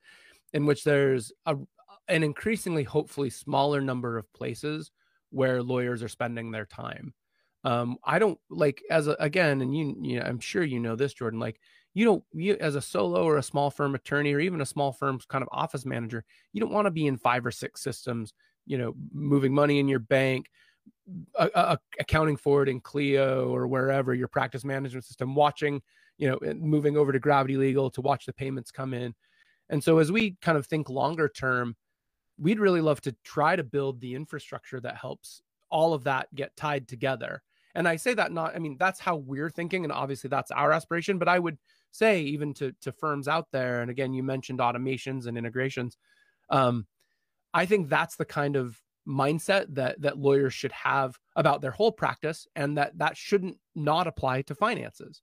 in 0.53 0.65
which 0.65 0.83
there's 0.83 1.31
a, 1.45 1.55
an 2.07 2.23
increasingly 2.23 2.83
hopefully 2.83 3.29
smaller 3.29 3.81
number 3.81 4.17
of 4.17 4.31
places 4.33 4.91
where 5.31 5.63
lawyers 5.63 6.03
are 6.03 6.09
spending 6.09 6.51
their 6.51 6.65
time. 6.65 7.13
Um, 7.65 7.95
i 8.03 8.19
don't 8.19 8.37
like 8.49 8.83
as 8.91 9.07
a, 9.07 9.15
again 9.21 9.61
and 9.61 9.73
you, 9.73 9.95
you 10.01 10.19
know 10.19 10.25
i'm 10.25 10.39
sure 10.41 10.65
you 10.65 10.81
know 10.81 10.97
this 10.97 11.13
jordan 11.13 11.39
like 11.39 11.61
you 11.93 12.03
don't 12.03 12.21
you 12.33 12.57
as 12.59 12.75
a 12.75 12.81
solo 12.81 13.23
or 13.23 13.37
a 13.37 13.43
small 13.43 13.69
firm 13.69 13.95
attorney 13.95 14.33
or 14.33 14.41
even 14.41 14.59
a 14.59 14.65
small 14.65 14.91
firm's 14.91 15.25
kind 15.25 15.41
of 15.41 15.47
office 15.49 15.85
manager 15.85 16.25
you 16.51 16.59
don't 16.59 16.73
want 16.73 16.87
to 16.87 16.91
be 16.91 17.07
in 17.07 17.15
five 17.15 17.45
or 17.45 17.51
six 17.51 17.81
systems 17.81 18.33
you 18.65 18.77
know 18.77 18.93
moving 19.13 19.53
money 19.53 19.79
in 19.79 19.87
your 19.87 19.99
bank 19.99 20.49
accounting 21.99 22.37
for 22.37 22.63
it 22.63 22.69
in 22.69 22.79
clio 22.79 23.49
or 23.49 23.67
wherever 23.67 24.13
your 24.13 24.27
practice 24.27 24.63
management 24.63 25.05
system 25.05 25.35
watching 25.35 25.81
you 26.17 26.29
know 26.29 26.39
moving 26.55 26.95
over 26.95 27.11
to 27.11 27.19
gravity 27.19 27.57
legal 27.57 27.89
to 27.89 28.01
watch 28.01 28.25
the 28.25 28.33
payments 28.33 28.71
come 28.71 28.93
in. 28.93 29.13
And 29.69 29.83
so 29.83 29.97
as 29.97 30.11
we 30.11 30.37
kind 30.41 30.57
of 30.57 30.65
think 30.65 30.89
longer 30.89 31.27
term 31.27 31.75
we'd 32.37 32.59
really 32.59 32.81
love 32.81 33.01
to 33.01 33.15
try 33.23 33.55
to 33.55 33.63
build 33.63 34.01
the 34.01 34.15
infrastructure 34.15 34.79
that 34.79 34.97
helps 34.97 35.41
all 35.69 35.93
of 35.93 36.03
that 36.03 36.33
get 36.33 36.55
tied 36.55 36.87
together. 36.87 37.41
And 37.75 37.87
i 37.87 37.95
say 37.95 38.13
that 38.13 38.31
not 38.31 38.55
i 38.55 38.59
mean 38.59 38.77
that's 38.77 38.99
how 38.99 39.15
we're 39.15 39.49
thinking 39.49 39.83
and 39.83 39.91
obviously 39.91 40.27
that's 40.27 40.51
our 40.51 40.71
aspiration 40.71 41.17
but 41.17 41.27
i 41.27 41.39
would 41.39 41.57
say 41.91 42.21
even 42.21 42.53
to 42.55 42.71
to 42.81 42.91
firms 42.91 43.27
out 43.27 43.47
there 43.51 43.81
and 43.81 43.89
again 43.89 44.13
you 44.13 44.21
mentioned 44.21 44.59
automations 44.59 45.25
and 45.25 45.39
integrations 45.39 45.97
um, 46.51 46.85
i 47.51 47.65
think 47.65 47.89
that's 47.89 48.15
the 48.15 48.25
kind 48.25 48.55
of 48.55 48.79
mindset 49.07 49.65
that 49.75 50.01
that 50.01 50.17
lawyers 50.17 50.53
should 50.53 50.71
have 50.71 51.17
about 51.35 51.61
their 51.61 51.71
whole 51.71 51.91
practice 51.91 52.47
and 52.55 52.77
that 52.77 52.97
that 52.97 53.17
shouldn't 53.17 53.57
not 53.75 54.07
apply 54.07 54.41
to 54.41 54.55
finances 54.55 55.21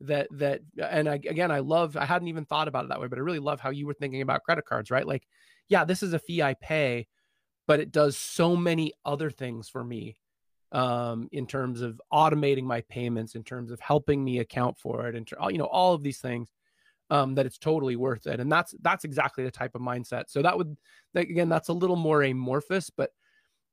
that 0.00 0.28
that 0.30 0.60
and 0.82 1.08
I, 1.08 1.14
again 1.14 1.50
i 1.50 1.58
love 1.58 1.96
i 1.96 2.04
hadn't 2.04 2.28
even 2.28 2.44
thought 2.44 2.68
about 2.68 2.84
it 2.84 2.88
that 2.88 3.00
way 3.00 3.08
but 3.08 3.18
i 3.18 3.22
really 3.22 3.38
love 3.38 3.60
how 3.60 3.70
you 3.70 3.86
were 3.86 3.94
thinking 3.94 4.22
about 4.22 4.44
credit 4.44 4.64
cards 4.64 4.90
right 4.90 5.06
like 5.06 5.26
yeah 5.68 5.84
this 5.84 6.02
is 6.02 6.14
a 6.14 6.18
fee 6.18 6.42
i 6.42 6.54
pay 6.54 7.06
but 7.66 7.80
it 7.80 7.92
does 7.92 8.16
so 8.16 8.56
many 8.56 8.92
other 9.04 9.30
things 9.30 9.68
for 9.68 9.84
me 9.84 10.16
um, 10.72 11.28
in 11.32 11.46
terms 11.46 11.80
of 11.80 12.00
automating 12.12 12.64
my 12.64 12.82
payments, 12.82 13.34
in 13.34 13.44
terms 13.44 13.70
of 13.70 13.80
helping 13.80 14.22
me 14.22 14.38
account 14.38 14.78
for 14.78 15.06
it, 15.06 15.14
and 15.14 15.30
you 15.50 15.58
know 15.58 15.66
all 15.66 15.94
of 15.94 16.02
these 16.02 16.18
things. 16.18 16.50
Um, 17.10 17.34
that 17.36 17.46
it's 17.46 17.56
totally 17.56 17.96
worth 17.96 18.26
it, 18.26 18.38
and 18.38 18.52
that's 18.52 18.74
that's 18.82 19.04
exactly 19.04 19.42
the 19.42 19.50
type 19.50 19.74
of 19.74 19.80
mindset. 19.80 20.24
So 20.28 20.42
that 20.42 20.58
would 20.58 20.76
again, 21.14 21.48
that's 21.48 21.68
a 21.68 21.72
little 21.72 21.96
more 21.96 22.22
amorphous, 22.22 22.90
but 22.90 23.12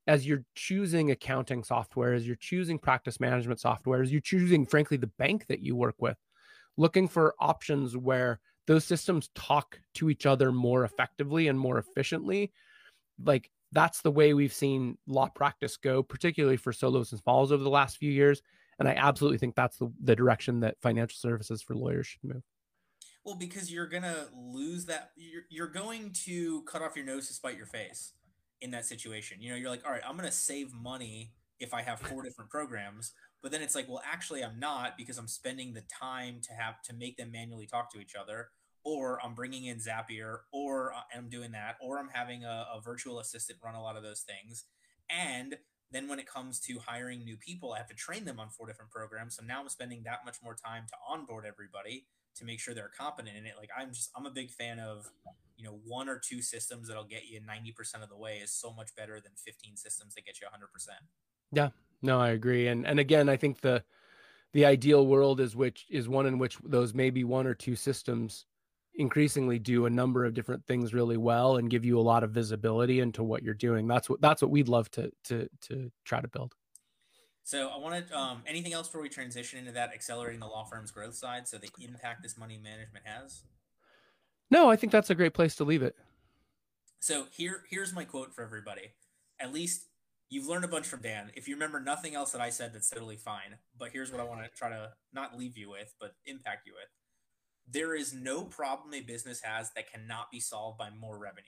as 0.08 0.26
you're 0.26 0.46
choosing 0.56 1.12
accounting 1.12 1.64
software, 1.64 2.14
as 2.14 2.28
you're 2.28 2.36
choosing 2.36 2.78
practice 2.78 3.20
management 3.20 3.60
software, 3.60 4.02
as 4.02 4.12
you're 4.12 4.22
choosing, 4.22 4.66
frankly, 4.66 4.98
the 4.98 5.12
bank 5.18 5.48
that 5.48 5.62
you 5.62 5.76
work 5.76 5.96
with, 6.00 6.18
looking 6.78 7.08
for 7.08 7.36
options 7.40 7.98
where 7.98 8.40
those 8.68 8.86
systems 8.86 9.30
talk 9.36 9.80
to 9.96 10.10
each 10.10 10.26
other 10.26 10.52
more 10.52 10.84
effectively 10.84 11.48
and 11.48 11.60
more 11.60 11.78
efficiently, 11.78 12.52
like 13.24 13.50
that's 13.72 14.02
the 14.02 14.12
way 14.12 14.34
we've 14.34 14.54
seen 14.54 14.98
law 15.08 15.28
practice 15.28 15.78
go, 15.78 16.04
particularly 16.04 16.58
for 16.58 16.72
solos 16.72 17.12
and 17.12 17.22
smalls 17.22 17.52
over 17.52 17.64
the 17.64 17.70
last 17.70 17.98
few 17.98 18.12
years. 18.12 18.42
And 18.80 18.88
I 18.88 18.94
absolutely 18.94 19.38
think 19.40 19.56
that's 19.56 19.78
the, 19.78 19.92
the 20.04 20.16
direction 20.16 20.60
that 20.62 20.80
financial 20.82 21.18
services 21.18 21.62
for 21.62 21.76
lawyers 21.76 22.08
should 22.08 22.24
move. 22.24 22.44
Well, 23.26 23.36
because 23.36 23.72
you're 23.72 23.88
gonna 23.88 24.28
lose 24.38 24.86
that. 24.86 25.10
You're, 25.16 25.44
you're 25.50 25.68
going 25.68 26.14
to 26.26 26.62
cut 26.64 26.84
off 26.84 26.96
your 26.96 27.06
nose 27.06 27.28
to 27.28 27.34
spite 27.34 27.58
your 27.58 27.66
face 27.66 28.14
in 28.62 28.72
that 28.72 28.86
situation. 28.86 29.42
You 29.42 29.50
know, 29.50 29.56
you're 29.56 29.72
like, 29.72 29.84
all 29.84 29.92
right, 29.92 30.04
I'm 30.08 30.16
gonna 30.16 30.32
save 30.32 30.72
money 30.74 31.34
if 31.60 31.74
I 31.74 31.82
have 31.82 32.00
four 32.00 32.22
different 32.22 32.52
programs, 32.52 33.14
but 33.42 33.52
then 33.52 33.62
it's 33.64 33.74
like, 33.76 33.90
well, 33.90 34.02
actually, 34.06 34.44
I'm 34.44 34.60
not 34.60 34.96
because 34.98 35.18
I'm 35.18 35.28
spending 35.28 35.74
the 35.74 35.84
time 36.00 36.40
to 36.44 36.54
have 36.54 36.82
to 36.84 36.94
make 36.94 37.18
them 37.18 37.32
manually 37.32 37.66
talk 37.66 37.92
to 37.94 38.00
each 38.00 38.14
other, 38.16 38.50
or 38.84 39.20
I'm 39.26 39.34
bringing 39.34 39.66
in 39.66 39.80
Zapier, 39.80 40.40
or 40.54 40.94
I'm 41.16 41.30
doing 41.30 41.52
that, 41.54 41.78
or 41.82 41.98
I'm 41.98 42.10
having 42.14 42.44
a, 42.44 42.68
a 42.76 42.82
virtual 42.84 43.20
assistant 43.20 43.60
run 43.64 43.74
a 43.74 43.82
lot 43.82 43.98
of 43.98 44.04
those 44.04 44.22
things. 44.22 44.66
And 45.10 45.56
then 45.92 46.08
when 46.08 46.20
it 46.20 46.28
comes 46.28 46.60
to 46.62 46.80
hiring 46.80 47.24
new 47.24 47.38
people, 47.38 47.74
I 47.74 47.78
have 47.78 47.88
to 47.88 47.96
train 47.96 48.26
them 48.26 48.40
on 48.40 48.50
four 48.50 48.68
different 48.68 48.92
programs. 48.92 49.36
So 49.38 49.44
now 49.44 49.62
I'm 49.62 49.70
spending 49.70 50.04
that 50.04 50.26
much 50.26 50.38
more 50.44 50.56
time 50.56 50.86
to 50.90 50.96
onboard 51.10 51.46
everybody 51.46 52.06
to 52.36 52.46
make 52.46 52.60
sure 52.60 52.74
they're 52.74 52.92
competent 52.98 53.36
in 53.38 53.46
it. 53.46 53.54
Like 53.58 53.70
I'm 53.78 53.94
just 53.94 54.12
I'm 54.16 54.26
a 54.26 54.32
big 54.32 54.52
fan 54.52 54.80
of, 54.80 55.10
you 55.58 55.66
know, 55.66 55.80
one 55.86 56.10
or 56.10 56.20
two 56.20 56.42
systems 56.42 56.88
that'll 56.88 57.04
get 57.04 57.26
you 57.28 57.40
90% 57.40 58.04
of 58.04 58.10
the 58.10 58.18
way 58.18 58.38
is 58.38 58.52
so 58.52 58.74
much 58.74 58.96
better 58.96 59.20
than 59.22 59.32
15 59.36 59.78
systems 59.78 60.16
that 60.16 60.26
get 60.26 60.40
you 60.42 60.48
100%. 60.48 60.88
Yeah. 61.52 61.70
No, 62.02 62.20
I 62.20 62.30
agree. 62.30 62.68
And 62.68 62.86
and 62.86 63.00
again, 63.00 63.30
I 63.30 63.38
think 63.38 63.62
the 63.62 63.84
the 64.54 64.66
ideal 64.66 65.08
world 65.08 65.40
is 65.40 65.56
which 65.56 65.86
is 65.90 66.08
one 66.08 66.26
in 66.26 66.38
which 66.38 66.58
those 66.64 66.94
maybe 66.94 67.24
one 67.24 67.48
or 67.48 67.54
two 67.54 67.76
systems 67.76 68.46
increasingly 68.98 69.60
do 69.60 69.86
a 69.86 69.90
number 69.90 70.26
of 70.26 70.34
different 70.34 70.66
things 70.66 70.94
really 70.94 71.18
well 71.18 71.58
and 71.58 71.70
give 71.70 71.84
you 71.84 72.00
a 72.00 72.02
lot 72.02 72.24
of 72.24 72.32
visibility 72.32 73.00
into 73.00 73.24
what 73.24 73.44
you're 73.44 73.54
doing. 73.54 73.88
That's 73.88 74.10
what 74.10 74.22
that's 74.22 74.42
what 74.42 74.52
we'd 74.52 74.70
love 74.70 74.90
to 74.92 75.12
to 75.26 75.50
to 75.62 75.92
try 76.04 76.22
to 76.22 76.28
build. 76.28 76.54
So 77.46 77.70
I 77.70 77.78
wanted 77.78 78.12
um, 78.12 78.42
anything 78.46 78.74
else 78.74 78.88
before 78.88 79.02
we 79.02 79.08
transition 79.08 79.60
into 79.60 79.72
that 79.72 79.94
accelerating 79.94 80.42
the 80.42 80.48
law 80.48 80.66
firm's 80.66 80.92
growth 80.92 81.16
side. 81.16 81.48
So 81.48 81.58
the 81.58 81.70
impact 81.80 82.24
this 82.24 82.38
money 82.38 82.60
management 82.62 83.06
has. 83.06 83.44
No, 84.52 84.70
I 84.70 84.76
think 84.76 84.92
that's 84.92 85.10
a 85.10 85.16
great 85.16 85.34
place 85.34 85.56
to 85.56 85.64
leave 85.64 85.82
it. 85.82 85.96
So 87.00 87.28
here 87.32 87.64
here's 87.70 87.94
my 87.94 88.04
quote 88.04 88.34
for 88.34 88.44
everybody. 88.44 88.94
At 89.40 89.54
least 89.54 89.86
you've 90.30 90.48
learned 90.48 90.66
a 90.66 90.68
bunch 90.68 90.88
from 90.88 91.02
Dan. 91.02 91.32
If 91.36 91.48
you 91.48 91.56
remember 91.56 91.80
nothing 91.80 92.16
else 92.16 92.32
that 92.34 92.42
I 92.42 92.50
said, 92.50 92.74
that's 92.74 92.90
totally 92.90 93.18
fine. 93.18 93.58
But 93.78 93.92
here's 93.94 94.12
what 94.12 94.20
I 94.20 94.24
want 94.24 94.42
to 94.44 94.50
try 94.50 94.70
to 94.70 94.90
not 95.14 95.38
leave 95.38 95.58
you 95.58 95.70
with, 95.70 95.94
but 96.00 96.16
impact 96.26 96.66
you 96.66 96.74
with 96.74 96.90
there 97.68 97.96
is 97.96 98.14
no 98.14 98.44
problem 98.44 98.94
a 98.94 99.02
business 99.02 99.42
has 99.42 99.72
that 99.76 99.92
cannot 99.92 100.32
be 100.32 100.40
solved 100.40 100.78
by 100.78 100.90
more 100.90 101.18
revenue. 101.18 101.46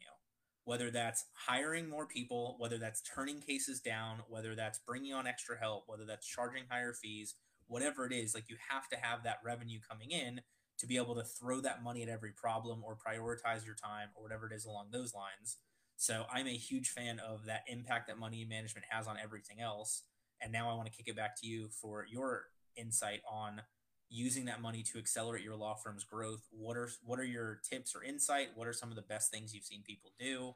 Whether 0.67 0.91
that's 0.91 1.23
hiring 1.47 1.89
more 1.89 2.05
people, 2.05 2.57
whether 2.59 2.77
that's 2.77 3.01
turning 3.01 3.39
cases 3.39 3.79
down, 3.79 4.17
whether 4.27 4.53
that's 4.53 4.79
bringing 4.79 5.13
on 5.13 5.25
extra 5.25 5.57
help, 5.57 5.85
whether 5.87 6.03
that's 6.05 6.27
charging 6.27 6.63
higher 6.69 6.91
fees, 6.91 7.35
whatever 7.67 8.05
it 8.05 8.11
is, 8.11 8.35
like 8.35 8.49
you 8.49 8.57
have 8.69 8.89
to 8.89 8.97
have 8.97 9.23
that 9.23 9.37
revenue 9.45 9.79
coming 9.89 10.11
in 10.11 10.41
to 10.79 10.85
be 10.85 10.97
able 10.97 11.15
to 11.15 11.23
throw 11.23 11.61
that 11.61 11.81
money 11.81 12.03
at 12.03 12.09
every 12.09 12.33
problem 12.33 12.83
or 12.83 12.97
prioritize 12.97 13.65
your 13.65 13.75
time 13.75 14.09
or 14.13 14.21
whatever 14.21 14.45
it 14.45 14.53
is 14.53 14.65
along 14.65 14.87
those 14.91 15.13
lines. 15.13 15.55
So 15.95 16.25
I'm 16.29 16.47
a 16.47 16.57
huge 16.57 16.89
fan 16.89 17.19
of 17.19 17.45
that 17.45 17.61
impact 17.67 18.09
that 18.09 18.19
money 18.19 18.43
management 18.43 18.87
has 18.89 19.07
on 19.07 19.15
everything 19.23 19.61
else. 19.61 20.03
And 20.41 20.51
now 20.51 20.69
I 20.69 20.73
want 20.73 20.91
to 20.91 20.93
kick 20.93 21.07
it 21.07 21.15
back 21.15 21.39
to 21.39 21.47
you 21.47 21.69
for 21.81 22.05
your 22.11 22.47
insight 22.75 23.21
on 23.31 23.61
using 24.09 24.45
that 24.45 24.61
money 24.61 24.83
to 24.83 24.97
accelerate 24.97 25.43
your 25.43 25.55
law 25.55 25.75
firm's 25.75 26.03
growth 26.03 26.47
what 26.51 26.77
are 26.77 26.89
what 27.03 27.19
are 27.19 27.25
your 27.25 27.59
tips 27.69 27.95
or 27.95 28.03
insight? 28.03 28.49
What 28.55 28.67
are 28.67 28.73
some 28.73 28.89
of 28.89 28.95
the 28.95 29.01
best 29.01 29.31
things 29.31 29.53
you've 29.53 29.65
seen 29.65 29.83
people 29.83 30.11
do? 30.19 30.55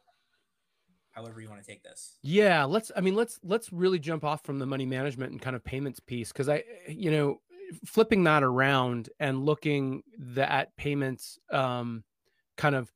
However 1.11 1.41
you 1.41 1.49
want 1.49 1.61
to 1.61 1.67
take 1.67 1.83
this. 1.83 2.17
Yeah 2.21 2.63
let's 2.65 2.91
i 2.95 3.01
mean 3.01 3.15
let's 3.15 3.39
let's 3.43 3.71
really 3.71 3.99
jump 3.99 4.23
off 4.23 4.43
from 4.43 4.59
the 4.59 4.65
money 4.65 4.85
management 4.85 5.31
and 5.31 5.41
kind 5.41 5.55
of 5.55 5.63
payments 5.63 5.99
piece 5.99 6.31
because 6.31 6.49
i 6.49 6.63
you 6.87 7.11
know 7.11 7.41
flipping 7.85 8.23
that 8.25 8.43
around 8.43 9.09
and 9.19 9.45
looking 9.45 10.03
at 10.37 10.75
payments 10.75 11.39
um 11.51 12.03
kind 12.57 12.75
of 12.75 12.91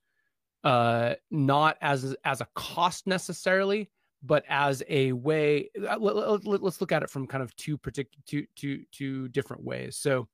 uh 0.64 1.16
not 1.32 1.78
as 1.82 2.16
as 2.24 2.42
a 2.42 2.48
cost 2.56 3.08
necessarily 3.08 3.90
but 4.26 4.44
as 4.50 4.82
a 4.90 5.12
way 5.12 5.70
uh, 5.88 5.98
let, 6.00 6.16
us 6.16 6.42
let, 6.46 6.62
look 6.82 6.92
at 6.92 7.04
it 7.04 7.10
from 7.10 7.28
kind 7.28 7.44
of 7.44 7.56
two 7.56 7.78
particular 7.78 8.22
two 8.26 8.46
two 8.56 8.84
two 8.92 9.28
different 9.30 9.64
ways. 9.64 9.98
So 9.98 10.28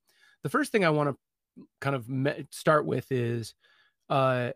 the 0.44 0.50
first 0.50 0.72
thing 0.72 0.86
I 0.86 0.90
want 0.90 1.10
to 1.10 1.66
kind 1.82 1.96
of 1.96 2.10
me- 2.10 2.48
start 2.50 2.86
with 2.86 3.12
is 3.12 3.54
uh, 4.10 4.52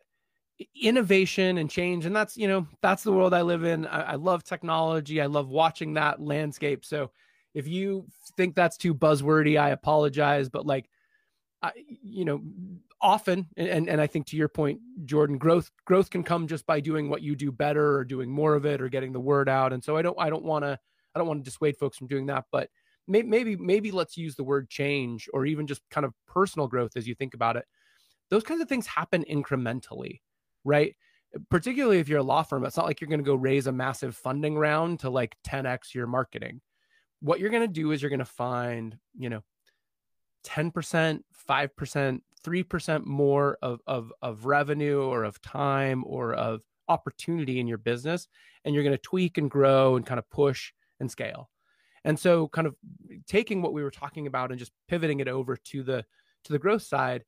innovation 0.82 1.58
and 1.58 1.69
change. 1.69 2.06
And 2.06 2.15
that's, 2.15 2.38
you 2.38 2.48
know, 2.48 2.67
that's 2.82 3.04
the 3.04 3.12
world 3.12 3.34
I 3.34 3.41
live 3.41 3.63
in. 3.63 3.86
I, 3.86 4.13
I 4.13 4.15
love 4.15 4.43
technology. 4.43 5.21
I 5.21 5.26
love 5.26 5.50
watching 5.50 5.93
that 5.95 6.21
landscape. 6.21 6.86
So 6.86 7.12
if 7.54 7.67
you 7.67 8.06
think 8.38 8.56
that's 8.56 8.78
too 8.78 8.93
buzzwordy, 8.93 9.60
I 9.60 9.69
apologize. 9.69 10.50
But 10.50 10.65
like, 10.65 10.89
I, 11.62 11.71
you 12.02 12.26
know, 12.26 12.41
often, 13.02 13.48
and, 13.58 13.89
and 13.89 14.00
I 14.00 14.08
think 14.08 14.28
to 14.28 14.38
your 14.38 14.48
point, 14.48 14.80
Jordan, 15.06 15.38
growth, 15.38 15.69
growth 15.86 16.10
can 16.10 16.24
come 16.24 16.48
just 16.48 16.65
by 16.65 16.80
doing 16.80 17.10
what 17.10 17.21
you 17.21 17.36
do 17.36 17.52
better 17.52 17.98
or 17.98 18.06
doing 18.06 18.30
more 18.30 18.56
of 18.56 18.65
it 18.65 18.82
or 18.82 18.89
getting 18.89 19.13
the 19.13 19.19
word 19.19 19.50
out. 19.50 19.74
And 19.74 19.84
so 19.84 19.98
I 19.98 20.02
don't, 20.02 20.17
I 20.19 20.30
don't 20.30 20.43
want 20.43 20.63
to, 20.63 20.80
I 21.13 21.19
don't 21.19 21.28
want 21.28 21.43
to 21.43 21.50
dissuade 21.50 21.78
folks 21.78 21.98
from 21.98 22.08
doing 22.08 22.26
that, 22.28 22.45
but 22.52 22.69
maybe 23.07 23.55
maybe 23.55 23.91
let's 23.91 24.17
use 24.17 24.35
the 24.35 24.43
word 24.43 24.69
change 24.69 25.29
or 25.33 25.45
even 25.45 25.67
just 25.67 25.81
kind 25.91 26.05
of 26.05 26.13
personal 26.27 26.67
growth 26.67 26.95
as 26.95 27.07
you 27.07 27.15
think 27.15 27.33
about 27.33 27.57
it. 27.57 27.65
Those 28.29 28.43
kinds 28.43 28.61
of 28.61 28.69
things 28.69 28.87
happen 28.87 29.23
incrementally 29.29 30.19
right? 30.65 30.95
Particularly 31.49 31.99
if 31.99 32.09
you're 32.09 32.19
a 32.19 32.23
law 32.23 32.43
firm 32.43 32.65
it's 32.65 32.75
not 32.75 32.85
like 32.85 32.99
you're 32.99 33.09
going 33.09 33.19
to 33.19 33.25
go 33.25 33.35
raise 33.35 33.67
a 33.67 33.71
massive 33.71 34.17
funding 34.17 34.57
round 34.57 34.99
to 35.01 35.09
like 35.09 35.37
10x 35.47 35.93
your 35.93 36.07
marketing. 36.07 36.59
What 37.21 37.39
you're 37.39 37.49
going 37.49 37.67
to 37.67 37.67
do 37.67 37.91
is 37.91 38.01
you're 38.01 38.09
going 38.09 38.19
to 38.19 38.25
find 38.25 38.97
you 39.17 39.29
know 39.29 39.43
10% 40.45 41.21
5% 41.49 42.19
3% 42.45 43.06
more 43.06 43.58
of, 43.63 43.79
of, 43.87 44.13
of 44.21 44.45
revenue 44.45 45.01
or 45.01 45.23
of 45.23 45.41
time 45.41 46.03
or 46.06 46.33
of 46.33 46.62
opportunity 46.87 47.60
in 47.60 47.67
your 47.67 47.79
business 47.79 48.27
and 48.63 48.75
you're 48.75 48.83
going 48.83 48.95
to 48.95 49.01
tweak 49.01 49.39
and 49.39 49.49
grow 49.49 49.95
and 49.95 50.06
kind 50.06 50.19
of 50.19 50.29
push 50.29 50.71
and 50.99 51.10
scale 51.10 51.49
and 52.06 52.17
so 52.17 52.47
kind 52.47 52.67
of 52.67 52.75
taking 53.27 53.62
what 53.62 53.73
we 53.73 53.83
were 53.83 53.91
talking 53.91 54.27
about 54.27 54.51
and 54.51 54.60
just 54.60 54.71
pivoting 54.87 55.19
it 55.19 55.27
over 55.27 55.58
to 55.58 55.83
the 55.83 56.06
to 56.45 56.53
the 56.53 56.60
growth 56.60 56.83
side, 56.83 57.25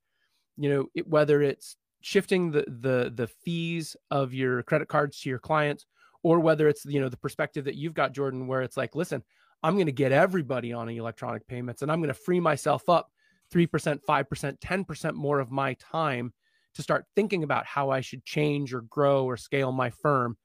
you 0.56 0.70
know, 0.70 0.86
it, 0.96 1.08
whether 1.08 1.42
it's 1.42 1.76
shifting 2.02 2.52
the 2.52 2.64
the 2.68 3.12
the 3.14 3.28
fees 3.28 3.98
of 4.12 4.34
your 4.34 4.64
credit 4.64 4.88
cards 4.88 5.20
to 5.20 5.30
your 5.30 5.40
clients 5.40 5.86
or 6.24 6.40
whether 6.40 6.70
it's 6.70 6.86
you 6.86 7.02
know 7.02 7.10
the 7.10 7.18
perspective 7.18 7.66
that 7.66 7.76
you've 7.76 7.96
got 7.96 8.14
Jordan 8.14 8.48
where 8.48 8.62
it's 8.62 8.78
like, 8.78 8.96
listen, 8.96 9.24
I'm 9.64 9.74
going 9.74 9.88
to 9.88 9.92
get 9.92 10.12
everybody 10.12 10.72
on 10.72 10.88
electronic 10.88 11.48
payments 11.48 11.82
and 11.82 11.92
I'm 11.92 12.00
going 12.00 12.10
to 12.10 12.14
free 12.14 12.40
myself 12.40 12.88
up 12.88 13.12
3%, 13.54 14.00
5%, 14.08 14.60
10% 14.60 15.14
more 15.14 15.40
of 15.40 15.52
my 15.52 15.74
time 15.76 16.34
to 16.76 16.84
start 16.84 17.06
thinking 17.16 17.44
about 17.44 17.66
how 17.66 17.90
I 17.90 18.02
should 18.02 18.24
change 18.24 18.74
or 18.74 18.82
grow 18.82 19.26
or 19.26 19.38
scale 19.38 19.72
my 19.72 19.90
firm. 19.90 20.38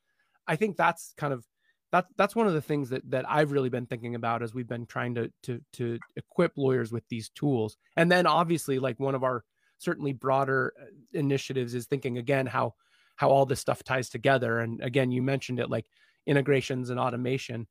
I 0.46 0.56
think 0.56 0.76
that's 0.76 1.12
kind 1.18 1.32
of 1.32 1.44
that's 1.92 2.10
that's 2.16 2.34
one 2.34 2.46
of 2.46 2.54
the 2.54 2.62
things 2.62 2.88
that 2.88 3.08
that 3.10 3.30
I've 3.30 3.52
really 3.52 3.68
been 3.68 3.86
thinking 3.86 4.14
about 4.14 4.42
as 4.42 4.54
we've 4.54 4.66
been 4.66 4.86
trying 4.86 5.14
to 5.14 5.30
to 5.44 5.60
to 5.74 5.98
equip 6.16 6.56
lawyers 6.56 6.90
with 6.90 7.06
these 7.08 7.28
tools. 7.28 7.76
And 7.96 8.10
then 8.10 8.26
obviously 8.26 8.78
like 8.78 8.98
one 8.98 9.14
of 9.14 9.22
our 9.22 9.44
certainly 9.78 10.12
broader 10.12 10.72
uh, 10.80 10.86
initiatives 11.12 11.74
is 11.74 11.86
thinking 11.86 12.18
again 12.18 12.46
how 12.46 12.74
how 13.16 13.28
all 13.28 13.44
this 13.44 13.60
stuff 13.60 13.84
ties 13.84 14.08
together 14.08 14.60
and 14.60 14.80
again 14.82 15.12
you 15.12 15.20
mentioned 15.22 15.60
it 15.60 15.70
like 15.70 15.86
integrations 16.26 16.88
and 16.90 16.98
automation. 16.98 17.66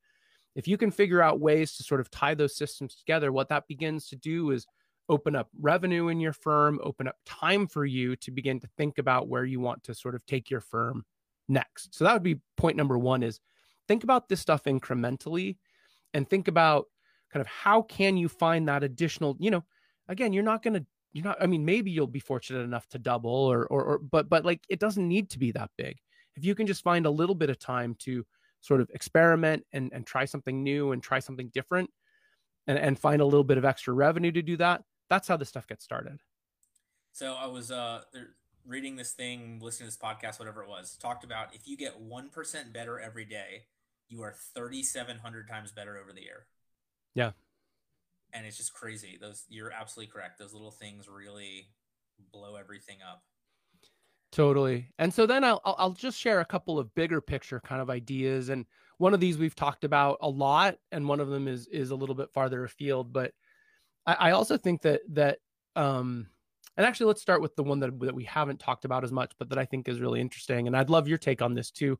If 0.53 0.67
you 0.67 0.77
can 0.77 0.91
figure 0.91 1.21
out 1.21 1.39
ways 1.39 1.75
to 1.77 1.83
sort 1.83 2.01
of 2.01 2.11
tie 2.11 2.35
those 2.35 2.55
systems 2.55 2.95
together, 2.95 3.31
what 3.31 3.49
that 3.49 3.67
begins 3.67 4.07
to 4.09 4.17
do 4.17 4.51
is 4.51 4.67
open 5.09 5.35
up 5.35 5.49
revenue 5.59 6.09
in 6.09 6.19
your 6.19 6.33
firm, 6.33 6.79
open 6.83 7.07
up 7.07 7.15
time 7.25 7.67
for 7.67 7.85
you 7.85 8.15
to 8.17 8.31
begin 8.31 8.59
to 8.59 8.67
think 8.77 8.97
about 8.97 9.29
where 9.29 9.45
you 9.45 9.59
want 9.59 9.83
to 9.83 9.95
sort 9.95 10.13
of 10.13 10.25
take 10.25 10.49
your 10.49 10.59
firm 10.59 11.05
next. 11.47 11.95
So 11.95 12.03
that 12.03 12.13
would 12.13 12.23
be 12.23 12.39
point 12.57 12.77
number 12.77 12.97
1 12.97 13.23
is 13.23 13.39
think 13.91 14.05
about 14.05 14.29
this 14.29 14.39
stuff 14.39 14.63
incrementally 14.63 15.57
and 16.13 16.29
think 16.29 16.47
about 16.47 16.85
kind 17.29 17.41
of 17.41 17.47
how 17.47 17.81
can 17.81 18.15
you 18.15 18.29
find 18.29 18.69
that 18.69 18.85
additional, 18.85 19.35
you 19.37 19.51
know, 19.51 19.65
again, 20.07 20.31
you're 20.31 20.43
not 20.43 20.63
going 20.63 20.75
to 20.75 20.85
you're 21.11 21.25
not 21.25 21.35
I 21.41 21.45
mean 21.45 21.65
maybe 21.65 21.91
you'll 21.91 22.07
be 22.07 22.21
fortunate 22.21 22.61
enough 22.61 22.87
to 22.89 22.99
double 22.99 23.29
or 23.29 23.67
or, 23.67 23.83
or 23.83 23.97
but 23.99 24.29
but 24.29 24.45
like 24.45 24.61
it 24.69 24.79
doesn't 24.79 25.05
need 25.05 25.29
to 25.31 25.39
be 25.39 25.51
that 25.51 25.71
big. 25.77 25.97
If 26.37 26.45
you 26.45 26.55
can 26.55 26.67
just 26.67 26.83
find 26.83 27.05
a 27.05 27.11
little 27.11 27.35
bit 27.35 27.49
of 27.49 27.59
time 27.59 27.97
to 28.05 28.25
sort 28.61 28.79
of 28.79 28.89
experiment 28.91 29.65
and 29.73 29.91
and 29.91 30.07
try 30.07 30.23
something 30.23 30.63
new 30.63 30.93
and 30.93 31.03
try 31.03 31.19
something 31.19 31.49
different 31.53 31.89
and 32.67 32.79
and 32.79 32.97
find 32.97 33.21
a 33.21 33.25
little 33.25 33.43
bit 33.43 33.57
of 33.57 33.65
extra 33.65 33.93
revenue 33.93 34.31
to 34.31 34.41
do 34.41 34.55
that, 34.55 34.83
that's 35.09 35.27
how 35.27 35.35
the 35.35 35.43
stuff 35.43 35.67
gets 35.67 35.83
started. 35.83 36.21
So 37.11 37.33
I 37.33 37.47
was 37.47 37.71
uh 37.71 38.03
reading 38.65 38.95
this 38.95 39.11
thing, 39.11 39.59
listening 39.61 39.89
to 39.89 39.97
this 39.97 40.01
podcast, 40.01 40.39
whatever 40.39 40.63
it 40.63 40.69
was, 40.69 40.97
talked 40.97 41.23
about 41.23 41.53
if 41.53 41.67
you 41.67 41.75
get 41.77 42.01
1% 42.01 42.73
better 42.73 42.99
every 42.99 43.25
day, 43.25 43.63
you 44.11 44.21
are 44.23 44.35
3,700 44.53 45.47
times 45.47 45.71
better 45.71 45.97
over 45.97 46.11
the 46.11 46.21
year. 46.21 46.45
Yeah. 47.15 47.31
And 48.33 48.45
it's 48.45 48.57
just 48.57 48.73
crazy. 48.73 49.17
Those, 49.19 49.45
you're 49.49 49.71
absolutely 49.71 50.11
correct. 50.11 50.37
Those 50.37 50.53
little 50.53 50.71
things 50.71 51.07
really 51.09 51.69
blow 52.31 52.55
everything 52.55 52.97
up. 53.09 53.23
Totally. 54.31 54.87
And 54.99 55.13
so 55.13 55.25
then 55.25 55.43
I'll, 55.43 55.61
I'll 55.65 55.91
just 55.91 56.17
share 56.17 56.39
a 56.41 56.45
couple 56.45 56.77
of 56.77 56.93
bigger 56.93 57.19
picture 57.21 57.59
kind 57.59 57.81
of 57.81 57.89
ideas. 57.89 58.49
And 58.49 58.65
one 58.97 59.13
of 59.13 59.19
these 59.19 59.37
we've 59.37 59.55
talked 59.55 59.83
about 59.83 60.17
a 60.21 60.29
lot, 60.29 60.75
and 60.91 61.07
one 61.07 61.19
of 61.19 61.29
them 61.29 61.47
is, 61.47 61.67
is 61.67 61.91
a 61.91 61.95
little 61.95 62.15
bit 62.15 62.31
farther 62.31 62.63
afield, 62.63 63.11
but 63.11 63.31
I, 64.05 64.13
I 64.13 64.31
also 64.31 64.57
think 64.57 64.83
that, 64.83 65.01
that, 65.09 65.39
um, 65.75 66.27
and 66.77 66.85
actually, 66.85 67.07
let's 67.07 67.21
start 67.21 67.41
with 67.41 67.55
the 67.55 67.63
one 67.63 67.79
that, 67.81 67.99
that 67.99 68.15
we 68.15 68.23
haven't 68.23 68.59
talked 68.59 68.85
about 68.85 69.03
as 69.03 69.11
much, 69.11 69.33
but 69.37 69.49
that 69.49 69.57
I 69.57 69.65
think 69.65 69.89
is 69.89 69.99
really 69.99 70.21
interesting. 70.21 70.67
And 70.67 70.77
I'd 70.77 70.89
love 70.89 71.07
your 71.07 71.17
take 71.17 71.41
on 71.41 71.53
this 71.53 71.69
too, 71.69 71.99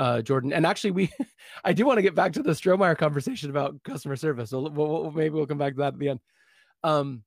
uh, 0.00 0.22
Jordan. 0.22 0.54
And 0.54 0.66
actually, 0.66 0.92
we, 0.92 1.12
I 1.64 1.74
do 1.74 1.84
want 1.84 1.98
to 1.98 2.02
get 2.02 2.14
back 2.14 2.32
to 2.32 2.42
the 2.42 2.52
Strohmeyer 2.52 2.96
conversation 2.96 3.50
about 3.50 3.82
customer 3.82 4.16
service. 4.16 4.48
So 4.50 4.62
we'll, 4.62 5.02
we'll, 5.02 5.10
maybe 5.10 5.34
we'll 5.34 5.46
come 5.46 5.58
back 5.58 5.74
to 5.74 5.80
that 5.80 5.94
at 5.94 5.98
the 5.98 6.08
end. 6.08 6.20
Um, 6.82 7.22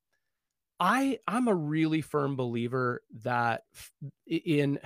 I, 0.80 1.20
I'm 1.28 1.48
a 1.48 1.54
really 1.54 2.02
firm 2.02 2.36
believer 2.36 3.04
that 3.24 3.62
in, 4.26 4.80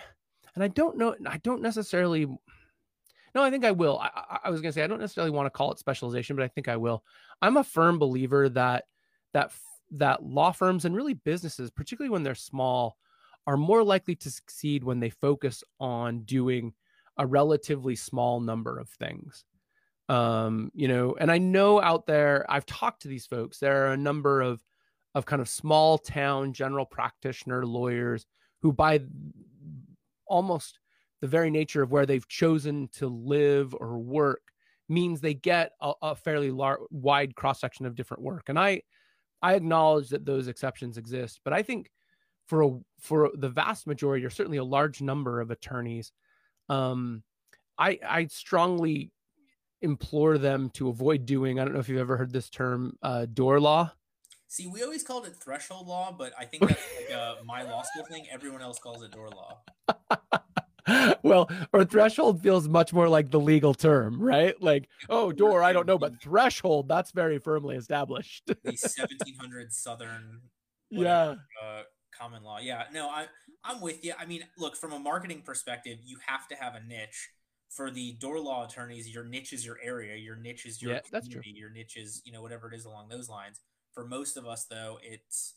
and 0.54 0.64
I 0.64 0.68
don't 0.68 0.98
know, 0.98 1.16
I 1.26 1.38
don't 1.38 1.62
necessarily, 1.62 2.26
no, 2.26 3.42
I 3.42 3.50
think 3.50 3.64
I 3.64 3.72
will. 3.72 3.98
I, 4.00 4.40
I 4.44 4.50
was 4.50 4.60
going 4.60 4.74
to 4.74 4.76
say, 4.78 4.84
I 4.84 4.88
don't 4.88 5.00
necessarily 5.00 5.32
want 5.32 5.46
to 5.46 5.58
call 5.58 5.72
it 5.72 5.80
specialization, 5.80 6.36
but 6.36 6.44
I 6.44 6.50
think 6.50 6.68
I 6.68 6.76
will. 6.76 7.06
I'm 7.42 7.56
a 7.56 7.64
firm 7.64 8.00
believer 8.00 8.50
that, 8.50 8.84
that 9.32 9.52
that 9.92 10.22
law 10.22 10.52
firms 10.52 10.84
and 10.84 10.94
really 10.94 11.14
businesses, 11.14 11.72
particularly 11.72 12.10
when 12.10 12.24
they're 12.24 12.36
small, 12.36 12.98
are 13.46 13.56
more 13.56 13.82
likely 13.82 14.16
to 14.16 14.30
succeed 14.30 14.84
when 14.84 15.00
they 15.00 15.10
focus 15.10 15.64
on 15.80 16.24
doing 16.24 16.74
a 17.18 17.26
relatively 17.26 17.96
small 17.96 18.40
number 18.40 18.78
of 18.78 18.90
things. 18.90 19.44
Um, 20.10 20.72
you 20.74 20.88
know, 20.88 21.16
and 21.20 21.32
I 21.32 21.38
know 21.38 21.82
out 21.82 22.06
there, 22.06 22.46
I've 22.50 22.66
talked 22.66 23.02
to 23.02 23.08
these 23.08 23.26
folks. 23.26 23.60
There 23.60 23.88
are 23.88 23.94
a 23.94 23.98
number 23.98 24.42
of 24.42 24.64
of 25.16 25.26
kind 25.26 25.42
of 25.42 25.50
small 25.50 25.98
town 25.98 26.54
general 26.54 26.86
practitioner 26.86 27.66
lawyers 27.66 28.26
who, 28.62 28.72
by 28.72 29.02
almost 30.28 30.80
the 31.22 31.28
very 31.28 31.50
nature 31.50 31.82
of 31.82 31.92
where 31.92 32.06
they've 32.06 32.28
chosen 32.28 32.88
to 32.94 33.08
live 33.08 33.74
or 33.74 33.98
work, 33.98 34.42
means 34.88 35.20
they 35.20 35.34
get 35.34 35.72
a, 35.82 35.94
a 36.04 36.16
fairly 36.16 36.52
large, 36.52 36.80
wide 36.92 37.36
cross 37.36 37.60
section 37.60 37.88
of 37.88 37.96
different 37.96 38.22
work. 38.22 38.44
And 38.48 38.60
I, 38.60 38.84
I 39.42 39.56
acknowledge 39.56 40.10
that 40.10 40.26
those 40.26 40.48
exceptions 40.48 40.98
exist, 40.98 41.42
but 41.44 41.54
I 41.54 41.64
think 41.64 41.90
for 42.46 42.62
a, 42.62 42.80
for 43.00 43.32
the 43.34 43.50
vast 43.50 43.88
majority, 43.88 44.24
or 44.24 44.30
certainly 44.30 44.60
a 44.60 44.64
large 44.64 45.02
number 45.02 45.42
of 45.42 45.50
attorneys, 45.50 46.12
um, 46.70 47.24
I 47.78 48.00
I 48.08 48.28
strongly 48.28 49.12
implore 49.82 50.38
them 50.38 50.70
to 50.72 50.90
avoid 50.90 51.26
doing. 51.26 51.60
I 51.60 51.64
don't 51.64 51.74
know 51.74 51.80
if 51.80 51.90
you've 51.90 52.00
ever 52.00 52.18
heard 52.18 52.34
this 52.34 52.50
term, 52.50 52.98
uh, 53.02 53.26
door 53.26 53.60
law. 53.60 53.92
See, 54.50 54.68
we 54.68 54.82
always 54.82 55.04
called 55.04 55.26
it 55.26 55.36
threshold 55.36 55.88
law, 55.88 56.16
but 56.18 56.32
I 56.40 56.46
think 56.46 56.68
that's 56.68 56.82
like 56.98 57.16
a 57.16 57.36
my 57.46 57.64
law 57.64 57.84
school 57.84 58.06
thing. 58.06 58.26
Everyone 58.32 58.62
else 58.62 58.80
calls 58.80 59.04
it 59.04 59.12
door 59.12 59.30
law. 59.30 59.62
well, 61.24 61.50
or 61.74 61.84
threshold 61.84 62.42
feels 62.42 62.68
much 62.68 62.94
more 62.94 63.10
like 63.10 63.30
the 63.30 63.40
legal 63.40 63.74
term, 63.74 64.22
right? 64.22 64.60
Like, 64.62 64.88
oh, 65.10 65.34
door, 65.34 65.64
I 65.64 65.74
don't 65.74 65.86
know, 65.86 65.98
but 65.98 66.22
threshold, 66.22 66.88
that's 66.88 67.12
very 67.12 67.40
firmly 67.40 67.76
established. 67.76 68.48
the 68.48 68.56
1700 68.64 69.74
Southern, 69.74 70.42
whatever, 70.90 71.40
yeah, 71.62 71.68
uh, 71.68 71.82
common 72.18 72.44
law. 72.44 72.60
Yeah, 72.60 72.84
no, 72.94 73.10
I, 73.10 73.26
I'm 73.64 73.82
with 73.82 74.04
you. 74.04 74.14
I 74.18 74.26
mean, 74.26 74.44
look, 74.58 74.76
from 74.76 74.94
a 74.94 75.00
marketing 75.00 75.44
perspective, 75.46 76.00
you 76.06 76.18
have 76.26 76.48
to 76.50 76.56
have 76.56 76.76
a 76.76 76.84
niche. 76.84 77.30
For 77.70 77.92
the 77.92 78.14
door 78.14 78.40
law 78.40 78.66
attorneys, 78.66 79.10
your 79.10 79.26
niche 79.26 79.52
is 79.52 79.66
your 79.66 79.78
area, 79.84 80.16
your 80.16 80.38
niche 80.38 80.66
is 80.66 80.82
your 80.82 80.94
yeah, 80.94 81.00
that's 81.12 81.28
true. 81.28 81.42
your 81.44 81.70
niche 81.70 81.98
is 81.98 82.22
you 82.26 82.32
know 82.32 82.42
whatever 82.42 82.72
it 82.72 82.76
is 82.76 82.86
along 82.86 83.10
those 83.10 83.28
lines. 83.28 83.60
For 83.94 84.08
most 84.08 84.38
of 84.38 84.48
us, 84.48 84.66
though, 84.70 84.98
it's 85.04 85.56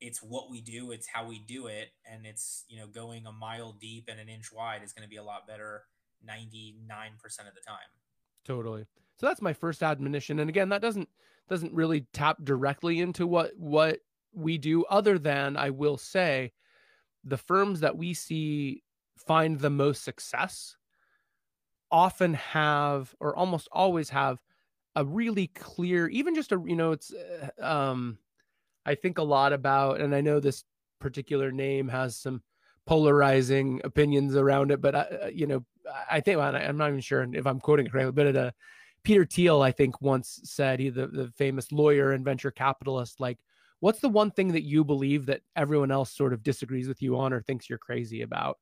it's 0.00 0.22
what 0.22 0.50
we 0.50 0.62
do, 0.62 0.92
it's 0.92 1.06
how 1.06 1.26
we 1.26 1.40
do 1.40 1.66
it, 1.66 1.88
and 2.10 2.24
it's 2.24 2.64
you 2.68 2.78
know 2.78 2.86
going 2.86 3.26
a 3.26 3.32
mile 3.32 3.76
deep 3.78 4.08
and 4.08 4.18
an 4.18 4.30
inch 4.30 4.50
wide 4.50 4.82
is 4.82 4.92
going 4.92 5.02
to 5.02 5.10
be 5.10 5.18
a 5.18 5.22
lot 5.22 5.46
better 5.46 5.82
99% 6.28 6.74
of 7.40 7.54
the 7.54 7.60
time. 7.66 7.78
Totally. 8.44 8.86
So 9.18 9.26
that's 9.26 9.42
my 9.42 9.52
first 9.52 9.82
admonition 9.82 10.40
and 10.40 10.48
again 10.48 10.68
that 10.70 10.82
doesn't 10.82 11.08
doesn't 11.48 11.72
really 11.74 12.06
tap 12.12 12.38
directly 12.42 13.00
into 13.00 13.26
what 13.26 13.52
what 13.56 14.00
we 14.32 14.58
do 14.58 14.84
other 14.86 15.18
than 15.18 15.56
I 15.56 15.70
will 15.70 15.96
say 15.96 16.52
the 17.24 17.38
firms 17.38 17.80
that 17.80 17.96
we 17.96 18.14
see 18.14 18.82
find 19.16 19.58
the 19.58 19.70
most 19.70 20.04
success 20.04 20.76
often 21.90 22.34
have 22.34 23.14
or 23.20 23.36
almost 23.36 23.68
always 23.70 24.08
have 24.08 24.38
a 24.96 25.04
really 25.04 25.46
clear 25.48 26.08
even 26.08 26.34
just 26.34 26.52
a 26.52 26.62
you 26.66 26.76
know 26.76 26.92
it's 26.92 27.12
uh, 27.12 27.48
um 27.64 28.18
I 28.84 28.94
think 28.94 29.18
a 29.18 29.22
lot 29.22 29.52
about, 29.52 30.00
and 30.00 30.14
I 30.14 30.20
know 30.20 30.40
this 30.40 30.64
particular 30.98 31.52
name 31.52 31.88
has 31.88 32.16
some 32.16 32.42
polarizing 32.86 33.80
opinions 33.84 34.36
around 34.36 34.70
it, 34.70 34.80
but 34.80 34.94
I, 34.94 35.00
uh, 35.00 35.26
you 35.32 35.46
know, 35.46 35.64
I 36.10 36.20
think 36.20 36.38
I'm 36.38 36.76
not 36.76 36.88
even 36.88 37.00
sure 37.00 37.26
if 37.32 37.46
I'm 37.46 37.60
quoting 37.60 37.86
it 37.86 37.92
correctly, 37.92 38.12
but 38.12 38.36
uh, 38.36 38.50
Peter 39.04 39.24
Thiel, 39.24 39.62
I 39.62 39.72
think, 39.72 40.00
once 40.00 40.40
said, 40.44 40.80
he 40.80 40.88
the, 40.90 41.06
the 41.06 41.32
famous 41.36 41.70
lawyer 41.72 42.12
and 42.12 42.24
venture 42.24 42.50
capitalist, 42.50 43.20
like, 43.20 43.38
what's 43.82 43.98
the 43.98 44.08
one 44.08 44.30
thing 44.30 44.52
that 44.52 44.62
you 44.62 44.84
believe 44.84 45.26
that 45.26 45.40
everyone 45.56 45.90
else 45.90 46.12
sort 46.12 46.32
of 46.32 46.44
disagrees 46.44 46.86
with 46.86 47.02
you 47.02 47.18
on 47.18 47.32
or 47.32 47.42
thinks 47.42 47.68
you're 47.68 47.78
crazy 47.78 48.22
about? 48.22 48.58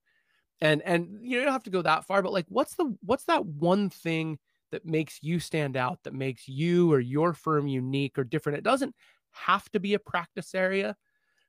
And 0.63 0.81
and 0.81 1.19
you 1.21 1.43
don't 1.43 1.53
have 1.53 1.63
to 1.65 1.71
go 1.71 1.83
that 1.83 2.07
far, 2.07 2.23
but 2.23 2.33
like, 2.33 2.47
what's 2.49 2.75
the 2.75 2.97
what's 3.03 3.25
that 3.25 3.45
one 3.45 3.91
thing 3.91 4.39
that 4.73 4.87
makes 4.87 5.19
you 5.23 5.39
stand 5.39 5.77
out, 5.77 5.99
that 6.05 6.15
makes 6.15 6.49
you 6.49 6.91
or 6.91 7.01
your 7.01 7.35
firm 7.35 7.69
unique 7.69 8.19
or 8.19 8.25
different? 8.25 8.57
It 8.57 8.65
doesn't 8.65 8.95
have 9.33 9.71
to 9.73 9.81
be 9.81 9.93
a 9.93 9.99
practice 9.99 10.55
area, 10.55 10.97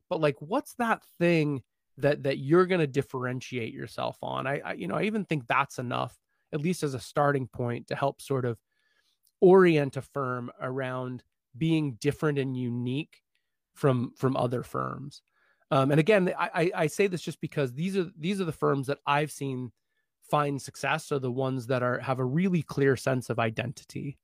but 0.09 0.19
like 0.19 0.35
what's 0.39 0.73
that 0.73 1.01
thing 1.17 1.63
that 1.97 2.23
that 2.23 2.39
you're 2.39 2.65
going 2.65 2.81
to 2.81 2.87
differentiate 2.87 3.73
yourself 3.73 4.17
on? 4.21 4.47
I, 4.47 4.59
I 4.65 4.73
you 4.73 4.89
know, 4.89 4.95
I 4.95 5.03
even 5.03 5.23
think 5.23 5.47
that's 5.47 5.79
enough 5.79 6.17
at 6.51 6.59
least 6.59 6.83
as 6.83 6.93
a 6.93 6.99
starting 6.99 7.47
point 7.47 7.87
to 7.87 7.95
help 7.95 8.21
sort 8.21 8.43
of 8.43 8.59
orient 9.39 9.95
a 9.95 10.01
firm 10.01 10.51
around 10.59 11.23
being 11.57 11.93
different 12.01 12.37
and 12.37 12.57
unique 12.57 13.21
from 13.73 14.13
from 14.17 14.37
other 14.37 14.63
firms. 14.63 15.21
Um, 15.71 15.91
and 15.91 15.99
again, 15.99 16.33
I, 16.37 16.71
I 16.75 16.87
say 16.87 17.07
this 17.07 17.21
just 17.21 17.39
because 17.39 17.73
these 17.73 17.95
are 17.95 18.07
these 18.17 18.41
are 18.41 18.45
the 18.45 18.51
firms 18.51 18.87
that 18.87 18.99
I've 19.05 19.31
seen 19.31 19.71
find 20.29 20.61
success 20.61 21.11
are 21.11 21.19
the 21.19 21.31
ones 21.31 21.67
that 21.67 21.83
are 21.83 21.99
have 21.99 22.19
a 22.19 22.25
really 22.25 22.61
clear 22.61 22.95
sense 22.95 23.29
of 23.29 23.39
identity. 23.39 24.17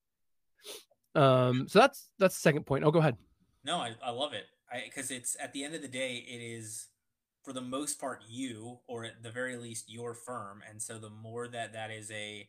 Um, 1.15 1.67
so 1.67 1.79
that's 1.79 2.09
that's 2.19 2.35
the 2.35 2.41
second 2.41 2.65
point. 2.65 2.83
Oh, 2.83 2.91
go 2.91 2.99
ahead. 2.99 3.17
No, 3.63 3.77
I, 3.77 3.93
I 4.03 4.11
love 4.11 4.33
it 4.33 4.45
I 4.71 4.83
because 4.85 5.11
it's 5.11 5.35
at 5.39 5.53
the 5.53 5.63
end 5.63 5.75
of 5.75 5.81
the 5.81 5.87
day, 5.87 6.25
it 6.27 6.41
is 6.41 6.87
for 7.43 7.53
the 7.53 7.61
most 7.61 7.99
part 7.99 8.23
you, 8.27 8.79
or 8.87 9.05
at 9.05 9.23
the 9.23 9.31
very 9.31 9.55
least 9.55 9.89
your 9.89 10.13
firm, 10.13 10.61
and 10.69 10.81
so 10.81 10.97
the 10.97 11.09
more 11.09 11.47
that 11.47 11.73
that 11.73 11.91
is 11.91 12.11
a 12.11 12.47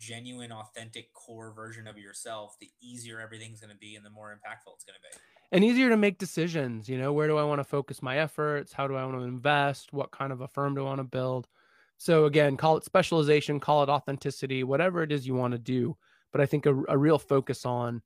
genuine, 0.00 0.52
authentic 0.52 1.12
core 1.12 1.52
version 1.52 1.86
of 1.86 1.98
yourself, 1.98 2.56
the 2.60 2.70
easier 2.80 3.20
everything's 3.20 3.60
going 3.60 3.72
to 3.72 3.78
be, 3.78 3.96
and 3.96 4.04
the 4.04 4.10
more 4.10 4.30
impactful 4.32 4.72
it's 4.74 4.84
going 4.84 4.96
to 4.96 5.18
be. 5.18 5.22
And 5.50 5.64
easier 5.64 5.88
to 5.88 5.96
make 5.96 6.18
decisions. 6.18 6.88
You 6.88 6.98
know, 6.98 7.12
where 7.12 7.28
do 7.28 7.38
I 7.38 7.44
want 7.44 7.60
to 7.60 7.64
focus 7.64 8.02
my 8.02 8.18
efforts? 8.18 8.72
How 8.72 8.86
do 8.86 8.94
I 8.94 9.04
want 9.04 9.18
to 9.18 9.24
invest? 9.24 9.92
What 9.92 10.10
kind 10.10 10.32
of 10.32 10.40
a 10.40 10.48
firm 10.48 10.74
do 10.74 10.82
I 10.82 10.84
want 10.84 11.00
to 11.00 11.04
build? 11.04 11.48
So 11.96 12.26
again, 12.26 12.56
call 12.56 12.76
it 12.76 12.84
specialization, 12.84 13.58
call 13.58 13.82
it 13.82 13.88
authenticity, 13.88 14.62
whatever 14.62 15.02
it 15.02 15.10
is 15.10 15.26
you 15.26 15.34
want 15.34 15.52
to 15.52 15.58
do. 15.58 15.96
But 16.30 16.40
I 16.40 16.46
think 16.46 16.66
a, 16.66 16.82
a 16.88 16.98
real 16.98 17.18
focus 17.18 17.64
on 17.64 18.02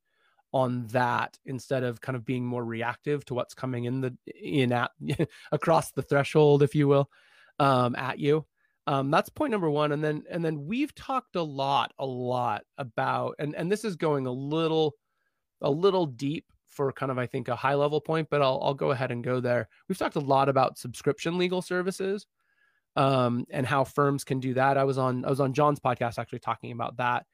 on 0.51 0.85
that 0.87 1.37
instead 1.45 1.83
of 1.83 1.99
kind 1.99 2.15
of 2.15 2.25
being 2.25 2.45
more 2.45 2.63
reactive 2.63 3.25
to 3.25 3.33
what's 3.33 3.55
coming 3.55 3.85
in 3.85 4.01
the 4.01 4.15
in 4.39 4.71
at 4.71 4.91
across 5.51 5.91
the 5.91 6.01
threshold, 6.01 6.63
if 6.63 6.75
you 6.75 6.87
will, 6.87 7.09
um, 7.59 7.95
at 7.95 8.19
you. 8.19 8.45
Um, 8.85 9.11
that's 9.11 9.29
point 9.29 9.51
number 9.51 9.69
one. 9.69 9.91
And 9.91 10.03
then 10.03 10.23
and 10.29 10.43
then 10.43 10.65
we've 10.65 10.93
talked 10.95 11.35
a 11.35 11.43
lot, 11.43 11.93
a 11.99 12.05
lot 12.05 12.63
about 12.77 13.35
and 13.39 13.55
and 13.55 13.71
this 13.71 13.83
is 13.83 13.95
going 13.95 14.25
a 14.27 14.31
little 14.31 14.95
a 15.61 15.69
little 15.69 16.05
deep 16.05 16.52
for 16.73 16.91
kind 16.91 17.11
of 17.11 17.17
I 17.17 17.25
think 17.25 17.47
a 17.47 17.55
high 17.55 17.75
level 17.75 18.01
point, 18.01 18.27
but 18.29 18.41
I'll 18.41 18.59
I'll 18.61 18.73
go 18.73 18.91
ahead 18.91 19.11
and 19.11 19.23
go 19.23 19.39
there. 19.39 19.69
We've 19.87 19.97
talked 19.97 20.15
a 20.15 20.19
lot 20.19 20.49
about 20.49 20.77
subscription 20.77 21.37
legal 21.37 21.61
services 21.61 22.25
um, 22.95 23.45
and 23.49 23.65
how 23.65 23.83
firms 23.83 24.23
can 24.23 24.39
do 24.39 24.53
that. 24.55 24.77
I 24.77 24.83
was 24.83 24.97
on 24.97 25.25
I 25.25 25.29
was 25.29 25.39
on 25.39 25.53
John's 25.53 25.79
podcast 25.79 26.19
actually 26.19 26.39
talking 26.39 26.71
about 26.71 26.97
that, 26.97 27.25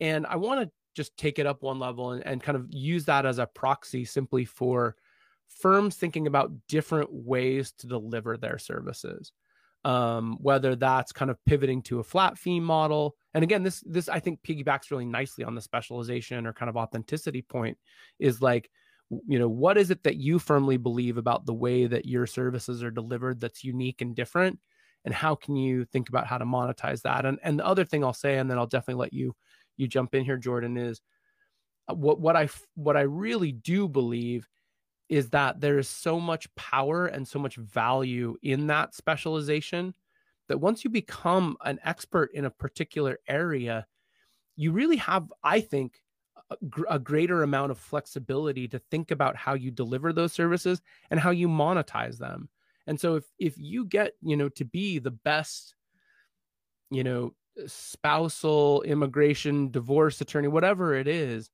and 0.00 0.26
I 0.26 0.36
want 0.36 0.62
to 0.62 0.70
just 0.94 1.16
take 1.16 1.38
it 1.38 1.46
up 1.46 1.62
one 1.62 1.78
level 1.78 2.12
and, 2.12 2.24
and 2.26 2.42
kind 2.42 2.56
of 2.56 2.66
use 2.70 3.04
that 3.06 3.26
as 3.26 3.38
a 3.38 3.46
proxy 3.46 4.04
simply 4.04 4.44
for 4.44 4.94
firms 5.48 5.96
thinking 5.96 6.26
about 6.26 6.52
different 6.68 7.10
ways 7.12 7.72
to 7.78 7.86
deliver 7.86 8.36
their 8.36 8.58
services. 8.58 9.32
Um, 9.84 10.38
whether 10.40 10.76
that's 10.76 11.12
kind 11.12 11.30
of 11.30 11.36
pivoting 11.44 11.82
to 11.82 11.98
a 11.98 12.04
flat 12.04 12.38
fee 12.38 12.58
model, 12.58 13.16
and 13.34 13.44
again, 13.44 13.62
this 13.62 13.84
this 13.86 14.08
I 14.08 14.18
think 14.18 14.40
piggybacks 14.42 14.90
really 14.90 15.04
nicely 15.04 15.44
on 15.44 15.54
the 15.54 15.60
specialization 15.60 16.46
or 16.46 16.54
kind 16.54 16.70
of 16.70 16.76
authenticity 16.76 17.42
point. 17.42 17.76
Is 18.18 18.40
like 18.40 18.70
you 19.10 19.38
know 19.38 19.48
what 19.48 19.76
is 19.78 19.90
it 19.90 20.02
that 20.04 20.16
you 20.16 20.38
firmly 20.38 20.76
believe 20.76 21.18
about 21.18 21.46
the 21.46 21.54
way 21.54 21.86
that 21.86 22.06
your 22.06 22.26
services 22.26 22.82
are 22.82 22.90
delivered 22.90 23.40
that's 23.40 23.64
unique 23.64 24.00
and 24.00 24.14
different? 24.16 24.58
And 25.04 25.12
how 25.12 25.34
can 25.34 25.56
you 25.56 25.84
think 25.84 26.08
about 26.08 26.26
how 26.26 26.38
to 26.38 26.46
monetize 26.46 27.02
that? 27.02 27.26
And 27.26 27.38
and 27.42 27.58
the 27.58 27.66
other 27.66 27.84
thing 27.84 28.04
i'll 28.04 28.12
say 28.12 28.38
and 28.38 28.50
then 28.50 28.58
i'll 28.58 28.66
definitely 28.66 29.00
let 29.02 29.12
you 29.12 29.34
you 29.76 29.88
jump 29.88 30.14
in 30.14 30.24
here 30.24 30.36
jordan 30.36 30.76
is 30.76 31.00
uh, 31.88 31.94
what 31.94 32.20
what 32.20 32.36
i 32.36 32.48
what 32.74 32.96
i 32.96 33.02
really 33.02 33.52
do 33.52 33.88
believe 33.88 34.48
is 35.08 35.30
that 35.30 35.60
there 35.60 35.78
is 35.78 35.88
so 35.88 36.18
much 36.18 36.52
power 36.54 37.06
and 37.06 37.28
so 37.28 37.38
much 37.38 37.56
value 37.56 38.36
in 38.42 38.68
that 38.68 38.94
specialization 38.94 39.94
that 40.48 40.58
once 40.60 40.84
you 40.84 40.90
become 40.90 41.56
an 41.64 41.78
expert 41.84 42.30
in 42.34 42.44
a 42.44 42.50
particular 42.50 43.18
area 43.28 43.86
you 44.56 44.72
really 44.72 44.96
have 44.96 45.30
i 45.42 45.60
think 45.60 46.00
a, 46.88 46.98
greater 46.98 47.42
amount 47.42 47.70
of 47.70 47.78
flexibility 47.78 48.68
to 48.68 48.78
think 48.78 49.10
about 49.10 49.36
how 49.36 49.54
you 49.54 49.70
deliver 49.70 50.12
those 50.12 50.32
services 50.32 50.82
and 51.10 51.20
how 51.20 51.30
you 51.30 51.48
monetize 51.48 52.18
them. 52.18 52.48
And 52.86 52.98
so 52.98 53.16
if 53.16 53.24
if 53.38 53.54
you 53.56 53.84
get, 53.84 54.12
you 54.22 54.36
know, 54.36 54.48
to 54.50 54.64
be 54.64 54.98
the 54.98 55.10
best, 55.10 55.74
you 56.90 57.04
know, 57.04 57.34
spousal, 57.66 58.82
immigration, 58.82 59.70
divorce 59.70 60.20
attorney, 60.20 60.48
whatever 60.48 60.94
it 60.94 61.08
is, 61.08 61.50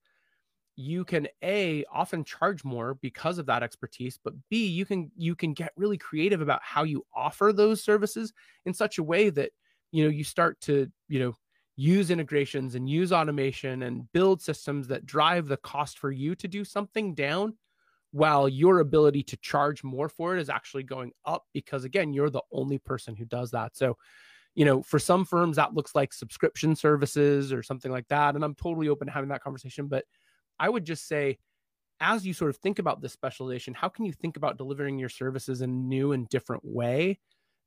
you 0.77 1.05
can 1.05 1.29
a 1.43 1.85
often 1.93 2.25
charge 2.25 2.65
more 2.65 2.95
because 2.95 3.39
of 3.39 3.45
that 3.47 3.63
expertise 3.63 4.19
but 4.23 4.33
b 4.49 4.67
you 4.67 4.87
can 4.87 5.11
you 5.17 5.35
can 5.35 5.53
get 5.53 5.73
really 5.77 5.99
creative 5.99 6.41
about 6.41 6.61
how 6.63 6.85
you 6.85 7.05
offer 7.15 7.53
those 7.53 7.83
services 7.83 8.33
in 8.65 8.73
such 8.73 8.97
a 8.97 9.03
way 9.03 9.29
that 9.29 9.51
you 9.93 10.03
know 10.03 10.09
you 10.09 10.25
start 10.25 10.59
to 10.61 10.91
you 11.09 11.19
know 11.19 11.35
use 11.81 12.11
integrations 12.11 12.75
and 12.75 12.89
use 12.89 13.11
automation 13.11 13.85
and 13.85 14.11
build 14.13 14.43
systems 14.43 14.87
that 14.89 15.07
drive 15.07 15.49
the 15.49 15.57
cost 15.59 15.99
for 15.99 16.11
you 16.11 16.35
to 16.35 16.47
do 16.47 16.63
something 16.63 17.15
down 17.15 17.57
while 18.13 18.49
your 18.49 18.81
ability 18.81 19.23
to 19.23 19.37
charge 19.39 19.83
more 19.83 20.09
for 20.09 20.37
it 20.37 20.41
is 20.41 20.51
actually 20.51 20.83
going 20.83 21.11
up 21.25 21.45
because 21.55 21.85
again 21.85 22.13
you're 22.13 22.29
the 22.29 22.43
only 22.53 22.77
person 22.77 23.17
who 23.17 23.25
does 23.25 23.51
that. 23.53 23.75
So 23.77 23.97
you 24.55 24.65
know 24.65 24.83
for 24.83 24.99
some 24.99 25.25
firms 25.25 25.57
that 25.57 25.75
looks 25.75 25.95
like 25.95 26.13
subscription 26.13 26.75
services 26.77 27.53
or 27.53 27.63
something 27.63 27.93
like 27.93 28.09
that 28.09 28.35
and 28.35 28.45
i'm 28.45 28.55
totally 28.55 28.89
open 28.89 29.07
to 29.07 29.13
having 29.13 29.29
that 29.29 29.43
conversation 29.43 29.87
but 29.87 30.05
i 30.59 30.69
would 30.69 30.85
just 30.85 31.07
say 31.07 31.39
as 32.01 32.27
you 32.27 32.33
sort 32.33 32.51
of 32.51 32.57
think 32.57 32.79
about 32.79 33.01
this 33.01 33.13
specialization 33.13 33.75
how 33.75 33.89
can 33.89 34.05
you 34.05 34.13
think 34.13 34.37
about 34.37 34.59
delivering 34.59 34.99
your 34.99 35.09
services 35.09 35.63
in 35.63 35.71
a 35.71 35.73
new 35.73 36.13
and 36.13 36.29
different 36.29 36.65
way 36.65 37.19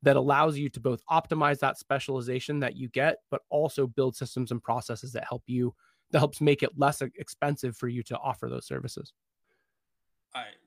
that 0.03 0.15
allows 0.15 0.57
you 0.57 0.69
to 0.69 0.79
both 0.79 1.01
optimize 1.09 1.59
that 1.59 1.77
specialization 1.77 2.59
that 2.59 2.75
you 2.75 2.87
get 2.89 3.17
but 3.31 3.41
also 3.49 3.87
build 3.87 4.15
systems 4.15 4.51
and 4.51 4.61
processes 4.61 5.11
that 5.11 5.25
help 5.27 5.43
you 5.47 5.73
that 6.11 6.19
helps 6.19 6.39
make 6.39 6.61
it 6.61 6.69
less 6.77 7.01
expensive 7.01 7.75
for 7.75 7.87
you 7.87 8.03
to 8.03 8.17
offer 8.19 8.47
those 8.47 8.67
services 8.67 9.13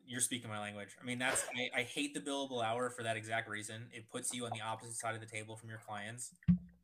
you're 0.06 0.20
speaking 0.20 0.48
my 0.48 0.60
language. 0.60 0.96
I 1.00 1.04
mean, 1.04 1.18
that's 1.18 1.44
I, 1.56 1.80
I, 1.80 1.82
hate 1.82 2.14
the 2.14 2.20
billable 2.20 2.64
hour 2.64 2.90
for 2.90 3.02
that 3.02 3.16
exact 3.16 3.48
reason. 3.48 3.86
It 3.92 4.08
puts 4.08 4.32
you 4.32 4.44
on 4.44 4.52
the 4.52 4.60
opposite 4.60 4.94
side 4.94 5.14
of 5.14 5.20
the 5.20 5.26
table 5.26 5.56
from 5.56 5.68
your 5.68 5.80
clients. 5.86 6.32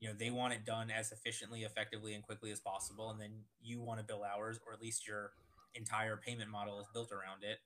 You 0.01 0.09
know, 0.09 0.15
they 0.19 0.31
want 0.31 0.53
it 0.53 0.65
done 0.67 0.91
as 0.91 1.13
efficiently, 1.13 1.63
effectively, 1.63 2.15
and 2.15 2.25
quickly 2.25 2.51
as 2.51 2.59
possible, 2.59 3.11
and 3.11 3.21
then 3.21 3.31
you 3.63 3.81
want 3.81 4.01
to 4.01 4.05
bill 4.05 4.25
hours, 4.25 4.59
or 4.67 4.73
at 4.73 4.81
least 4.81 5.07
your 5.07 5.31
entire 5.75 6.17
payment 6.17 6.51
model 6.51 6.81
is 6.81 6.87
built 6.93 7.13
around 7.13 7.45
it. 7.45 7.59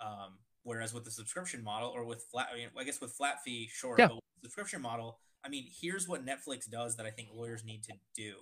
Um, 0.00 0.34
whereas 0.62 0.94
with 0.94 1.04
the 1.04 1.10
subscription 1.10 1.62
model, 1.62 1.90
or 1.94 2.04
with 2.04 2.24
flat, 2.30 2.48
I, 2.52 2.56
mean, 2.56 2.68
I 2.78 2.84
guess 2.84 3.00
with 3.00 3.12
flat 3.12 3.42
fee, 3.44 3.68
sure, 3.72 3.96
yeah. 3.98 4.08
but 4.08 4.18
subscription 4.42 4.82
model, 4.82 5.18
I 5.44 5.48
mean, 5.48 5.66
here's 5.80 6.08
what 6.08 6.24
Netflix 6.24 6.70
does 6.70 6.96
that 6.96 7.06
I 7.06 7.10
think 7.10 7.28
lawyers 7.32 7.64
need 7.64 7.82
to 7.84 7.92
do: 8.16 8.34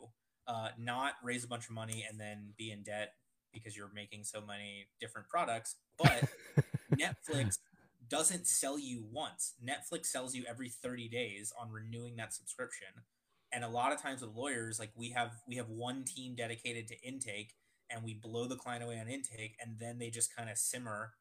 uh, 0.46 0.68
not 0.78 1.14
raise 1.22 1.44
a 1.44 1.48
bunch 1.48 1.66
of 1.66 1.74
money 1.74 2.04
and 2.08 2.20
then 2.20 2.54
be 2.56 2.70
in 2.70 2.82
debt 2.82 3.14
because 3.52 3.76
you're 3.76 3.90
making 3.94 4.24
so 4.24 4.40
many 4.40 4.86
different 5.00 5.28
products. 5.28 5.76
But 5.98 6.28
Netflix 6.94 7.58
doesn't 8.08 8.46
sell 8.46 8.78
you 8.78 9.04
once. 9.10 9.54
Netflix 9.64 10.06
sells 10.06 10.34
you 10.34 10.44
every 10.48 10.68
30 10.68 11.08
days 11.08 11.52
on 11.58 11.70
renewing 11.70 12.16
that 12.16 12.34
subscription. 12.34 12.88
And 13.52 13.64
a 13.64 13.68
lot 13.68 13.92
of 13.92 14.00
times 14.00 14.20
with 14.20 14.30
lawyers, 14.34 14.78
like 14.78 14.90
we 14.96 15.10
have 15.10 15.32
we 15.48 15.56
have 15.56 15.68
one 15.68 16.04
team 16.04 16.34
dedicated 16.34 16.86
to 16.88 17.00
intake 17.02 17.54
and 17.90 18.04
we 18.04 18.14
blow 18.14 18.46
the 18.46 18.56
client 18.56 18.84
away 18.84 18.98
on 19.00 19.08
intake 19.08 19.56
and 19.60 19.78
then 19.78 19.98
they 19.98 20.10
just 20.10 20.34
kind 20.34 20.48
of 20.48 20.56
simmer 20.56 21.12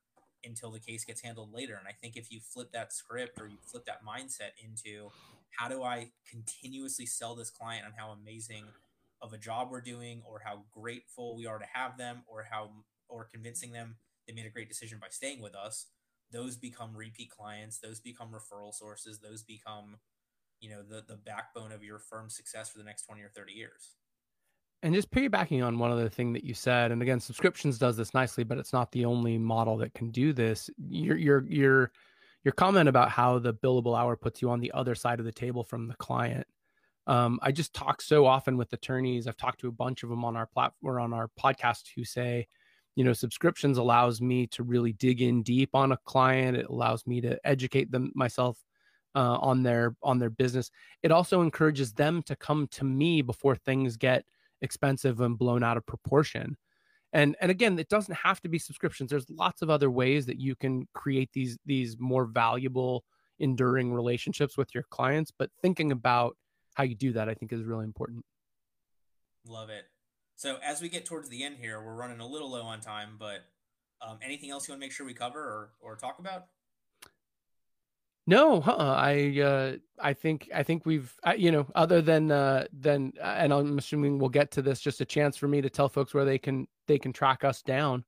until 0.44 0.72
the 0.72 0.80
case 0.80 1.06
gets 1.06 1.22
handled 1.22 1.54
later. 1.54 1.76
And 1.76 1.88
I 1.88 1.92
think 1.92 2.16
if 2.16 2.32
you 2.32 2.40
flip 2.40 2.72
that 2.74 2.94
script 2.94 3.40
or 3.40 3.48
you 3.48 3.58
flip 3.62 3.86
that 3.86 4.06
mindset 4.06 4.52
into 4.64 5.10
how 5.58 5.68
do 5.68 5.84
I 5.84 6.12
continuously 6.30 7.06
sell 7.06 7.36
this 7.36 7.50
client 7.50 7.86
on 7.86 7.94
how 7.98 8.12
amazing 8.12 8.66
of 9.22 9.34
a 9.34 9.38
job 9.38 9.70
we're 9.72 9.82
doing 9.82 10.22
or 10.26 10.42
how 10.46 10.64
grateful 10.72 11.36
we 11.36 11.46
are 11.46 11.60
to 11.60 11.66
have 11.74 11.98
them 11.98 12.24
or 12.28 12.48
how 12.50 12.70
or 13.10 13.26
convincing 13.26 13.72
them 13.72 13.98
they 14.28 14.34
made 14.34 14.46
a 14.46 14.50
great 14.50 14.70
decision 14.70 14.98
by 15.02 15.08
staying 15.10 15.42
with 15.42 15.56
us 15.56 15.88
those 16.32 16.56
become 16.56 16.96
repeat 16.96 17.30
clients 17.30 17.80
those 17.80 18.00
become 18.00 18.30
referral 18.30 18.74
sources 18.74 19.20
those 19.20 19.44
become 19.44 19.98
you 20.62 20.70
know 20.70 20.82
the 20.88 21.04
the 21.08 21.16
backbone 21.18 21.72
of 21.72 21.84
your 21.84 22.00
firm's 22.00 22.36
success 22.36 22.70
for 22.70 22.78
the 22.78 22.84
next 22.84 23.04
20 23.04 23.22
or 23.22 23.32
30 23.36 23.52
years 23.54 23.96
and 24.82 24.94
just 24.94 25.12
piggybacking 25.12 25.66
on 25.66 25.78
one 25.78 25.92
other 25.92 26.10
thing 26.10 26.34
that 26.34 26.44
you 26.44 26.54
said 26.54 26.92
and 26.92 27.02
again 27.02 27.20
subscriptions 27.20 27.78
does 27.78 27.98
this 27.98 28.14
nicely 28.14 28.44
but 28.44 28.58
it's 28.58 28.74
not 28.74 28.92
the 28.92 29.06
only 29.06 29.38
model 29.38 29.78
that 29.78 29.94
can 29.94 30.10
do 30.12 30.34
this 30.34 30.70
your 30.90 31.18
your 31.18 31.46
your 31.48 31.92
your 32.44 32.54
comment 32.54 32.88
about 32.88 33.10
how 33.10 33.38
the 33.38 33.54
billable 33.54 33.98
hour 33.98 34.16
puts 34.16 34.42
you 34.42 34.50
on 34.50 34.60
the 34.60 34.72
other 34.74 34.96
side 34.96 35.20
of 35.20 35.26
the 35.26 35.32
table 35.32 35.64
from 35.64 35.88
the 35.88 35.96
client 35.96 36.48
um, 37.10 37.40
I 37.42 37.52
just 37.52 37.74
talk 37.74 38.04
so 38.04 38.28
often 38.28 38.56
with 38.56 38.72
attorneys. 38.72 39.26
I've 39.26 39.36
talked 39.36 39.62
to 39.62 39.68
a 39.68 39.72
bunch 39.72 40.04
of 40.04 40.10
them 40.10 40.24
on 40.24 40.36
our 40.36 40.46
platform, 40.46 41.02
on 41.02 41.12
our 41.12 41.28
podcast, 41.40 41.88
who 41.96 42.04
say, 42.04 42.48
you 42.96 43.04
know, 43.04 43.14
subscriptions 43.14 43.80
allows 43.80 44.22
me 44.22 44.46
to 44.48 44.62
really 44.62 44.94
dig 44.94 45.24
in 45.24 45.42
deep 45.42 45.74
on 45.74 45.92
a 45.92 45.98
client. 46.06 46.56
It 46.56 46.68
allows 46.70 47.08
me 47.08 47.20
to 47.22 47.40
educate 47.44 47.92
them 47.92 48.12
myself 48.14 48.64
uh, 49.16 49.40
on 49.42 49.64
their 49.64 49.96
on 50.04 50.20
their 50.20 50.30
business. 50.30 50.70
It 51.02 51.12
also 51.12 51.42
encourages 51.42 51.94
them 51.94 52.22
to 52.24 52.36
come 52.36 52.68
to 52.74 52.84
me 52.84 53.24
before 53.24 53.56
things 53.56 53.98
get 53.98 54.24
expensive 54.62 55.22
and 55.22 55.38
blown 55.38 55.64
out 55.64 55.78
of 55.78 55.86
proportion. 55.86 56.58
And 57.14 57.36
and 57.42 57.50
again, 57.50 57.80
it 57.80 57.90
doesn't 57.90 58.16
have 58.16 58.42
to 58.42 58.50
be 58.50 58.60
subscriptions. 58.60 59.10
There's 59.10 59.30
lots 59.30 59.62
of 59.62 59.70
other 59.70 59.90
ways 59.90 60.26
that 60.28 60.40
you 60.40 60.56
can 60.56 60.88
create 60.94 61.30
these 61.34 61.58
these 61.66 61.98
more 62.00 62.26
valuable, 62.26 63.04
enduring 63.40 63.94
relationships 63.94 64.58
with 64.58 64.74
your 64.76 64.84
clients. 64.92 65.32
But 65.38 65.50
thinking 65.62 65.92
about 65.92 66.38
how 66.76 66.84
you 66.84 66.96
do 66.96 67.14
that, 67.14 67.28
I 67.28 67.34
think, 67.34 67.52
is 67.52 67.64
really 67.64 67.86
important. 67.86 68.24
Love 69.48 69.70
it. 69.70 69.86
So 70.36 70.58
as 70.64 70.82
we 70.82 70.88
get 70.88 71.06
towards 71.06 71.30
the 71.30 71.44
end 71.44 71.58
here, 71.60 71.84
we're 71.84 71.96
running 71.96 72.20
a 72.20 72.28
little 72.28 72.52
low 72.52 72.62
on 72.62 72.80
time, 72.80 73.16
but 73.20 73.42
um, 74.02 74.20
anything 74.22 74.52
else 74.52 74.68
you 74.68 74.72
want 74.72 74.82
to 74.82 74.86
make 74.86 74.94
sure 74.94 75.06
we 75.06 75.14
cover 75.14 75.40
or, 75.40 75.72
or 75.82 75.96
talk 75.96 76.20
about? 76.20 76.46
No, 78.30 78.62
uh-uh. 78.62 78.94
I 78.96 79.40
uh, 79.42 79.76
I 80.00 80.14
think 80.14 80.52
I 80.54 80.62
think 80.62 80.86
we've 80.86 81.12
uh, 81.26 81.34
you 81.36 81.52
know 81.52 81.66
other 81.74 82.00
than 82.00 82.30
uh, 82.30 82.66
than 82.72 83.12
uh, 83.20 83.24
and 83.24 83.52
I'm 83.52 83.80
assuming 83.80 84.20
we'll 84.20 84.30
get 84.30 84.52
to 84.52 84.62
this. 84.62 84.80
Just 84.80 85.02
a 85.02 85.06
chance 85.06 85.36
for 85.36 85.48
me 85.48 85.62
to 85.62 85.70
tell 85.70 85.90
folks 85.90 86.14
where 86.14 86.26
they 86.26 86.38
can 86.38 86.68
they 86.86 87.00
can 87.00 87.12
track 87.12 87.44
us 87.44 87.64
down. 87.64 88.06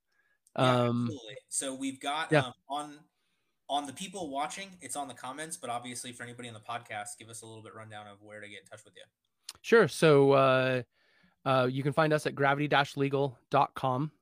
Yeah, 0.56 0.82
um, 0.82 1.06
absolutely. 1.06 1.36
So 1.48 1.74
we've 1.74 1.98
got 1.98 2.30
yeah. 2.30 2.44
um, 2.44 2.52
on 2.68 2.98
on 3.68 3.84
the 3.84 3.92
people 3.92 4.30
watching, 4.30 4.68
it's 4.80 4.94
on 4.94 5.08
the 5.08 5.14
comments, 5.14 5.56
but 5.56 5.70
obviously 5.70 6.12
for 6.12 6.22
anybody 6.22 6.46
on 6.46 6.54
the 6.54 6.60
podcast, 6.60 7.18
give 7.18 7.28
us 7.28 7.42
a 7.42 7.46
little 7.46 7.62
bit 7.62 7.74
rundown 7.74 8.06
of 8.06 8.22
where 8.22 8.40
to 8.40 8.48
get 8.48 8.60
in 8.60 8.66
touch 8.66 8.84
with 8.84 8.94
you. 8.94 9.02
Sure. 9.60 9.88
So 9.88 10.32
uh, 10.32 10.82
uh, 11.44 11.68
you 11.68 11.82
can 11.82 11.92
find 11.92 12.12
us 12.12 12.26
at 12.26 12.36
gravity-legal.com. 12.36 14.12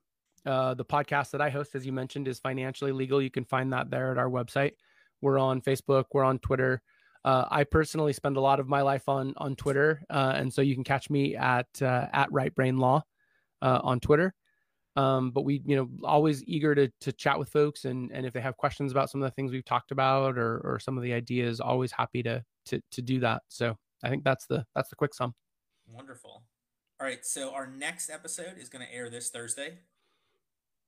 Uh, 0.47 0.75
the 0.75 0.85
podcast 0.85 1.33
that 1.33 1.43
I 1.43 1.51
host, 1.51 1.75
as 1.75 1.85
you 1.85 1.93
mentioned, 1.93 2.27
is 2.27 2.39
Financially 2.39 2.93
Legal. 2.93 3.21
You 3.21 3.31
can 3.31 3.45
find 3.45 3.71
that 3.75 3.91
there 3.91 4.13
at 4.13 4.19
our 4.19 4.31
website. 4.31 4.73
We're 5.21 5.39
on 5.39 5.61
Facebook, 5.61 6.05
we're 6.13 6.25
on 6.25 6.39
Twitter. 6.39 6.83
Uh, 7.25 7.45
I 7.51 7.65
personally 7.65 8.13
spend 8.13 8.37
a 8.37 8.41
lot 8.41 8.61
of 8.61 8.69
my 8.69 8.81
life 8.81 9.09
on 9.09 9.35
on 9.37 9.55
Twitter, 9.55 10.03
uh, 10.09 10.33
and 10.37 10.53
so 10.53 10.63
you 10.63 10.75
can 10.75 10.85
catch 10.85 11.11
me 11.11 11.37
at 11.37 11.67
uh, 11.83 12.07
at 12.13 12.33
Right 12.33 12.55
Brain 12.55 12.79
Law 12.79 13.03
uh, 13.61 13.81
on 13.83 14.01
Twitter. 14.01 14.35
Um, 14.97 15.31
but 15.31 15.43
we, 15.43 15.63
you 15.65 15.77
know, 15.77 15.89
always 16.03 16.43
eager 16.45 16.75
to 16.75 16.91
to 17.01 17.13
chat 17.13 17.39
with 17.39 17.51
folks, 17.51 17.85
and 17.85 18.11
and 18.13 18.25
if 18.25 18.33
they 18.33 18.41
have 18.41 18.57
questions 18.57 18.91
about 18.91 19.11
some 19.11 19.23
of 19.23 19.31
the 19.31 19.35
things 19.35 19.53
we've 19.53 19.65
talked 19.65 19.93
about 19.93 20.39
or 20.39 20.61
or 20.65 20.79
some 20.81 20.97
of 20.97 21.03
the 21.03 21.13
ideas, 21.13 21.61
always 21.61 21.93
happy 21.93 22.23
to 22.23 22.43
to 22.67 22.81
to 22.93 23.03
do 23.03 23.21
that. 23.21 23.43
So 23.49 23.77
I 24.03 24.09
think 24.09 24.25
that's 24.25 24.47
the 24.47 24.65
that's 24.75 24.89
the 24.89 24.97
quick 24.97 25.15
sum. 25.15 25.35
Wonderful. 25.87 26.43
All 27.01 27.07
right, 27.07 27.25
so 27.25 27.53
our 27.55 27.67
next 27.67 28.11
episode 28.11 28.59
is 28.59 28.69
going 28.69 28.87
to 28.87 28.95
air 28.95 29.09
this 29.09 29.31
Thursday. 29.31 29.79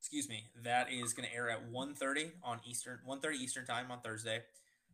Excuse 0.03 0.29
me. 0.29 0.47
That 0.65 0.89
is 0.91 1.13
going 1.13 1.29
to 1.29 1.35
air 1.35 1.49
at 1.49 1.71
1.30 1.71 2.33
on 2.43 2.59
Eastern 2.69 2.99
1.30 3.09 3.35
Eastern 3.37 3.65
time 3.65 3.93
on 3.93 4.01
Thursday. 4.01 4.41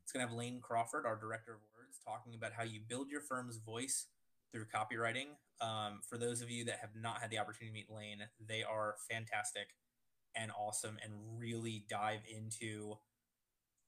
It's 0.02 0.12
going 0.12 0.22
to 0.22 0.28
have 0.28 0.36
Lane 0.36 0.60
Crawford, 0.60 1.06
our 1.06 1.16
director 1.16 1.52
of 1.52 1.60
words, 1.74 1.98
talking 2.04 2.34
about 2.34 2.52
how 2.52 2.62
you 2.62 2.80
build 2.86 3.08
your 3.10 3.22
firm's 3.22 3.56
voice 3.56 4.04
through 4.52 4.66
copywriting. 4.66 5.28
Um, 5.62 6.00
for 6.06 6.18
those 6.18 6.42
of 6.42 6.50
you 6.50 6.66
that 6.66 6.80
have 6.82 6.90
not 6.94 7.22
had 7.22 7.30
the 7.30 7.38
opportunity 7.38 7.68
to 7.68 7.72
meet 7.72 7.90
Lane, 7.90 8.18
they 8.46 8.62
are 8.62 8.96
fantastic 9.10 9.68
and 10.36 10.50
awesome 10.50 10.98
and 11.02 11.14
really 11.38 11.86
dive 11.88 12.20
into 12.30 12.98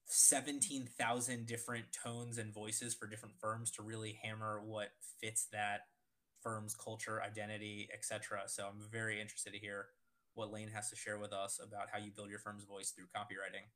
17,000 0.07 1.45
different 1.45 1.85
tones 1.93 2.39
and 2.39 2.53
voices 2.53 2.95
for 2.95 3.07
different 3.07 3.35
firms 3.39 3.71
to 3.73 3.83
really 3.83 4.18
hammer 4.23 4.62
what 4.64 4.89
fits 5.21 5.49
that 5.53 5.81
firm's 6.43 6.75
culture, 6.75 7.23
identity, 7.23 7.91
etc. 7.93 8.45
So 8.47 8.64
I'm 8.64 8.81
very 8.91 9.21
interested 9.21 9.53
to 9.53 9.59
hear 9.59 9.89
what 10.41 10.51
Lane 10.51 10.70
has 10.74 10.88
to 10.88 10.97
share 10.97 11.18
with 11.18 11.34
us 11.34 11.61
about 11.62 11.88
how 11.93 11.99
you 11.99 12.11
build 12.11 12.30
your 12.30 12.38
firm's 12.38 12.64
voice 12.64 12.91
through 12.91 13.05
copywriting. 13.14 13.68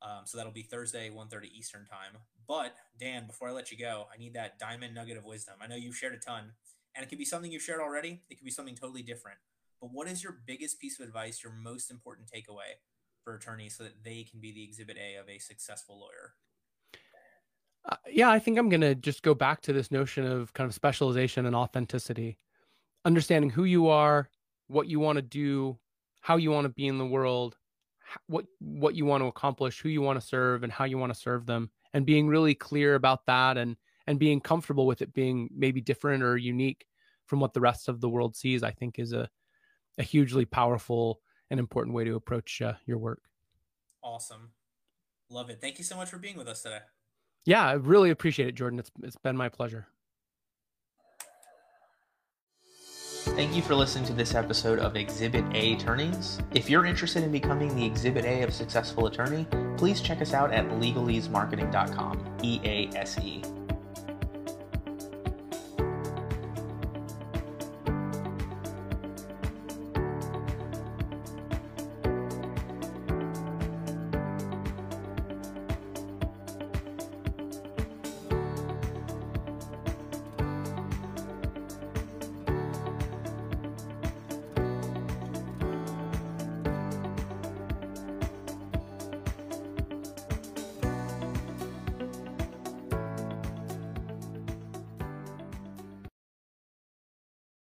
Um, 0.00 0.22
so 0.24 0.38
that'll 0.38 0.52
be 0.52 0.62
Thursday, 0.62 1.10
1.30 1.10 1.52
Eastern 1.52 1.84
time. 1.84 2.18
But 2.48 2.74
Dan, 2.98 3.26
before 3.26 3.50
I 3.50 3.52
let 3.52 3.70
you 3.70 3.78
go, 3.78 4.06
I 4.12 4.18
need 4.18 4.32
that 4.34 4.58
diamond 4.58 4.94
nugget 4.94 5.18
of 5.18 5.26
wisdom. 5.26 5.54
I 5.60 5.66
know 5.66 5.76
you've 5.76 5.94
shared 5.94 6.14
a 6.14 6.18
ton, 6.18 6.52
and 6.96 7.04
it 7.04 7.08
could 7.08 7.18
be 7.18 7.26
something 7.26 7.52
you've 7.52 7.62
shared 7.62 7.80
already. 7.80 8.22
It 8.30 8.36
could 8.36 8.46
be 8.46 8.50
something 8.50 8.74
totally 8.74 9.02
different. 9.02 9.36
But 9.82 9.90
what 9.92 10.08
is 10.08 10.24
your 10.24 10.38
biggest 10.46 10.80
piece 10.80 10.98
of 10.98 11.06
advice, 11.06 11.42
your 11.44 11.52
most 11.52 11.90
important 11.90 12.28
takeaway 12.34 12.78
for 13.22 13.34
attorneys 13.34 13.76
so 13.76 13.84
that 13.84 14.02
they 14.02 14.24
can 14.24 14.40
be 14.40 14.50
the 14.50 14.64
exhibit 14.64 14.96
A 14.96 15.16
of 15.16 15.28
a 15.28 15.38
successful 15.38 16.00
lawyer? 16.00 16.32
Uh, 17.84 17.96
yeah, 18.10 18.30
I 18.30 18.38
think 18.38 18.58
I'm 18.58 18.70
going 18.70 18.80
to 18.80 18.94
just 18.94 19.22
go 19.22 19.34
back 19.34 19.60
to 19.62 19.74
this 19.74 19.90
notion 19.90 20.24
of 20.24 20.54
kind 20.54 20.68
of 20.68 20.74
specialization 20.74 21.44
and 21.46 21.54
authenticity. 21.54 22.38
Understanding 23.04 23.50
who 23.50 23.64
you 23.64 23.88
are, 23.88 24.30
what 24.68 24.88
you 24.88 24.98
want 25.00 25.16
to 25.16 25.22
do, 25.22 25.78
how 26.22 26.36
you 26.36 26.50
want 26.50 26.64
to 26.64 26.70
be 26.70 26.86
in 26.86 26.96
the 26.96 27.06
world, 27.06 27.56
what 28.26 28.46
what 28.60 28.94
you 28.94 29.04
want 29.04 29.22
to 29.22 29.26
accomplish, 29.26 29.80
who 29.80 29.90
you 29.90 30.00
want 30.00 30.18
to 30.18 30.26
serve, 30.26 30.62
and 30.62 30.72
how 30.72 30.84
you 30.84 30.96
want 30.96 31.12
to 31.12 31.18
serve 31.18 31.44
them, 31.44 31.70
and 31.92 32.06
being 32.06 32.28
really 32.28 32.54
clear 32.54 32.94
about 32.94 33.26
that, 33.26 33.58
and 33.58 33.76
and 34.06 34.18
being 34.18 34.40
comfortable 34.40 34.86
with 34.86 35.02
it 35.02 35.12
being 35.12 35.50
maybe 35.54 35.80
different 35.80 36.22
or 36.22 36.36
unique 36.36 36.86
from 37.26 37.40
what 37.40 37.52
the 37.52 37.60
rest 37.60 37.88
of 37.88 38.00
the 38.00 38.08
world 38.08 38.34
sees, 38.34 38.62
I 38.62 38.70
think 38.70 38.98
is 38.98 39.12
a 39.12 39.28
a 39.98 40.02
hugely 40.02 40.46
powerful 40.46 41.20
and 41.50 41.60
important 41.60 41.94
way 41.94 42.04
to 42.04 42.14
approach 42.14 42.62
uh, 42.62 42.74
your 42.86 42.98
work. 42.98 43.22
Awesome, 44.02 44.52
love 45.28 45.50
it. 45.50 45.60
Thank 45.60 45.78
you 45.78 45.84
so 45.84 45.96
much 45.96 46.08
for 46.08 46.18
being 46.18 46.38
with 46.38 46.48
us 46.48 46.62
today. 46.62 46.80
Yeah, 47.44 47.66
I 47.66 47.72
really 47.72 48.10
appreciate 48.10 48.48
it, 48.48 48.54
Jordan. 48.54 48.78
It's 48.78 48.90
it's 49.02 49.16
been 49.16 49.36
my 49.36 49.48
pleasure. 49.48 49.88
Thank 53.24 53.54
you 53.54 53.62
for 53.62 53.76
listening 53.76 54.04
to 54.06 54.12
this 54.12 54.34
episode 54.34 54.80
of 54.80 54.96
Exhibit 54.96 55.44
A 55.54 55.74
Attorneys. 55.74 56.40
If 56.54 56.68
you're 56.68 56.84
interested 56.84 57.22
in 57.22 57.30
becoming 57.30 57.74
the 57.76 57.86
Exhibit 57.86 58.24
A 58.24 58.42
of 58.42 58.52
successful 58.52 59.06
attorney, 59.06 59.46
please 59.76 60.00
check 60.00 60.20
us 60.20 60.34
out 60.34 60.52
at 60.52 60.66
legaleasemarketing.com. 60.66 62.38
E 62.42 62.60
A 62.64 62.88
S 62.96 63.18
E. 63.20 63.42